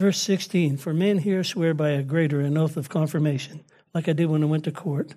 Verse 0.00 0.18
16 0.18 0.76
For 0.76 0.92
men 0.92 1.18
here 1.18 1.44
swear 1.44 1.72
by 1.72 1.90
a 1.90 2.02
greater, 2.02 2.40
an 2.40 2.58
oath 2.58 2.76
of 2.76 2.88
confirmation, 2.88 3.62
like 3.94 4.08
I 4.08 4.12
did 4.12 4.26
when 4.26 4.42
I 4.42 4.46
went 4.46 4.64
to 4.64 4.72
court. 4.72 5.14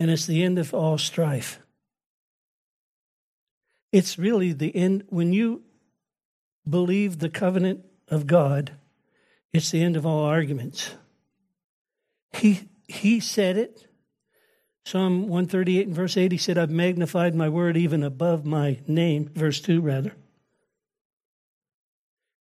And 0.00 0.10
it's 0.10 0.24
the 0.24 0.42
end 0.42 0.58
of 0.58 0.72
all 0.72 0.96
strife. 0.96 1.60
It's 3.96 4.18
really 4.18 4.52
the 4.52 4.76
end. 4.76 5.04
When 5.08 5.32
you 5.32 5.62
believe 6.68 7.18
the 7.18 7.30
covenant 7.30 7.80
of 8.08 8.26
God, 8.26 8.72
it's 9.54 9.70
the 9.70 9.82
end 9.82 9.96
of 9.96 10.04
all 10.04 10.22
arguments. 10.22 10.94
He, 12.34 12.68
he 12.86 13.20
said 13.20 13.56
it. 13.56 13.86
Psalm 14.84 15.22
138 15.22 15.86
and 15.86 15.96
verse 15.96 16.18
8, 16.18 16.30
he 16.30 16.36
said, 16.36 16.58
I've 16.58 16.68
magnified 16.68 17.34
my 17.34 17.48
word 17.48 17.78
even 17.78 18.02
above 18.02 18.44
my 18.44 18.80
name. 18.86 19.30
Verse 19.34 19.62
2, 19.62 19.80
rather. 19.80 20.12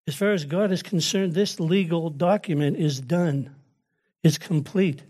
As 0.10 0.16
far 0.16 0.34
as 0.34 0.44
God 0.44 0.74
is 0.74 0.84
concerned, 0.84 1.36
this 1.36 1.58
legal 1.58 2.10
document 2.10 2.76
is 2.76 3.00
done, 3.00 3.56
it's 4.24 4.38
complete. 4.38 5.04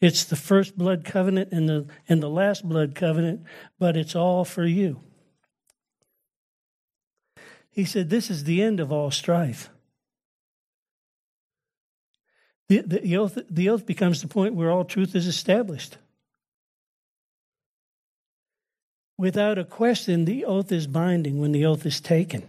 It's 0.00 0.24
the 0.24 0.34
first 0.34 0.76
blood 0.76 1.04
covenant 1.04 1.52
and 1.52 1.68
the, 1.68 1.86
and 2.08 2.20
the 2.20 2.28
last 2.28 2.68
blood 2.68 2.96
covenant, 2.96 3.44
but 3.78 3.96
it's 3.96 4.16
all 4.16 4.44
for 4.44 4.66
you. 4.66 5.05
He 7.76 7.84
said, 7.84 8.08
This 8.08 8.30
is 8.30 8.44
the 8.44 8.62
end 8.62 8.80
of 8.80 8.90
all 8.90 9.10
strife. 9.10 9.68
The, 12.68 12.80
the, 12.80 13.16
oath, 13.18 13.38
the 13.50 13.68
oath 13.68 13.84
becomes 13.84 14.22
the 14.22 14.28
point 14.28 14.54
where 14.54 14.70
all 14.70 14.84
truth 14.84 15.14
is 15.14 15.26
established. 15.26 15.98
Without 19.18 19.58
a 19.58 19.64
question, 19.64 20.24
the 20.24 20.46
oath 20.46 20.72
is 20.72 20.86
binding 20.86 21.38
when 21.38 21.52
the 21.52 21.66
oath 21.66 21.84
is 21.84 22.00
taken. 22.00 22.44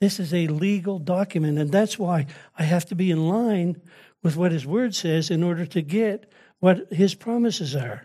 This 0.00 0.18
is 0.18 0.34
a 0.34 0.48
legal 0.48 0.98
document, 0.98 1.58
and 1.58 1.70
that's 1.70 1.96
why 1.96 2.26
I 2.58 2.64
have 2.64 2.84
to 2.86 2.96
be 2.96 3.12
in 3.12 3.28
line 3.28 3.80
with 4.24 4.36
what 4.36 4.50
His 4.50 4.66
Word 4.66 4.96
says 4.96 5.30
in 5.30 5.44
order 5.44 5.64
to 5.64 5.80
get 5.80 6.30
what 6.58 6.92
His 6.92 7.14
promises 7.14 7.76
are. 7.76 8.04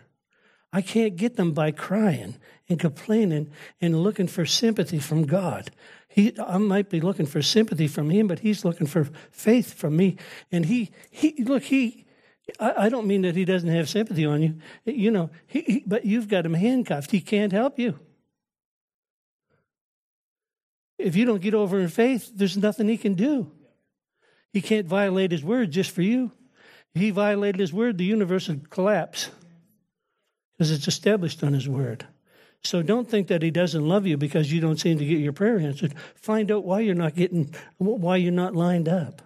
I 0.72 0.82
can't 0.82 1.16
get 1.16 1.36
them 1.36 1.52
by 1.52 1.70
crying 1.70 2.36
and 2.68 2.78
complaining 2.78 3.50
and 3.80 4.02
looking 4.02 4.26
for 4.26 4.44
sympathy 4.44 4.98
from 4.98 5.24
God. 5.24 5.70
He, 6.08 6.38
I 6.38 6.58
might 6.58 6.90
be 6.90 7.00
looking 7.00 7.26
for 7.26 7.40
sympathy 7.42 7.88
from 7.88 8.10
him, 8.10 8.26
but 8.26 8.40
he's 8.40 8.64
looking 8.64 8.86
for 8.86 9.04
faith 9.30 9.74
from 9.74 9.96
me. 9.96 10.16
And 10.52 10.66
he, 10.66 10.90
he 11.10 11.42
look, 11.44 11.62
he, 11.64 12.06
I, 12.60 12.74
I 12.76 12.88
don't 12.88 13.06
mean 13.06 13.22
that 13.22 13.36
he 13.36 13.44
doesn't 13.44 13.68
have 13.68 13.88
sympathy 13.88 14.26
on 14.26 14.42
you, 14.42 14.54
you 14.84 15.10
know, 15.10 15.30
he, 15.46 15.60
he, 15.60 15.84
but 15.86 16.04
you've 16.04 16.28
got 16.28 16.44
him 16.44 16.54
handcuffed. 16.54 17.10
He 17.10 17.20
can't 17.20 17.52
help 17.52 17.78
you. 17.78 17.98
If 20.98 21.14
you 21.14 21.24
don't 21.24 21.40
get 21.40 21.54
over 21.54 21.78
in 21.78 21.88
faith, 21.88 22.32
there's 22.34 22.56
nothing 22.56 22.88
he 22.88 22.96
can 22.96 23.14
do. 23.14 23.52
He 24.52 24.60
can't 24.60 24.86
violate 24.86 25.30
his 25.30 25.44
word 25.44 25.70
just 25.70 25.92
for 25.92 26.02
you. 26.02 26.32
If 26.94 27.02
he 27.02 27.10
violated 27.10 27.60
his 27.60 27.72
word, 27.72 27.98
the 27.98 28.04
universe 28.04 28.48
would 28.48 28.68
collapse 28.70 29.30
because 30.58 30.72
it's 30.72 30.88
established 30.88 31.44
on 31.44 31.52
his 31.52 31.68
word. 31.68 32.04
So 32.62 32.82
don't 32.82 33.08
think 33.08 33.28
that 33.28 33.42
he 33.42 33.52
doesn't 33.52 33.86
love 33.86 34.06
you 34.06 34.16
because 34.16 34.52
you 34.52 34.60
don't 34.60 34.80
seem 34.80 34.98
to 34.98 35.04
get 35.04 35.20
your 35.20 35.32
prayer 35.32 35.60
answered. 35.60 35.94
Find 36.16 36.50
out 36.50 36.64
why 36.64 36.80
you're 36.80 36.96
not 36.96 37.14
getting, 37.14 37.54
why 37.78 38.16
you're 38.16 38.32
not 38.32 38.56
lined 38.56 38.88
up. 38.88 39.22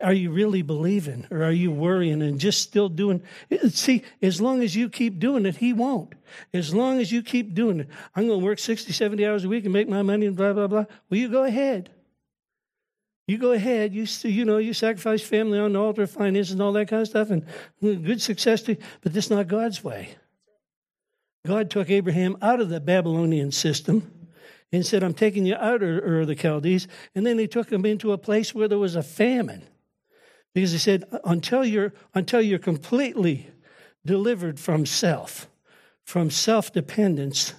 Are 0.00 0.12
you 0.12 0.30
really 0.30 0.62
believing 0.62 1.26
or 1.30 1.42
are 1.42 1.50
you 1.52 1.72
worrying 1.72 2.22
and 2.22 2.38
just 2.38 2.60
still 2.60 2.88
doing? 2.88 3.22
See, 3.70 4.04
as 4.22 4.40
long 4.40 4.62
as 4.62 4.76
you 4.76 4.90
keep 4.90 5.18
doing 5.18 5.46
it, 5.46 5.56
he 5.56 5.72
won't. 5.72 6.14
As 6.52 6.74
long 6.74 7.00
as 7.00 7.10
you 7.10 7.22
keep 7.22 7.54
doing 7.54 7.80
it, 7.80 7.88
I'm 8.14 8.28
going 8.28 8.40
to 8.40 8.46
work 8.46 8.58
60, 8.58 8.92
70 8.92 9.26
hours 9.26 9.44
a 9.44 9.48
week 9.48 9.64
and 9.64 9.72
make 9.72 9.88
my 9.88 10.02
money 10.02 10.26
and 10.26 10.36
blah, 10.36 10.52
blah, 10.52 10.68
blah. 10.68 10.84
Well, 11.08 11.18
you 11.18 11.28
go 11.28 11.44
ahead. 11.44 11.90
You 13.28 13.36
go 13.36 13.52
ahead. 13.52 13.94
You, 13.94 14.06
you 14.24 14.46
know, 14.46 14.56
you 14.56 14.72
sacrifice 14.72 15.22
family 15.22 15.58
on 15.58 15.74
the 15.74 15.78
altar, 15.78 16.06
finances 16.06 16.54
and 16.54 16.62
all 16.62 16.72
that 16.72 16.88
kind 16.88 17.02
of 17.02 17.08
stuff 17.08 17.30
and 17.30 17.44
hmm, 17.80 18.02
good 18.02 18.22
success 18.22 18.62
to, 18.62 18.76
but 19.02 19.12
this 19.12 19.26
is 19.26 19.30
not 19.30 19.46
God's 19.46 19.84
way. 19.84 20.16
God 21.46 21.70
took 21.70 21.90
Abraham 21.90 22.38
out 22.40 22.60
of 22.60 22.70
the 22.70 22.80
Babylonian 22.80 23.52
system 23.52 24.10
and 24.72 24.84
said, 24.84 25.02
I'm 25.02 25.12
taking 25.12 25.44
you 25.44 25.56
out 25.56 25.82
of 25.82 25.88
Ur 25.88 26.24
the 26.24 26.34
Chaldees. 26.34 26.88
And 27.14 27.26
then 27.26 27.38
he 27.38 27.46
took 27.46 27.70
him 27.70 27.84
into 27.84 28.12
a 28.12 28.18
place 28.18 28.54
where 28.54 28.66
there 28.66 28.78
was 28.78 28.96
a 28.96 29.02
famine. 29.02 29.62
Because 30.54 30.72
he 30.72 30.78
said, 30.78 31.04
uh, 31.12 31.18
until 31.24 31.64
you're, 31.64 31.92
until 32.14 32.40
you're 32.40 32.58
completely 32.58 33.50
delivered 34.06 34.58
from 34.58 34.86
self, 34.86 35.48
from 36.02 36.30
self 36.30 36.72
dependence, 36.72 37.52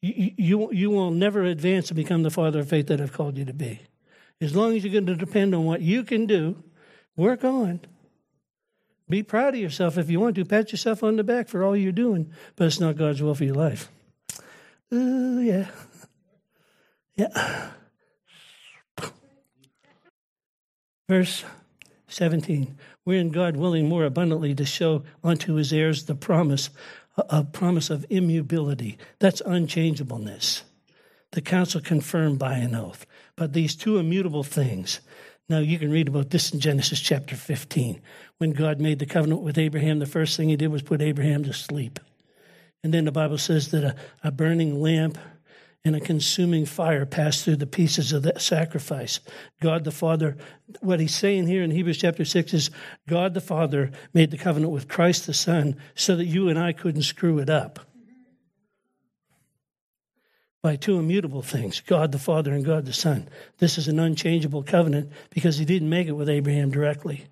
you, 0.00 0.32
you, 0.36 0.72
you 0.72 0.90
will 0.90 1.10
never 1.10 1.42
advance 1.42 1.90
and 1.90 1.96
become 1.96 2.22
the 2.22 2.30
father 2.30 2.60
of 2.60 2.68
faith 2.68 2.86
that 2.86 3.00
I've 3.00 3.12
called 3.12 3.36
you 3.36 3.44
to 3.44 3.52
be. 3.52 3.80
As 4.42 4.56
long 4.56 4.76
as 4.76 4.82
you're 4.82 4.92
going 4.92 5.06
to 5.06 5.14
depend 5.14 5.54
on 5.54 5.64
what 5.64 5.82
you 5.82 6.02
can 6.02 6.26
do, 6.26 6.62
work 7.16 7.44
on. 7.44 7.80
Be 9.08 9.22
proud 9.22 9.54
of 9.54 9.60
yourself 9.60 9.96
if 9.96 10.10
you 10.10 10.18
want 10.18 10.34
to. 10.34 10.44
Pat 10.44 10.72
yourself 10.72 11.04
on 11.04 11.14
the 11.14 11.22
back 11.22 11.48
for 11.48 11.62
all 11.62 11.76
you're 11.76 11.92
doing, 11.92 12.32
but 12.56 12.66
it's 12.66 12.80
not 12.80 12.96
God's 12.96 13.22
will 13.22 13.36
for 13.36 13.44
your 13.44 13.54
life. 13.54 13.88
Oh, 14.90 15.36
uh, 15.36 15.40
yeah. 15.40 15.70
Yeah. 17.14 17.70
Verse 21.08 21.44
17. 22.08 22.76
Wherein 23.04 23.30
God 23.30 23.56
willing 23.56 23.88
more 23.88 24.04
abundantly 24.04 24.54
to 24.56 24.64
show 24.64 25.04
unto 25.22 25.54
his 25.54 25.72
heirs 25.72 26.06
the 26.06 26.14
promise, 26.16 26.70
a 27.16 27.44
promise 27.44 27.90
of 27.90 28.06
immutability. 28.10 28.98
That's 29.20 29.42
unchangeableness. 29.42 30.64
The 31.32 31.42
council 31.42 31.80
confirmed 31.80 32.38
by 32.38 32.54
an 32.54 32.74
oath. 32.74 33.06
But 33.36 33.52
these 33.52 33.74
two 33.74 33.98
immutable 33.98 34.42
things, 34.42 35.00
now, 35.48 35.58
you 35.58 35.78
can 35.78 35.90
read 35.90 36.08
about 36.08 36.30
this 36.30 36.52
in 36.52 36.60
Genesis 36.60 36.98
chapter 37.00 37.36
15. 37.36 38.00
When 38.38 38.52
God 38.52 38.80
made 38.80 38.98
the 38.98 39.06
covenant 39.06 39.42
with 39.42 39.58
Abraham, 39.58 39.98
the 39.98 40.06
first 40.06 40.36
thing 40.36 40.48
he 40.48 40.56
did 40.56 40.68
was 40.68 40.80
put 40.82 41.02
Abraham 41.02 41.44
to 41.44 41.52
sleep. 41.52 42.00
And 42.82 42.94
then 42.94 43.04
the 43.04 43.12
Bible 43.12 43.38
says 43.38 43.70
that 43.72 43.84
a, 43.84 43.94
a 44.24 44.32
burning 44.32 44.80
lamp 44.80 45.18
and 45.84 45.94
a 45.94 46.00
consuming 46.00 46.64
fire 46.64 47.04
passed 47.04 47.44
through 47.44 47.56
the 47.56 47.66
pieces 47.66 48.12
of 48.12 48.22
that 48.22 48.40
sacrifice. 48.40 49.20
God 49.60 49.84
the 49.84 49.90
Father, 49.90 50.36
what 50.80 51.00
he's 51.00 51.14
saying 51.14 51.48
here 51.48 51.62
in 51.62 51.72
Hebrews 51.72 51.98
chapter 51.98 52.24
6 52.24 52.54
is 52.54 52.70
God 53.08 53.34
the 53.34 53.40
Father 53.40 53.90
made 54.14 54.30
the 54.30 54.38
covenant 54.38 54.72
with 54.72 54.88
Christ 54.88 55.26
the 55.26 55.34
Son 55.34 55.76
so 55.94 56.16
that 56.16 56.24
you 56.24 56.48
and 56.48 56.58
I 56.58 56.72
couldn't 56.72 57.02
screw 57.02 57.40
it 57.40 57.50
up 57.50 57.80
by 60.62 60.76
two 60.76 60.98
immutable 60.98 61.42
things 61.42 61.80
God 61.80 62.12
the 62.12 62.18
Father 62.18 62.52
and 62.52 62.64
God 62.64 62.86
the 62.86 62.92
Son. 62.92 63.28
This 63.58 63.78
is 63.78 63.88
an 63.88 63.98
unchangeable 63.98 64.62
covenant 64.62 65.12
because 65.30 65.58
he 65.58 65.64
didn't 65.64 65.90
make 65.90 66.06
it 66.06 66.12
with 66.12 66.28
Abraham 66.28 66.70
directly. 66.70 67.26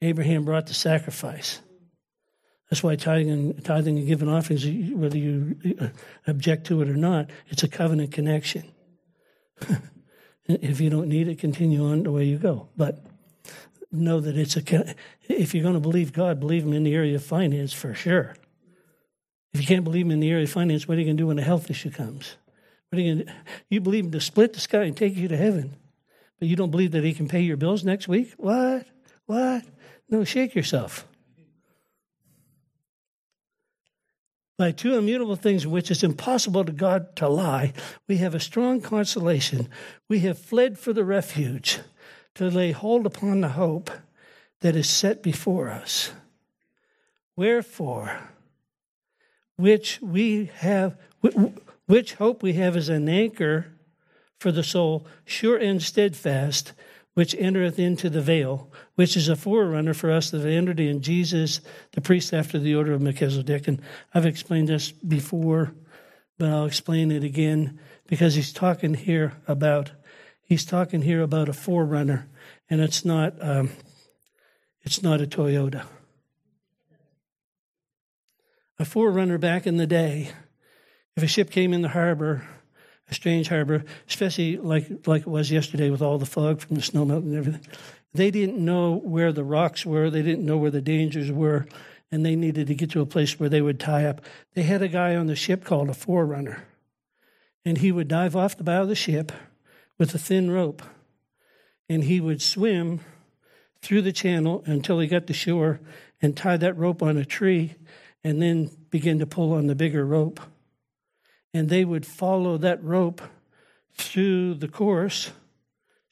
Abraham 0.00 0.44
brought 0.44 0.66
the 0.66 0.74
sacrifice. 0.74 1.60
That's 2.70 2.82
why 2.82 2.94
tithing 2.94 3.30
and, 3.30 3.64
tithing 3.64 3.98
and 3.98 4.06
giving 4.06 4.28
offerings, 4.28 4.64
whether 4.94 5.18
you 5.18 5.56
uh, 5.80 5.88
object 6.28 6.68
to 6.68 6.80
it 6.82 6.88
or 6.88 6.96
not, 6.96 7.28
it's 7.48 7.64
a 7.64 7.68
covenant 7.68 8.12
connection. 8.12 8.70
if 10.46 10.80
you 10.80 10.88
don't 10.88 11.08
need 11.08 11.26
it, 11.26 11.40
continue 11.40 11.84
on 11.84 12.04
the 12.04 12.12
way 12.12 12.24
you 12.24 12.38
go. 12.38 12.68
But 12.76 13.04
know 13.90 14.20
that 14.20 14.38
it's 14.38 14.56
a. 14.56 14.94
If 15.28 15.52
you're 15.52 15.64
going 15.64 15.74
to 15.74 15.80
believe 15.80 16.12
God, 16.12 16.38
believe 16.38 16.62
Him 16.62 16.72
in 16.72 16.84
the 16.84 16.94
area 16.94 17.16
of 17.16 17.24
finance 17.24 17.72
for 17.72 17.92
sure. 17.92 18.36
If 19.52 19.60
you 19.60 19.66
can't 19.66 19.82
believe 19.82 20.06
Him 20.06 20.12
in 20.12 20.20
the 20.20 20.30
area 20.30 20.44
of 20.44 20.50
finance, 20.50 20.86
what 20.86 20.96
are 20.96 21.00
you 21.00 21.06
going 21.06 21.16
to 21.16 21.22
do 21.22 21.26
when 21.26 21.40
a 21.40 21.42
health 21.42 21.70
issue 21.70 21.90
comes? 21.90 22.36
What 22.90 22.98
are 22.98 23.02
you 23.02 23.24
to 23.24 23.32
You 23.68 23.80
believe 23.80 24.04
him 24.04 24.10
to 24.12 24.20
split 24.20 24.52
the 24.52 24.60
sky 24.60 24.82
and 24.82 24.96
take 24.96 25.16
you 25.16 25.28
to 25.28 25.36
heaven, 25.36 25.76
but 26.38 26.48
you 26.48 26.56
don't 26.56 26.72
believe 26.72 26.90
that 26.92 27.04
he 27.04 27.14
can 27.14 27.28
pay 27.28 27.40
your 27.40 27.56
bills 27.56 27.84
next 27.84 28.08
week? 28.08 28.32
What? 28.36 28.86
What? 29.26 29.64
No, 30.08 30.24
shake 30.24 30.56
yourself. 30.56 31.06
By 34.58 34.72
two 34.72 34.96
immutable 34.96 35.36
things 35.36 35.64
in 35.64 35.70
which 35.70 35.90
it's 35.90 36.02
impossible 36.02 36.64
to 36.64 36.72
God 36.72 37.16
to 37.16 37.28
lie, 37.28 37.72
we 38.08 38.18
have 38.18 38.34
a 38.34 38.40
strong 38.40 38.80
consolation. 38.80 39.68
We 40.08 40.18
have 40.20 40.38
fled 40.38 40.78
for 40.78 40.92
the 40.92 41.04
refuge 41.04 41.78
to 42.34 42.50
lay 42.50 42.72
hold 42.72 43.06
upon 43.06 43.40
the 43.40 43.50
hope 43.50 43.90
that 44.60 44.76
is 44.76 44.88
set 44.88 45.22
before 45.22 45.70
us. 45.70 46.12
Wherefore, 47.36 48.18
which 49.56 50.02
we 50.02 50.50
have, 50.56 50.98
which 51.90 52.14
hope 52.14 52.40
we 52.40 52.52
have 52.52 52.76
as 52.76 52.88
an 52.88 53.08
anchor 53.08 53.66
for 54.38 54.52
the 54.52 54.62
soul, 54.62 55.08
sure 55.24 55.56
and 55.56 55.82
steadfast, 55.82 56.72
which 57.14 57.34
entereth 57.34 57.80
into 57.80 58.08
the 58.08 58.20
veil, 58.20 58.70
which 58.94 59.16
is 59.16 59.28
a 59.28 59.34
forerunner 59.34 59.92
for 59.92 60.08
us 60.08 60.30
that 60.30 60.46
entered 60.46 60.78
in 60.78 61.02
Jesus, 61.02 61.60
the 61.90 62.00
priest 62.00 62.32
after 62.32 62.60
the 62.60 62.76
order 62.76 62.92
of 62.92 63.00
Melchizedek. 63.00 63.66
And 63.66 63.82
I've 64.14 64.24
explained 64.24 64.68
this 64.68 64.92
before, 64.92 65.74
but 66.38 66.48
I'll 66.48 66.64
explain 66.64 67.10
it 67.10 67.24
again 67.24 67.80
because 68.06 68.36
he's 68.36 68.52
talking 68.52 68.94
here 68.94 69.32
about 69.48 69.90
he's 70.44 70.64
talking 70.64 71.02
here 71.02 71.22
about 71.22 71.48
a 71.48 71.52
forerunner, 71.52 72.28
and 72.70 72.80
it's 72.80 73.04
not 73.04 73.34
um, 73.40 73.70
it's 74.82 75.02
not 75.02 75.20
a 75.20 75.26
Toyota. 75.26 75.86
A 78.78 78.84
forerunner 78.84 79.38
back 79.38 79.66
in 79.66 79.76
the 79.76 79.88
day, 79.88 80.30
if 81.16 81.22
a 81.22 81.26
ship 81.26 81.50
came 81.50 81.72
in 81.72 81.82
the 81.82 81.88
harbor, 81.88 82.46
a 83.08 83.14
strange 83.14 83.48
harbor, 83.48 83.84
especially 84.08 84.56
like 84.56 85.06
like 85.06 85.22
it 85.22 85.28
was 85.28 85.50
yesterday 85.50 85.90
with 85.90 86.02
all 86.02 86.18
the 86.18 86.26
fog 86.26 86.60
from 86.60 86.76
the 86.76 86.82
snow 86.82 87.04
melt 87.04 87.24
and 87.24 87.36
everything, 87.36 87.66
they 88.14 88.30
didn't 88.30 88.64
know 88.64 88.96
where 88.96 89.32
the 89.32 89.44
rocks 89.44 89.84
were, 89.84 90.10
they 90.10 90.22
didn't 90.22 90.46
know 90.46 90.56
where 90.56 90.70
the 90.70 90.80
dangers 90.80 91.30
were, 91.30 91.66
and 92.10 92.24
they 92.24 92.36
needed 92.36 92.66
to 92.66 92.74
get 92.74 92.90
to 92.90 93.00
a 93.00 93.06
place 93.06 93.38
where 93.38 93.48
they 93.48 93.60
would 93.60 93.80
tie 93.80 94.04
up. 94.04 94.20
They 94.54 94.62
had 94.62 94.82
a 94.82 94.88
guy 94.88 95.16
on 95.16 95.26
the 95.26 95.36
ship 95.36 95.64
called 95.64 95.88
a 95.88 95.94
forerunner, 95.94 96.64
and 97.64 97.78
he 97.78 97.92
would 97.92 98.08
dive 98.08 98.36
off 98.36 98.56
the 98.56 98.64
bow 98.64 98.82
of 98.82 98.88
the 98.88 98.94
ship 98.94 99.32
with 99.98 100.14
a 100.14 100.18
thin 100.18 100.50
rope, 100.50 100.82
and 101.88 102.04
he 102.04 102.20
would 102.20 102.42
swim 102.42 103.00
through 103.82 104.02
the 104.02 104.12
channel 104.12 104.62
until 104.66 104.98
he 104.98 105.06
got 105.06 105.26
to 105.26 105.32
shore 105.32 105.80
and 106.22 106.36
tie 106.36 106.56
that 106.56 106.76
rope 106.76 107.02
on 107.02 107.16
a 107.16 107.24
tree 107.24 107.74
and 108.22 108.40
then 108.42 108.70
begin 108.90 109.18
to 109.18 109.26
pull 109.26 109.52
on 109.52 109.66
the 109.66 109.74
bigger 109.74 110.04
rope. 110.04 110.40
And 111.52 111.68
they 111.68 111.84
would 111.84 112.06
follow 112.06 112.58
that 112.58 112.82
rope 112.82 113.20
through 113.94 114.54
the 114.54 114.68
course 114.68 115.32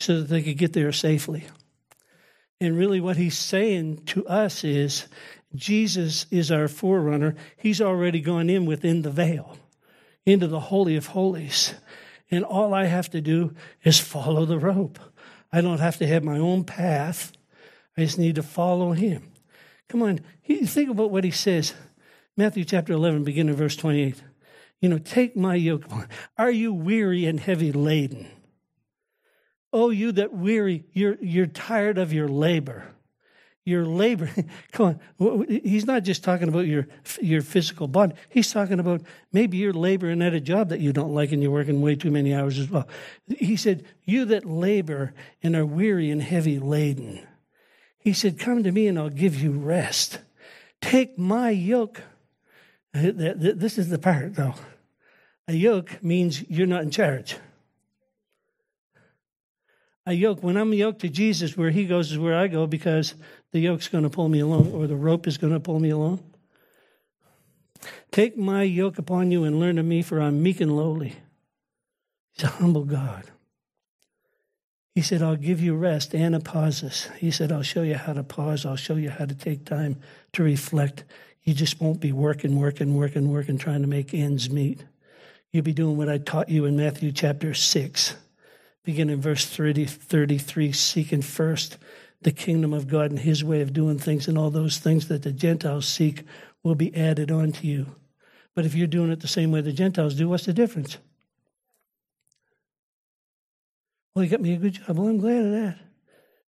so 0.00 0.20
that 0.20 0.28
they 0.28 0.42
could 0.42 0.58
get 0.58 0.72
there 0.72 0.92
safely. 0.92 1.44
And 2.60 2.76
really, 2.76 3.00
what 3.00 3.16
he's 3.16 3.38
saying 3.38 4.04
to 4.06 4.26
us 4.26 4.64
is 4.64 5.06
Jesus 5.54 6.26
is 6.30 6.50
our 6.50 6.68
forerunner. 6.68 7.36
He's 7.56 7.80
already 7.80 8.20
gone 8.20 8.50
in 8.50 8.66
within 8.66 9.02
the 9.02 9.10
veil, 9.10 9.56
into 10.26 10.48
the 10.48 10.60
Holy 10.60 10.96
of 10.96 11.06
Holies. 11.06 11.74
And 12.30 12.44
all 12.44 12.74
I 12.74 12.86
have 12.86 13.10
to 13.10 13.20
do 13.20 13.54
is 13.84 13.98
follow 13.98 14.44
the 14.44 14.58
rope. 14.58 14.98
I 15.52 15.60
don't 15.60 15.80
have 15.80 15.96
to 15.98 16.06
have 16.06 16.24
my 16.24 16.38
own 16.38 16.64
path. 16.64 17.32
I 17.96 18.02
just 18.02 18.18
need 18.18 18.34
to 18.34 18.42
follow 18.42 18.92
him. 18.92 19.32
Come 19.88 20.02
on, 20.02 20.20
think 20.46 20.90
about 20.90 21.10
what 21.10 21.24
he 21.24 21.30
says. 21.30 21.72
Matthew 22.36 22.64
chapter 22.64 22.92
11, 22.92 23.24
beginning 23.24 23.54
verse 23.54 23.74
28. 23.76 24.22
You 24.80 24.88
know, 24.88 24.98
take 24.98 25.36
my 25.36 25.54
yoke 25.54 25.84
Are 26.36 26.50
you 26.50 26.72
weary 26.72 27.26
and 27.26 27.40
heavy 27.40 27.72
laden? 27.72 28.28
Oh, 29.72 29.90
you 29.90 30.12
that 30.12 30.32
weary, 30.32 30.84
you're, 30.92 31.16
you're 31.20 31.46
tired 31.46 31.98
of 31.98 32.12
your 32.12 32.28
labor. 32.28 32.94
Your 33.64 33.84
labor, 33.84 34.30
come 34.72 34.98
on, 35.18 35.46
he's 35.46 35.84
not 35.84 36.02
just 36.02 36.24
talking 36.24 36.48
about 36.48 36.66
your, 36.66 36.88
your 37.20 37.42
physical 37.42 37.86
body. 37.86 38.14
He's 38.30 38.50
talking 38.50 38.80
about 38.80 39.02
maybe 39.30 39.58
you're 39.58 39.74
laboring 39.74 40.22
at 40.22 40.32
a 40.32 40.40
job 40.40 40.70
that 40.70 40.80
you 40.80 40.90
don't 40.94 41.12
like 41.12 41.32
and 41.32 41.42
you're 41.42 41.52
working 41.52 41.82
way 41.82 41.94
too 41.94 42.10
many 42.10 42.34
hours 42.34 42.58
as 42.58 42.70
well. 42.70 42.88
He 43.26 43.56
said, 43.56 43.84
You 44.04 44.24
that 44.26 44.46
labor 44.46 45.12
and 45.42 45.54
are 45.54 45.66
weary 45.66 46.10
and 46.10 46.22
heavy 46.22 46.58
laden. 46.58 47.26
He 47.98 48.14
said, 48.14 48.38
Come 48.38 48.62
to 48.62 48.72
me 48.72 48.86
and 48.86 48.98
I'll 48.98 49.10
give 49.10 49.38
you 49.38 49.52
rest. 49.52 50.20
Take 50.80 51.18
my 51.18 51.50
yoke. 51.50 52.00
This 53.02 53.78
is 53.78 53.88
the 53.88 53.98
part, 53.98 54.34
though. 54.34 54.54
A 55.46 55.52
yoke 55.54 56.02
means 56.02 56.48
you're 56.50 56.66
not 56.66 56.82
in 56.82 56.90
charge 56.90 57.36
a 60.08 60.14
yoke. 60.14 60.42
When 60.42 60.56
I'm 60.56 60.72
yoked 60.72 61.02
to 61.02 61.08
Jesus, 61.10 61.56
where 61.56 61.70
he 61.70 61.84
goes 61.84 62.10
is 62.10 62.18
where 62.18 62.34
I 62.34 62.48
go 62.48 62.66
because 62.66 63.14
the 63.52 63.60
yoke's 63.60 63.88
going 63.88 64.04
to 64.04 64.10
pull 64.10 64.30
me 64.30 64.40
along 64.40 64.72
or 64.72 64.86
the 64.86 64.96
rope 64.96 65.26
is 65.26 65.36
going 65.36 65.52
to 65.52 65.60
pull 65.60 65.78
me 65.80 65.90
along. 65.90 66.20
Take 68.10 68.36
my 68.36 68.62
yoke 68.62 68.98
upon 68.98 69.30
you 69.30 69.44
and 69.44 69.60
learn 69.60 69.78
of 69.78 69.84
me, 69.84 70.00
for 70.00 70.20
I'm 70.20 70.42
meek 70.42 70.62
and 70.62 70.74
lowly. 70.74 71.16
He's 72.32 72.44
a 72.44 72.48
humble 72.48 72.84
God. 72.84 73.30
He 74.94 75.02
said, 75.02 75.22
I'll 75.22 75.36
give 75.36 75.60
you 75.60 75.76
rest 75.76 76.14
and 76.14 76.34
a 76.34 76.40
pauses. 76.40 77.08
He 77.18 77.30
said, 77.30 77.52
I'll 77.52 77.62
show 77.62 77.82
you 77.82 77.94
how 77.96 78.14
to 78.14 78.24
pause. 78.24 78.64
I'll 78.64 78.76
show 78.76 78.96
you 78.96 79.10
how 79.10 79.26
to 79.26 79.34
take 79.34 79.66
time 79.66 80.00
to 80.32 80.42
reflect. 80.42 81.04
You 81.48 81.54
just 81.54 81.80
won't 81.80 81.98
be 81.98 82.12
working, 82.12 82.60
working, 82.60 82.94
working, 82.94 83.32
working, 83.32 83.56
trying 83.56 83.80
to 83.80 83.88
make 83.88 84.12
ends 84.12 84.50
meet. 84.50 84.84
You'll 85.50 85.64
be 85.64 85.72
doing 85.72 85.96
what 85.96 86.10
I 86.10 86.18
taught 86.18 86.50
you 86.50 86.66
in 86.66 86.76
Matthew 86.76 87.10
chapter 87.10 87.54
6 87.54 88.16
beginning 88.84 89.22
verse 89.22 89.46
30, 89.46 89.86
33, 89.86 90.72
seeking 90.72 91.22
first 91.22 91.78
the 92.20 92.32
kingdom 92.32 92.74
of 92.74 92.86
God 92.86 93.10
and 93.10 93.18
his 93.18 93.42
way 93.42 93.62
of 93.62 93.72
doing 93.72 93.98
things, 93.98 94.28
and 94.28 94.36
all 94.36 94.50
those 94.50 94.76
things 94.76 95.08
that 95.08 95.22
the 95.22 95.32
Gentiles 95.32 95.88
seek 95.88 96.24
will 96.62 96.74
be 96.74 96.94
added 96.94 97.30
on 97.30 97.52
to 97.52 97.66
you. 97.66 97.96
But 98.54 98.66
if 98.66 98.74
you're 98.74 98.86
doing 98.86 99.10
it 99.10 99.20
the 99.20 99.26
same 99.26 99.50
way 99.50 99.62
the 99.62 99.72
Gentiles 99.72 100.16
do, 100.16 100.28
what's 100.28 100.44
the 100.44 100.52
difference? 100.52 100.98
Well, 104.14 104.22
he 104.22 104.28
got 104.28 104.42
me 104.42 104.52
a 104.52 104.58
good 104.58 104.74
job. 104.74 104.98
Well, 104.98 105.08
I'm 105.08 105.16
glad 105.16 105.46
of 105.46 105.52
that. 105.52 105.78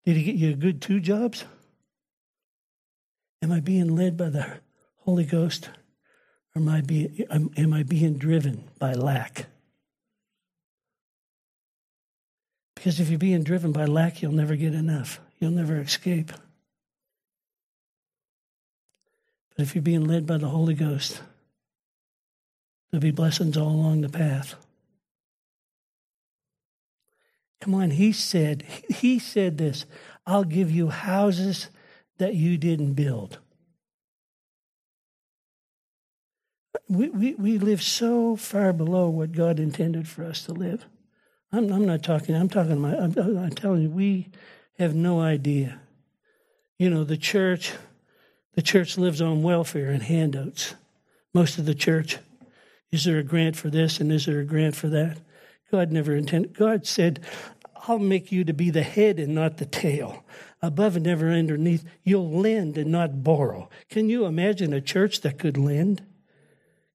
Did 0.04 0.18
he 0.18 0.24
get 0.24 0.34
you 0.34 0.50
a 0.50 0.56
good 0.56 0.82
two 0.82 1.00
jobs? 1.00 1.46
Am 3.40 3.50
I 3.50 3.60
being 3.60 3.96
led 3.96 4.18
by 4.18 4.28
the 4.28 4.60
Holy 5.00 5.24
Ghost? 5.24 5.70
Or 6.54 6.62
am 6.62 6.68
I 6.68 6.80
being, 6.80 7.24
am 7.30 7.72
I 7.72 7.82
being 7.82 8.14
driven 8.14 8.64
by 8.78 8.92
lack? 8.92 9.46
Because 12.74 12.98
if 12.98 13.10
you're 13.10 13.18
being 13.18 13.44
driven 13.44 13.72
by 13.72 13.84
lack, 13.84 14.22
you'll 14.22 14.32
never 14.32 14.56
get 14.56 14.74
enough. 14.74 15.20
You'll 15.38 15.50
never 15.50 15.76
escape. 15.76 16.32
But 19.50 19.62
if 19.62 19.74
you're 19.74 19.82
being 19.82 20.06
led 20.06 20.26
by 20.26 20.38
the 20.38 20.48
Holy 20.48 20.74
Ghost, 20.74 21.20
there'll 22.90 23.02
be 23.02 23.10
blessings 23.10 23.56
all 23.56 23.68
along 23.68 24.00
the 24.00 24.08
path. 24.08 24.54
Come 27.60 27.74
on, 27.74 27.90
he 27.90 28.12
said, 28.12 28.62
he 28.88 29.18
said 29.18 29.58
this 29.58 29.84
I'll 30.26 30.44
give 30.44 30.70
you 30.70 30.88
houses 30.88 31.68
that 32.18 32.34
you 32.34 32.56
didn't 32.56 32.94
build. 32.94 33.38
We, 36.90 37.08
we, 37.08 37.34
we 37.34 37.58
live 37.58 37.82
so 37.84 38.34
far 38.34 38.72
below 38.72 39.08
what 39.08 39.30
God 39.30 39.60
intended 39.60 40.08
for 40.08 40.24
us 40.24 40.42
to 40.46 40.52
live. 40.52 40.84
I'm, 41.52 41.72
I'm 41.72 41.86
not 41.86 42.02
talking, 42.02 42.34
I'm 42.34 42.48
talking, 42.48 42.80
my, 42.80 42.96
I'm, 42.96 43.16
I'm 43.16 43.50
telling 43.50 43.82
you, 43.82 43.90
we 43.90 44.26
have 44.76 44.92
no 44.92 45.20
idea. 45.20 45.80
You 46.80 46.90
know, 46.90 47.04
the 47.04 47.16
church, 47.16 47.72
the 48.54 48.62
church 48.62 48.98
lives 48.98 49.22
on 49.22 49.44
welfare 49.44 49.90
and 49.90 50.02
handouts. 50.02 50.74
Most 51.32 51.58
of 51.58 51.64
the 51.64 51.76
church. 51.76 52.18
Is 52.90 53.04
there 53.04 53.18
a 53.18 53.22
grant 53.22 53.54
for 53.54 53.70
this 53.70 54.00
and 54.00 54.10
is 54.10 54.26
there 54.26 54.40
a 54.40 54.44
grant 54.44 54.74
for 54.74 54.88
that? 54.88 55.18
God 55.70 55.92
never 55.92 56.16
intended. 56.16 56.54
God 56.58 56.88
said, 56.88 57.20
I'll 57.86 58.00
make 58.00 58.32
you 58.32 58.42
to 58.42 58.52
be 58.52 58.70
the 58.70 58.82
head 58.82 59.20
and 59.20 59.32
not 59.32 59.58
the 59.58 59.64
tail, 59.64 60.24
above 60.60 60.96
and 60.96 61.06
never 61.06 61.30
underneath. 61.30 61.84
You'll 62.02 62.32
lend 62.32 62.76
and 62.76 62.90
not 62.90 63.22
borrow. 63.22 63.70
Can 63.88 64.08
you 64.08 64.26
imagine 64.26 64.72
a 64.72 64.80
church 64.80 65.20
that 65.20 65.38
could 65.38 65.56
lend? 65.56 66.02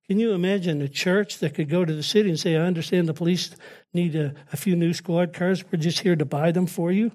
Can 0.07 0.19
you 0.19 0.33
imagine 0.33 0.81
a 0.81 0.87
church 0.87 1.39
that 1.39 1.55
could 1.55 1.69
go 1.69 1.83
to 1.83 1.93
the 1.93 2.03
city 2.03 2.29
and 2.29 2.39
say, 2.39 2.55
I 2.55 2.61
understand 2.61 3.07
the 3.07 3.13
police 3.13 3.55
need 3.93 4.15
a, 4.15 4.35
a, 4.53 4.57
few 4.57 4.75
new 4.75 4.93
squad 4.93 5.33
cars. 5.33 5.63
We're 5.71 5.79
just 5.79 5.99
here 5.99 6.15
to 6.15 6.25
buy 6.25 6.51
them 6.51 6.67
for 6.67 6.91
you. 6.91 7.11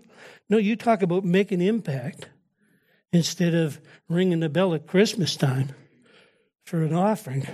No, 0.49 0.57
you 0.57 0.75
talk 0.75 1.03
about 1.03 1.25
making 1.25 1.61
impact 1.61 2.29
instead 3.13 3.55
of 3.55 3.81
ringing 4.09 4.41
the 4.41 4.49
bell 4.49 4.75
at 4.75 4.87
Christmas 4.87 5.37
time 5.37 5.69
for 6.65 6.83
an 6.83 6.95
offering. 6.95 7.47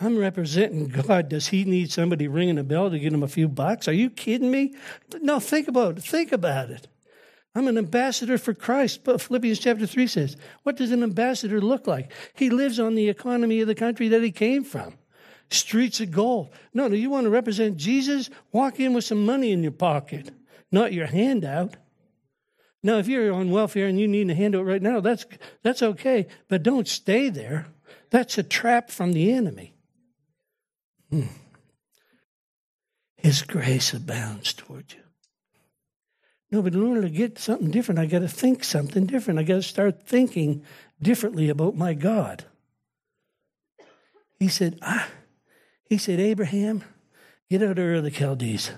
I'm 0.00 0.16
representing 0.16 0.88
God. 0.88 1.28
Does 1.28 1.48
he 1.48 1.64
need 1.64 1.92
somebody 1.92 2.26
ringing 2.26 2.58
a 2.58 2.64
bell 2.64 2.90
to 2.90 2.98
get 2.98 3.12
him 3.12 3.22
a 3.22 3.28
few 3.28 3.48
bucks? 3.48 3.86
Are 3.86 3.92
you 3.92 4.10
kidding 4.10 4.50
me? 4.50 4.74
No, 5.20 5.40
think 5.40 5.68
about 5.68 5.98
it. 5.98 6.04
Think 6.04 6.32
about 6.32 6.70
it. 6.70 6.88
I'm 7.54 7.68
an 7.68 7.78
ambassador 7.78 8.36
for 8.36 8.52
Christ. 8.52 9.04
But 9.04 9.20
Philippians 9.20 9.58
chapter 9.58 9.86
3 9.86 10.06
says, 10.06 10.36
What 10.64 10.76
does 10.76 10.90
an 10.90 11.02
ambassador 11.02 11.60
look 11.60 11.86
like? 11.86 12.12
He 12.34 12.50
lives 12.50 12.80
on 12.80 12.94
the 12.94 13.08
economy 13.08 13.60
of 13.60 13.68
the 13.68 13.74
country 13.74 14.08
that 14.08 14.22
he 14.22 14.32
came 14.32 14.64
from. 14.64 14.94
Streets 15.50 16.00
of 16.00 16.10
gold. 16.10 16.50
No, 16.72 16.88
no, 16.88 16.96
you 16.96 17.10
want 17.10 17.24
to 17.24 17.30
represent 17.30 17.76
Jesus? 17.76 18.30
Walk 18.50 18.80
in 18.80 18.92
with 18.92 19.04
some 19.04 19.24
money 19.24 19.52
in 19.52 19.62
your 19.62 19.72
pocket, 19.72 20.30
not 20.72 20.92
your 20.92 21.06
handout. 21.06 21.76
Now, 22.82 22.98
if 22.98 23.08
you're 23.08 23.32
on 23.32 23.50
welfare 23.50 23.86
and 23.86 24.00
you 24.00 24.08
need 24.08 24.28
a 24.30 24.34
handout 24.34 24.66
right 24.66 24.82
now, 24.82 25.00
that's, 25.00 25.24
that's 25.62 25.82
okay, 25.82 26.26
but 26.48 26.62
don't 26.62 26.88
stay 26.88 27.28
there. 27.28 27.68
That's 28.10 28.36
a 28.36 28.42
trap 28.42 28.90
from 28.90 29.12
the 29.12 29.32
enemy. 29.32 29.74
Hmm. 31.10 31.22
His 33.16 33.42
grace 33.42 33.94
abounds 33.94 34.52
toward 34.52 34.92
you. 34.92 35.03
No, 36.54 36.62
but 36.62 36.74
in 36.74 36.84
order 36.84 37.02
to 37.02 37.10
get 37.10 37.36
something 37.36 37.72
different, 37.72 37.98
I 37.98 38.06
got 38.06 38.20
to 38.20 38.28
think 38.28 38.62
something 38.62 39.06
different. 39.06 39.40
I 39.40 39.42
got 39.42 39.56
to 39.56 39.62
start 39.62 40.06
thinking 40.06 40.62
differently 41.02 41.48
about 41.48 41.74
my 41.74 41.94
God. 41.94 42.44
He 44.38 44.46
said, 44.46 44.78
ah, 44.80 45.08
he 45.82 45.98
said, 45.98 46.20
Abraham, 46.20 46.84
get 47.50 47.60
out 47.60 47.76
of 47.76 48.04
the 48.04 48.10
Chaldees. 48.12 48.70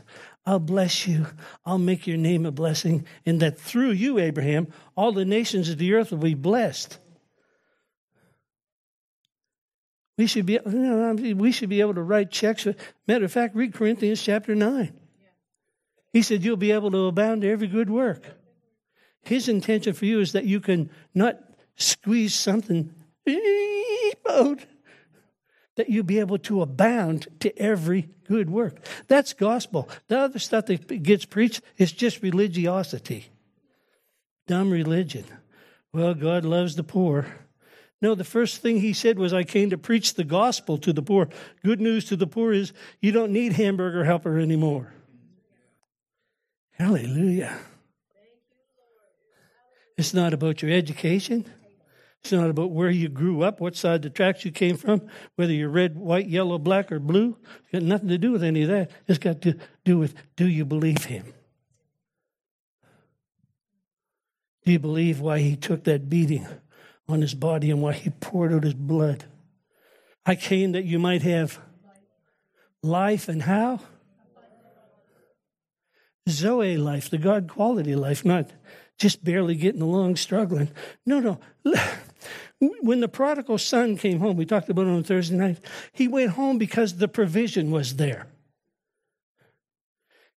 I'll 0.47 0.59
bless 0.59 1.07
you. 1.07 1.27
I'll 1.66 1.77
make 1.77 2.07
your 2.07 2.16
name 2.16 2.47
a 2.47 2.51
blessing, 2.51 3.05
and 3.27 3.41
that 3.41 3.59
through 3.59 3.91
you, 3.91 4.18
Abraham, 4.20 4.68
all 4.97 5.12
the 5.12 5.27
nations 5.27 5.68
of 5.68 5.77
the 5.77 5.93
earth 5.93 6.12
will 6.12 6.18
be 6.18 6.33
blessed. 6.33 6.99
We 10.16 10.27
should 10.27 10.47
be, 10.47 10.55
you 10.55 10.72
know, 10.72 11.12
we 11.35 11.53
should 11.53 11.68
be 11.68 11.83
able 11.83 11.93
to 11.93 12.03
write 12.03 12.31
checks. 12.31 12.66
Matter 13.07 13.27
of 13.27 13.33
fact, 13.33 13.55
read 13.55 13.74
Corinthians 13.74 14.22
chapter 14.22 14.55
9. 14.55 14.95
He 16.16 16.22
said, 16.22 16.42
You'll 16.42 16.56
be 16.56 16.72
able 16.72 16.90
to 16.92 17.08
abound 17.08 17.42
to 17.42 17.50
every 17.50 17.66
good 17.66 17.90
work. 17.90 18.24
His 19.20 19.50
intention 19.50 19.92
for 19.92 20.06
you 20.06 20.20
is 20.20 20.32
that 20.32 20.46
you 20.46 20.60
can 20.60 20.88
not 21.12 21.38
squeeze 21.74 22.34
something 22.34 22.94
out, 24.26 24.64
that 25.74 25.90
you'll 25.90 26.04
be 26.04 26.20
able 26.20 26.38
to 26.38 26.62
abound 26.62 27.28
to 27.40 27.54
every 27.58 28.08
good 28.26 28.48
work. 28.48 28.78
That's 29.08 29.34
gospel. 29.34 29.90
The 30.08 30.20
other 30.20 30.38
stuff 30.38 30.64
that 30.64 31.02
gets 31.02 31.26
preached 31.26 31.60
is 31.76 31.92
just 31.92 32.22
religiosity, 32.22 33.26
dumb 34.46 34.70
religion. 34.70 35.26
Well, 35.92 36.14
God 36.14 36.46
loves 36.46 36.76
the 36.76 36.82
poor. 36.82 37.26
No, 38.00 38.14
the 38.14 38.24
first 38.24 38.62
thing 38.62 38.80
he 38.80 38.94
said 38.94 39.18
was, 39.18 39.34
I 39.34 39.44
came 39.44 39.68
to 39.68 39.76
preach 39.76 40.14
the 40.14 40.24
gospel 40.24 40.78
to 40.78 40.94
the 40.94 41.02
poor. 41.02 41.28
Good 41.62 41.82
news 41.82 42.06
to 42.06 42.16
the 42.16 42.26
poor 42.26 42.54
is 42.54 42.72
you 43.02 43.12
don't 43.12 43.32
need 43.32 43.52
hamburger 43.52 44.04
helper 44.04 44.38
anymore. 44.38 44.94
Hallelujah. 46.79 47.57
It's 49.97 50.12
not 50.12 50.35
about 50.35 50.61
your 50.61 50.70
education. 50.70 51.47
It's 52.22 52.33
not 52.33 52.51
about 52.51 52.70
where 52.70 52.91
you 52.91 53.09
grew 53.09 53.43
up, 53.43 53.61
what 53.61 53.77
side 53.77 53.97
of 53.97 54.03
the 54.03 54.11
tracks 54.11 54.45
you 54.45 54.51
came 54.51 54.77
from, 54.77 55.03
whether 55.37 55.53
you're 55.53 55.70
red, 55.70 55.97
white, 55.97 56.29
yellow, 56.29 56.59
black, 56.59 56.91
or 56.93 56.99
blue. 56.99 57.37
It's 57.62 57.72
got 57.72 57.83
nothing 57.83 58.09
to 58.09 58.18
do 58.18 58.33
with 58.33 58.43
any 58.43 58.62
of 58.62 58.68
that. 58.68 58.91
It's 59.07 59.18
got 59.18 59.41
to 59.43 59.57
do 59.85 59.99
with 59.99 60.14
do 60.35 60.47
you 60.47 60.64
believe 60.64 61.05
him? 61.05 61.33
Do 64.64 64.72
you 64.72 64.79
believe 64.81 65.20
why 65.20 65.39
he 65.39 65.55
took 65.57 65.85
that 65.85 66.11
beating 66.11 66.47
on 67.09 67.22
his 67.22 67.35
body 67.35 67.70
and 67.70 67.81
why 67.81 67.93
he 67.93 68.11
poured 68.11 68.53
out 68.53 68.64
his 68.64 68.74
blood? 68.74 69.24
I 70.27 70.35
came 70.35 70.72
that 70.72 70.85
you 70.85 70.99
might 70.99 71.22
have 71.22 71.61
life 72.83 73.29
and 73.29 73.43
how? 73.43 73.81
Zoe 76.29 76.77
life, 76.77 77.11
the 77.11 77.18
God 77.18 77.49
quality 77.49 77.95
life, 77.95 78.24
not 78.24 78.51
just 78.99 79.24
barely 79.24 79.55
getting 79.55 79.83
along, 79.83 80.16
struggling. 80.16 80.70
No, 81.05 81.20
no. 81.20 81.41
When 82.81 83.01
the 83.01 83.09
prodigal 83.09 83.59
son 83.59 83.99
came 83.99 84.20
home, 84.20 84.39
we 84.39 84.47
talked 84.47 84.70
about 84.70 84.87
it 84.87 84.91
on 84.91 85.05
Thursday 85.05 85.37
night, 85.37 85.59
he 85.93 86.09
went 86.09 86.31
home 86.31 86.57
because 86.57 86.97
the 86.97 87.07
provision 87.07 87.70
was 87.70 87.97
there. 87.97 88.29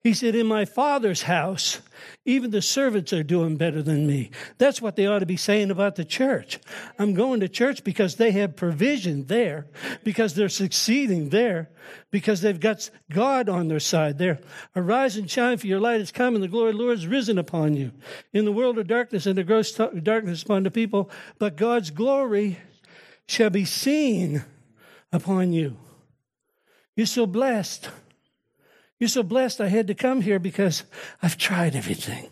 He 0.08 0.14
said, 0.14 0.34
In 0.34 0.46
my 0.46 0.64
father's 0.64 1.24
house, 1.24 1.82
even 2.24 2.50
the 2.50 2.62
servants 2.62 3.12
are 3.12 3.22
doing 3.22 3.58
better 3.58 3.82
than 3.82 4.06
me. 4.06 4.30
That's 4.56 4.80
what 4.80 4.96
they 4.96 5.06
ought 5.06 5.18
to 5.18 5.26
be 5.26 5.36
saying 5.36 5.70
about 5.70 5.96
the 5.96 6.04
church. 6.06 6.58
I'm 6.98 7.12
going 7.12 7.40
to 7.40 7.48
church 7.48 7.84
because 7.84 8.16
they 8.16 8.30
have 8.30 8.56
provision 8.56 9.26
there, 9.26 9.66
because 10.04 10.32
they're 10.32 10.48
succeeding 10.48 11.28
there, 11.28 11.68
because 12.10 12.40
they've 12.40 12.58
got 12.58 12.88
God 13.10 13.50
on 13.50 13.68
their 13.68 13.80
side 13.80 14.16
there. 14.16 14.40
Arise 14.74 15.18
and 15.18 15.30
shine, 15.30 15.58
for 15.58 15.66
your 15.66 15.78
light 15.78 16.00
has 16.00 16.10
come, 16.10 16.34
and 16.34 16.42
the 16.42 16.48
glory 16.48 16.70
of 16.70 16.78
the 16.78 16.82
Lord 16.82 16.96
has 16.96 17.06
risen 17.06 17.36
upon 17.36 17.74
you. 17.74 17.92
In 18.32 18.46
the 18.46 18.52
world 18.52 18.78
of 18.78 18.86
darkness 18.86 19.26
and 19.26 19.36
the 19.36 19.44
gross 19.44 19.72
darkness 19.72 20.42
upon 20.42 20.62
the 20.62 20.70
people, 20.70 21.10
but 21.38 21.54
God's 21.54 21.90
glory 21.90 22.58
shall 23.26 23.50
be 23.50 23.66
seen 23.66 24.42
upon 25.12 25.52
you. 25.52 25.76
You're 26.96 27.04
so 27.04 27.26
blessed. 27.26 27.90
You're 28.98 29.08
so 29.08 29.22
blessed 29.22 29.60
I 29.60 29.68
had 29.68 29.86
to 29.86 29.94
come 29.94 30.20
here 30.20 30.38
because 30.38 30.84
I've 31.22 31.36
tried 31.36 31.76
everything. 31.76 32.30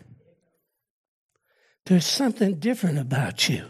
There's 1.85 2.05
something 2.05 2.55
different 2.55 2.99
about 2.99 3.47
you. 3.47 3.65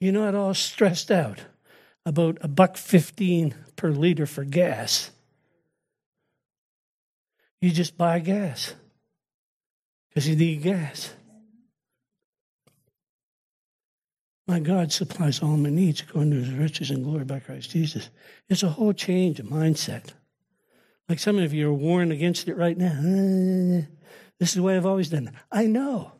You're 0.00 0.12
not 0.12 0.34
all 0.34 0.54
stressed 0.54 1.10
out 1.10 1.44
about 2.04 2.38
a 2.40 2.48
buck 2.48 2.76
15 2.76 3.54
per 3.76 3.90
liter 3.90 4.26
for 4.26 4.44
gas. 4.44 5.10
You 7.60 7.70
just 7.70 7.96
buy 7.96 8.18
gas 8.18 8.74
because 10.08 10.28
you 10.28 10.36
need 10.36 10.62
gas. 10.62 11.14
My 14.48 14.60
God 14.60 14.92
supplies 14.92 15.42
all 15.42 15.56
my 15.56 15.70
needs 15.70 16.02
according 16.02 16.30
to 16.30 16.36
his 16.36 16.50
riches 16.50 16.90
and 16.90 17.04
glory 17.04 17.24
by 17.24 17.40
Christ 17.40 17.70
Jesus. 17.70 18.10
It's 18.48 18.62
a 18.62 18.68
whole 18.68 18.92
change 18.92 19.40
of 19.40 19.46
mindset. 19.46 20.12
Like 21.08 21.18
some 21.18 21.38
of 21.38 21.52
you 21.54 21.70
are 21.70 21.74
warned 21.74 22.12
against 22.12 22.48
it 22.48 22.56
right 22.56 22.76
now. 22.76 23.86
This 24.38 24.50
is 24.50 24.56
the 24.56 24.62
way 24.62 24.76
I've 24.76 24.84
always 24.84 25.08
done 25.08 25.28
it. 25.28 25.34
I 25.50 25.64
know. 25.64 26.12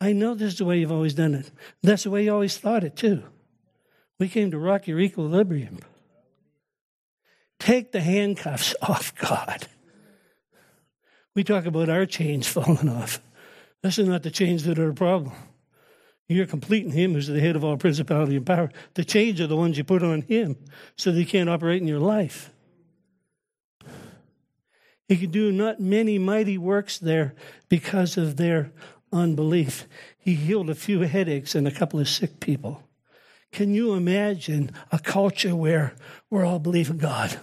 I 0.00 0.12
know 0.12 0.34
this 0.34 0.54
is 0.54 0.58
the 0.58 0.64
way 0.64 0.78
you've 0.78 0.92
always 0.92 1.14
done 1.14 1.34
it. 1.34 1.50
That's 1.82 2.04
the 2.04 2.10
way 2.10 2.24
you 2.24 2.32
always 2.32 2.56
thought 2.56 2.84
it, 2.84 2.96
too. 2.96 3.24
We 4.18 4.28
came 4.28 4.50
to 4.52 4.58
rock 4.58 4.86
your 4.86 5.00
equilibrium. 5.00 5.80
Take 7.58 7.92
the 7.92 8.00
handcuffs 8.00 8.74
off 8.82 9.14
God. 9.16 9.66
We 11.34 11.44
talk 11.44 11.66
about 11.66 11.88
our 11.88 12.06
chains 12.06 12.46
falling 12.48 12.88
off. 12.88 13.20
This 13.82 13.98
is 13.98 14.08
not 14.08 14.22
the 14.22 14.30
chains 14.30 14.64
that 14.64 14.78
are 14.78 14.90
a 14.90 14.94
problem. 14.94 15.34
You're 16.28 16.46
completing 16.46 16.92
Him 16.92 17.14
who's 17.14 17.26
the 17.26 17.40
head 17.40 17.56
of 17.56 17.64
all 17.64 17.76
principality 17.76 18.36
and 18.36 18.46
power. 18.46 18.70
The 18.94 19.04
chains 19.04 19.40
are 19.40 19.46
the 19.46 19.56
ones 19.56 19.78
you 19.78 19.84
put 19.84 20.02
on 20.02 20.22
Him 20.22 20.56
so 20.96 21.10
that 21.10 21.18
He 21.18 21.24
can't 21.24 21.48
operate 21.48 21.80
in 21.80 21.88
your 21.88 22.00
life. 22.00 22.52
He 25.08 25.16
could 25.16 25.32
do 25.32 25.50
not 25.50 25.80
many 25.80 26.18
mighty 26.18 26.58
works 26.58 26.98
there 26.98 27.34
because 27.70 28.18
of 28.18 28.36
their 28.36 28.70
unbelief. 29.10 29.86
He 30.18 30.34
healed 30.34 30.68
a 30.68 30.74
few 30.74 31.00
headaches 31.00 31.54
and 31.54 31.66
a 31.66 31.72
couple 31.72 31.98
of 31.98 32.08
sick 32.08 32.40
people. 32.40 32.82
Can 33.50 33.72
you 33.72 33.94
imagine 33.94 34.70
a 34.92 34.98
culture 34.98 35.56
where 35.56 35.94
we're 36.28 36.44
all 36.44 36.58
believing 36.58 36.98
God? 36.98 37.40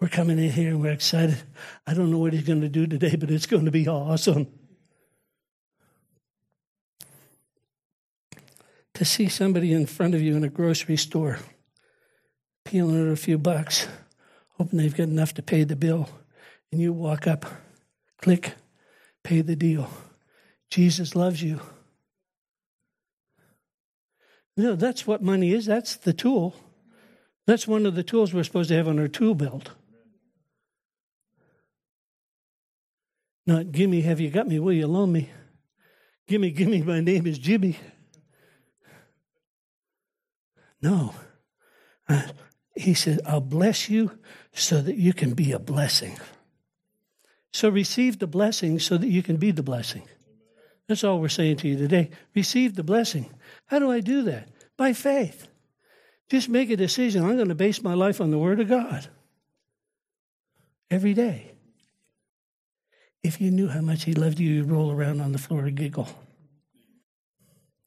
We're 0.00 0.08
coming 0.08 0.38
in 0.38 0.50
here 0.50 0.70
and 0.70 0.82
we're 0.82 0.90
excited. 0.90 1.44
I 1.86 1.94
don't 1.94 2.10
know 2.10 2.18
what 2.18 2.32
he's 2.32 2.42
going 2.42 2.60
to 2.62 2.68
do 2.68 2.88
today, 2.88 3.14
but 3.14 3.30
it's 3.30 3.46
going 3.46 3.64
to 3.64 3.70
be 3.70 3.86
awesome. 3.86 4.48
To 8.94 9.04
see 9.04 9.28
somebody 9.28 9.72
in 9.72 9.86
front 9.86 10.16
of 10.16 10.20
you 10.20 10.36
in 10.36 10.42
a 10.42 10.48
grocery 10.48 10.96
store 10.96 11.38
peeling 12.64 13.00
out 13.00 13.12
a 13.12 13.16
few 13.16 13.38
bucks 13.38 13.86
hoping 14.54 14.78
they've 14.78 14.96
got 14.96 15.08
enough 15.08 15.34
to 15.34 15.42
pay 15.42 15.64
the 15.64 15.76
bill. 15.76 16.08
And 16.72 16.80
you 16.80 16.92
walk 16.92 17.26
up, 17.26 17.46
click, 18.20 18.54
pay 19.22 19.42
the 19.42 19.56
deal. 19.56 19.88
Jesus 20.70 21.14
loves 21.14 21.42
you. 21.42 21.60
No, 24.56 24.76
that's 24.76 25.06
what 25.06 25.22
money 25.22 25.52
is. 25.52 25.66
That's 25.66 25.96
the 25.96 26.12
tool. 26.12 26.54
That's 27.46 27.66
one 27.66 27.86
of 27.86 27.94
the 27.94 28.02
tools 28.02 28.32
we're 28.32 28.44
supposed 28.44 28.68
to 28.68 28.76
have 28.76 28.88
on 28.88 28.98
our 28.98 29.08
tool 29.08 29.34
belt. 29.34 29.70
Not, 33.46 33.72
give 33.72 33.90
me, 33.90 34.00
have 34.02 34.20
you 34.20 34.30
got 34.30 34.48
me? 34.48 34.58
Will 34.58 34.72
you 34.72 34.86
loan 34.86 35.12
me? 35.12 35.28
Give 36.26 36.40
me, 36.40 36.50
give 36.50 36.68
me, 36.68 36.80
my 36.82 37.00
name 37.00 37.26
is 37.26 37.38
Jimmy. 37.38 37.76
No. 40.80 41.14
Uh, 42.08 42.22
he 42.74 42.94
said, 42.94 43.20
I'll 43.26 43.40
bless 43.40 43.88
you 43.88 44.18
so 44.52 44.80
that 44.80 44.96
you 44.96 45.12
can 45.12 45.34
be 45.34 45.52
a 45.52 45.58
blessing. 45.58 46.18
So 47.52 47.68
receive 47.68 48.18
the 48.18 48.26
blessing 48.26 48.78
so 48.78 48.98
that 48.98 49.06
you 49.06 49.22
can 49.22 49.36
be 49.36 49.52
the 49.52 49.62
blessing. 49.62 50.08
That's 50.88 51.04
all 51.04 51.20
we're 51.20 51.28
saying 51.28 51.58
to 51.58 51.68
you 51.68 51.76
today. 51.76 52.10
Receive 52.34 52.74
the 52.74 52.82
blessing. 52.82 53.32
How 53.66 53.78
do 53.78 53.90
I 53.90 54.00
do 54.00 54.22
that? 54.22 54.48
By 54.76 54.92
faith. 54.92 55.46
Just 56.28 56.48
make 56.48 56.70
a 56.70 56.76
decision. 56.76 57.24
I'm 57.24 57.36
going 57.36 57.48
to 57.48 57.54
base 57.54 57.82
my 57.82 57.94
life 57.94 58.20
on 58.20 58.30
the 58.30 58.38
Word 58.38 58.60
of 58.60 58.68
God 58.68 59.08
every 60.90 61.14
day. 61.14 61.52
If 63.22 63.40
you 63.40 63.50
knew 63.50 63.68
how 63.68 63.80
much 63.80 64.04
He 64.04 64.14
loved 64.14 64.40
you, 64.40 64.50
you'd 64.50 64.70
roll 64.70 64.90
around 64.90 65.20
on 65.20 65.32
the 65.32 65.38
floor 65.38 65.64
and 65.64 65.76
giggle. 65.76 66.08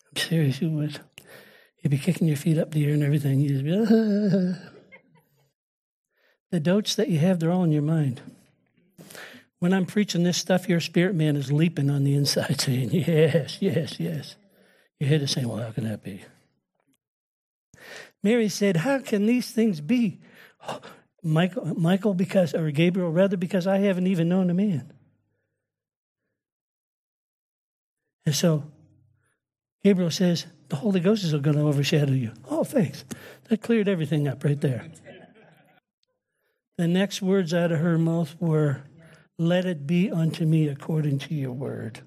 I'm 0.09 0.15
serious, 0.15 0.61
you 0.61 0.69
would. 0.71 0.99
You'd 1.81 1.91
be 1.91 1.97
kicking 1.97 2.27
your 2.27 2.37
feet 2.37 2.57
up 2.57 2.71
the 2.71 2.85
air 2.85 2.93
and 2.93 3.03
everything. 3.03 3.39
You'd 3.39 3.65
be, 3.65 3.73
ah. 3.77 4.71
The 6.51 6.59
doubts 6.59 6.95
that 6.95 7.09
you 7.09 7.19
have, 7.19 7.39
they're 7.39 7.51
all 7.51 7.63
in 7.63 7.71
your 7.71 7.81
mind. 7.81 8.21
When 9.59 9.73
I'm 9.73 9.85
preaching 9.85 10.23
this 10.23 10.37
stuff, 10.37 10.69
your 10.69 10.79
spirit 10.79 11.15
man 11.15 11.35
is 11.35 11.51
leaping 11.51 11.89
on 11.89 12.03
the 12.03 12.15
inside 12.15 12.61
saying, 12.61 12.91
Yes, 12.91 13.57
yes, 13.59 13.99
yes. 13.99 14.35
Your 14.99 15.09
head 15.09 15.21
is 15.21 15.31
saying, 15.31 15.47
Well, 15.47 15.63
how 15.63 15.71
can 15.71 15.85
that 15.85 16.03
be? 16.03 16.23
Mary 18.23 18.49
said, 18.49 18.77
How 18.77 18.99
can 18.99 19.25
these 19.25 19.51
things 19.51 19.81
be? 19.81 20.19
Oh, 20.67 20.79
Michael, 21.23 21.65
Michael, 21.77 22.13
because, 22.13 22.53
or 22.53 22.71
Gabriel, 22.71 23.11
rather, 23.11 23.35
because 23.35 23.67
I 23.67 23.79
haven't 23.79 24.07
even 24.07 24.29
known 24.29 24.49
a 24.49 24.53
man. 24.53 24.93
And 28.25 28.35
so 28.35 28.63
Gabriel 29.83 30.11
says, 30.11 30.45
The 30.69 30.75
Holy 30.75 30.99
Ghost 30.99 31.23
is 31.23 31.31
going 31.31 31.57
to 31.57 31.61
overshadow 31.61 32.13
you. 32.13 32.31
Oh, 32.49 32.63
thanks. 32.63 33.03
That 33.49 33.61
cleared 33.61 33.89
everything 33.89 34.27
up 34.27 34.43
right 34.43 34.59
there. 34.59 34.85
The 36.77 36.87
next 36.87 37.23
words 37.23 37.55
out 37.55 37.71
of 37.71 37.79
her 37.79 37.97
mouth 37.97 38.35
were, 38.39 38.83
Let 39.39 39.65
it 39.65 39.87
be 39.87 40.11
unto 40.11 40.45
me 40.45 40.67
according 40.67 41.17
to 41.19 41.33
your 41.33 41.51
word. 41.51 42.01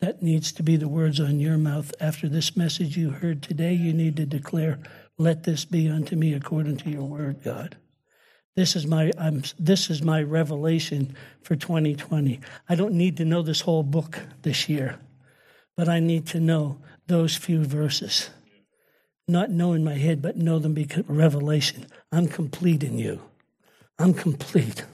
That 0.00 0.20
needs 0.20 0.50
to 0.52 0.64
be 0.64 0.74
the 0.76 0.88
words 0.88 1.20
on 1.20 1.38
your 1.38 1.58
mouth. 1.58 1.94
After 2.00 2.28
this 2.28 2.56
message 2.56 2.96
you 2.96 3.10
heard 3.10 3.40
today, 3.40 3.72
you 3.72 3.92
need 3.92 4.16
to 4.16 4.26
declare, 4.26 4.80
Let 5.16 5.44
this 5.44 5.64
be 5.64 5.88
unto 5.88 6.16
me 6.16 6.34
according 6.34 6.78
to 6.78 6.90
your 6.90 7.04
word, 7.04 7.44
God. 7.44 7.76
This 8.56 8.74
is 8.74 8.84
my 8.84 9.12
I'm, 9.16 9.44
this 9.60 9.88
is 9.88 10.02
my 10.02 10.20
revelation 10.20 11.16
for 11.40 11.54
2020. 11.54 12.40
I 12.68 12.74
don't 12.74 12.94
need 12.94 13.16
to 13.18 13.24
know 13.24 13.42
this 13.42 13.60
whole 13.60 13.84
book 13.84 14.18
this 14.42 14.68
year, 14.68 14.98
but 15.76 15.88
I 15.88 16.00
need 16.00 16.26
to 16.28 16.40
know 16.40 16.78
those 17.06 17.36
few 17.36 17.64
verses. 17.64 18.30
Not 19.28 19.50
know 19.50 19.72
in 19.72 19.84
my 19.84 19.94
head, 19.94 20.20
but 20.20 20.36
know 20.36 20.58
them 20.58 20.74
because 20.74 21.04
revelation. 21.08 21.86
I'm 22.12 22.28
complete 22.28 22.84
in 22.84 22.98
you. 22.98 23.20
I'm 23.98 24.12
complete. 24.12 24.84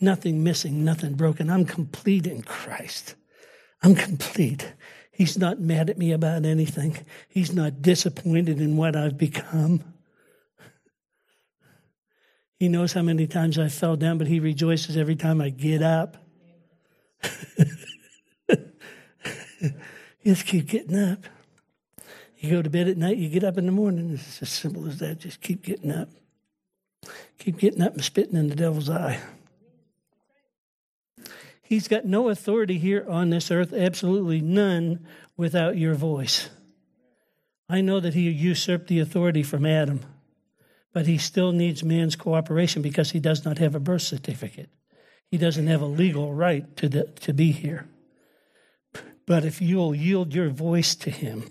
Nothing 0.00 0.44
missing, 0.44 0.84
nothing 0.84 1.14
broken. 1.14 1.50
I'm 1.50 1.64
complete 1.64 2.26
in 2.26 2.42
Christ. 2.42 3.16
I'm 3.82 3.96
complete. 3.96 4.72
He's 5.10 5.36
not 5.36 5.60
mad 5.60 5.90
at 5.90 5.98
me 5.98 6.12
about 6.12 6.44
anything. 6.44 6.98
He's 7.28 7.52
not 7.52 7.82
disappointed 7.82 8.60
in 8.60 8.76
what 8.76 8.94
I've 8.94 9.18
become. 9.18 9.82
He 12.60 12.68
knows 12.68 12.92
how 12.92 13.02
many 13.02 13.26
times 13.26 13.58
I 13.58 13.68
fell 13.68 13.96
down, 13.96 14.18
but 14.18 14.28
he 14.28 14.38
rejoices 14.38 14.96
every 14.96 15.16
time 15.16 15.40
I 15.40 15.50
get 15.50 15.82
up. 15.82 16.16
just 20.24 20.46
keep 20.46 20.68
getting 20.68 20.96
up. 20.96 21.24
You 22.38 22.50
go 22.50 22.62
to 22.62 22.70
bed 22.70 22.86
at 22.86 22.96
night, 22.96 23.16
you 23.16 23.28
get 23.28 23.42
up 23.42 23.58
in 23.58 23.66
the 23.66 23.72
morning. 23.72 24.12
It's 24.12 24.40
as 24.40 24.48
simple 24.48 24.86
as 24.86 24.98
that. 24.98 25.18
Just 25.18 25.40
keep 25.40 25.62
getting 25.62 25.90
up. 25.90 26.08
Keep 27.38 27.58
getting 27.58 27.82
up 27.82 27.94
and 27.94 28.04
spitting 28.04 28.36
in 28.36 28.48
the 28.48 28.54
devil's 28.54 28.88
eye. 28.88 29.20
He's 31.62 31.88
got 31.88 32.04
no 32.04 32.28
authority 32.28 32.78
here 32.78 33.04
on 33.08 33.30
this 33.30 33.50
earth, 33.50 33.72
absolutely 33.72 34.40
none, 34.40 35.06
without 35.36 35.76
your 35.76 35.94
voice. 35.94 36.48
I 37.68 37.82
know 37.82 38.00
that 38.00 38.14
he 38.14 38.30
usurped 38.30 38.86
the 38.86 39.00
authority 39.00 39.42
from 39.42 39.66
Adam, 39.66 40.00
but 40.92 41.06
he 41.06 41.18
still 41.18 41.52
needs 41.52 41.84
man's 41.84 42.16
cooperation 42.16 42.80
because 42.80 43.10
he 43.10 43.20
does 43.20 43.44
not 43.44 43.58
have 43.58 43.74
a 43.74 43.80
birth 43.80 44.02
certificate. 44.02 44.70
He 45.30 45.36
doesn't 45.36 45.66
have 45.66 45.82
a 45.82 45.86
legal 45.86 46.32
right 46.32 46.74
to, 46.78 46.88
the, 46.88 47.04
to 47.20 47.34
be 47.34 47.52
here. 47.52 47.86
But 49.26 49.44
if 49.44 49.60
you'll 49.60 49.94
yield 49.94 50.34
your 50.34 50.48
voice 50.48 50.94
to 50.96 51.10
him, 51.10 51.50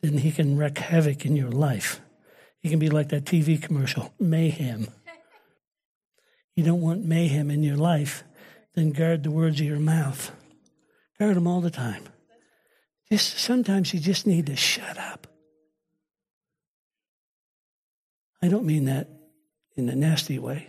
then 0.00 0.18
he 0.18 0.30
can 0.30 0.56
wreak 0.56 0.78
havoc 0.78 1.24
in 1.24 1.36
your 1.36 1.50
life. 1.50 2.00
He 2.60 2.68
can 2.68 2.78
be 2.78 2.90
like 2.90 3.08
that 3.10 3.24
TV 3.24 3.60
commercial, 3.60 4.12
mayhem. 4.18 4.88
You 6.54 6.64
don't 6.64 6.80
want 6.80 7.04
mayhem 7.04 7.50
in 7.50 7.62
your 7.62 7.76
life 7.76 8.24
then 8.78 8.92
guard 8.92 9.24
the 9.24 9.30
words 9.30 9.60
of 9.60 9.66
your 9.66 9.80
mouth. 9.80 10.30
Guard 11.18 11.34
them 11.34 11.48
all 11.48 11.60
the 11.60 11.70
time. 11.70 12.04
Just 13.10 13.38
sometimes 13.38 13.92
you 13.92 13.98
just 13.98 14.26
need 14.26 14.46
to 14.46 14.54
shut 14.54 14.96
up. 14.96 15.26
I 18.40 18.46
don't 18.46 18.66
mean 18.66 18.84
that 18.84 19.08
in 19.76 19.88
a 19.88 19.96
nasty 19.96 20.38
way. 20.38 20.68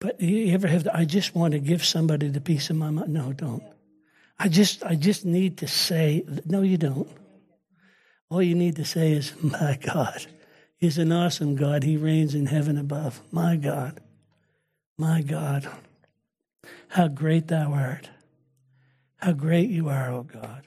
But 0.00 0.20
you 0.20 0.52
ever 0.52 0.66
have 0.66 0.84
the, 0.84 0.96
I 0.96 1.04
just 1.04 1.34
want 1.34 1.52
to 1.52 1.60
give 1.60 1.84
somebody 1.84 2.28
the 2.28 2.40
piece 2.40 2.70
of 2.70 2.76
my 2.76 2.90
mind? 2.90 3.12
No, 3.12 3.32
don't. 3.32 3.62
I 4.38 4.48
just 4.48 4.82
I 4.82 4.96
just 4.96 5.24
need 5.24 5.58
to 5.58 5.68
say 5.68 6.24
no 6.46 6.62
you 6.62 6.78
don't. 6.78 7.08
All 8.30 8.42
you 8.42 8.54
need 8.54 8.76
to 8.76 8.84
say 8.84 9.12
is 9.12 9.32
my 9.42 9.78
God 9.80 10.26
He's 10.80 10.96
an 10.96 11.12
awesome 11.12 11.56
God. 11.56 11.82
He 11.82 11.98
reigns 11.98 12.34
in 12.34 12.46
heaven 12.46 12.78
above. 12.78 13.20
My 13.30 13.56
God. 13.56 14.00
My 14.96 15.20
God. 15.20 15.68
How 16.88 17.06
great 17.06 17.48
thou 17.48 17.74
art. 17.74 18.08
How 19.16 19.32
great 19.32 19.68
you 19.68 19.90
are, 19.90 20.10
O 20.10 20.22
God. 20.22 20.62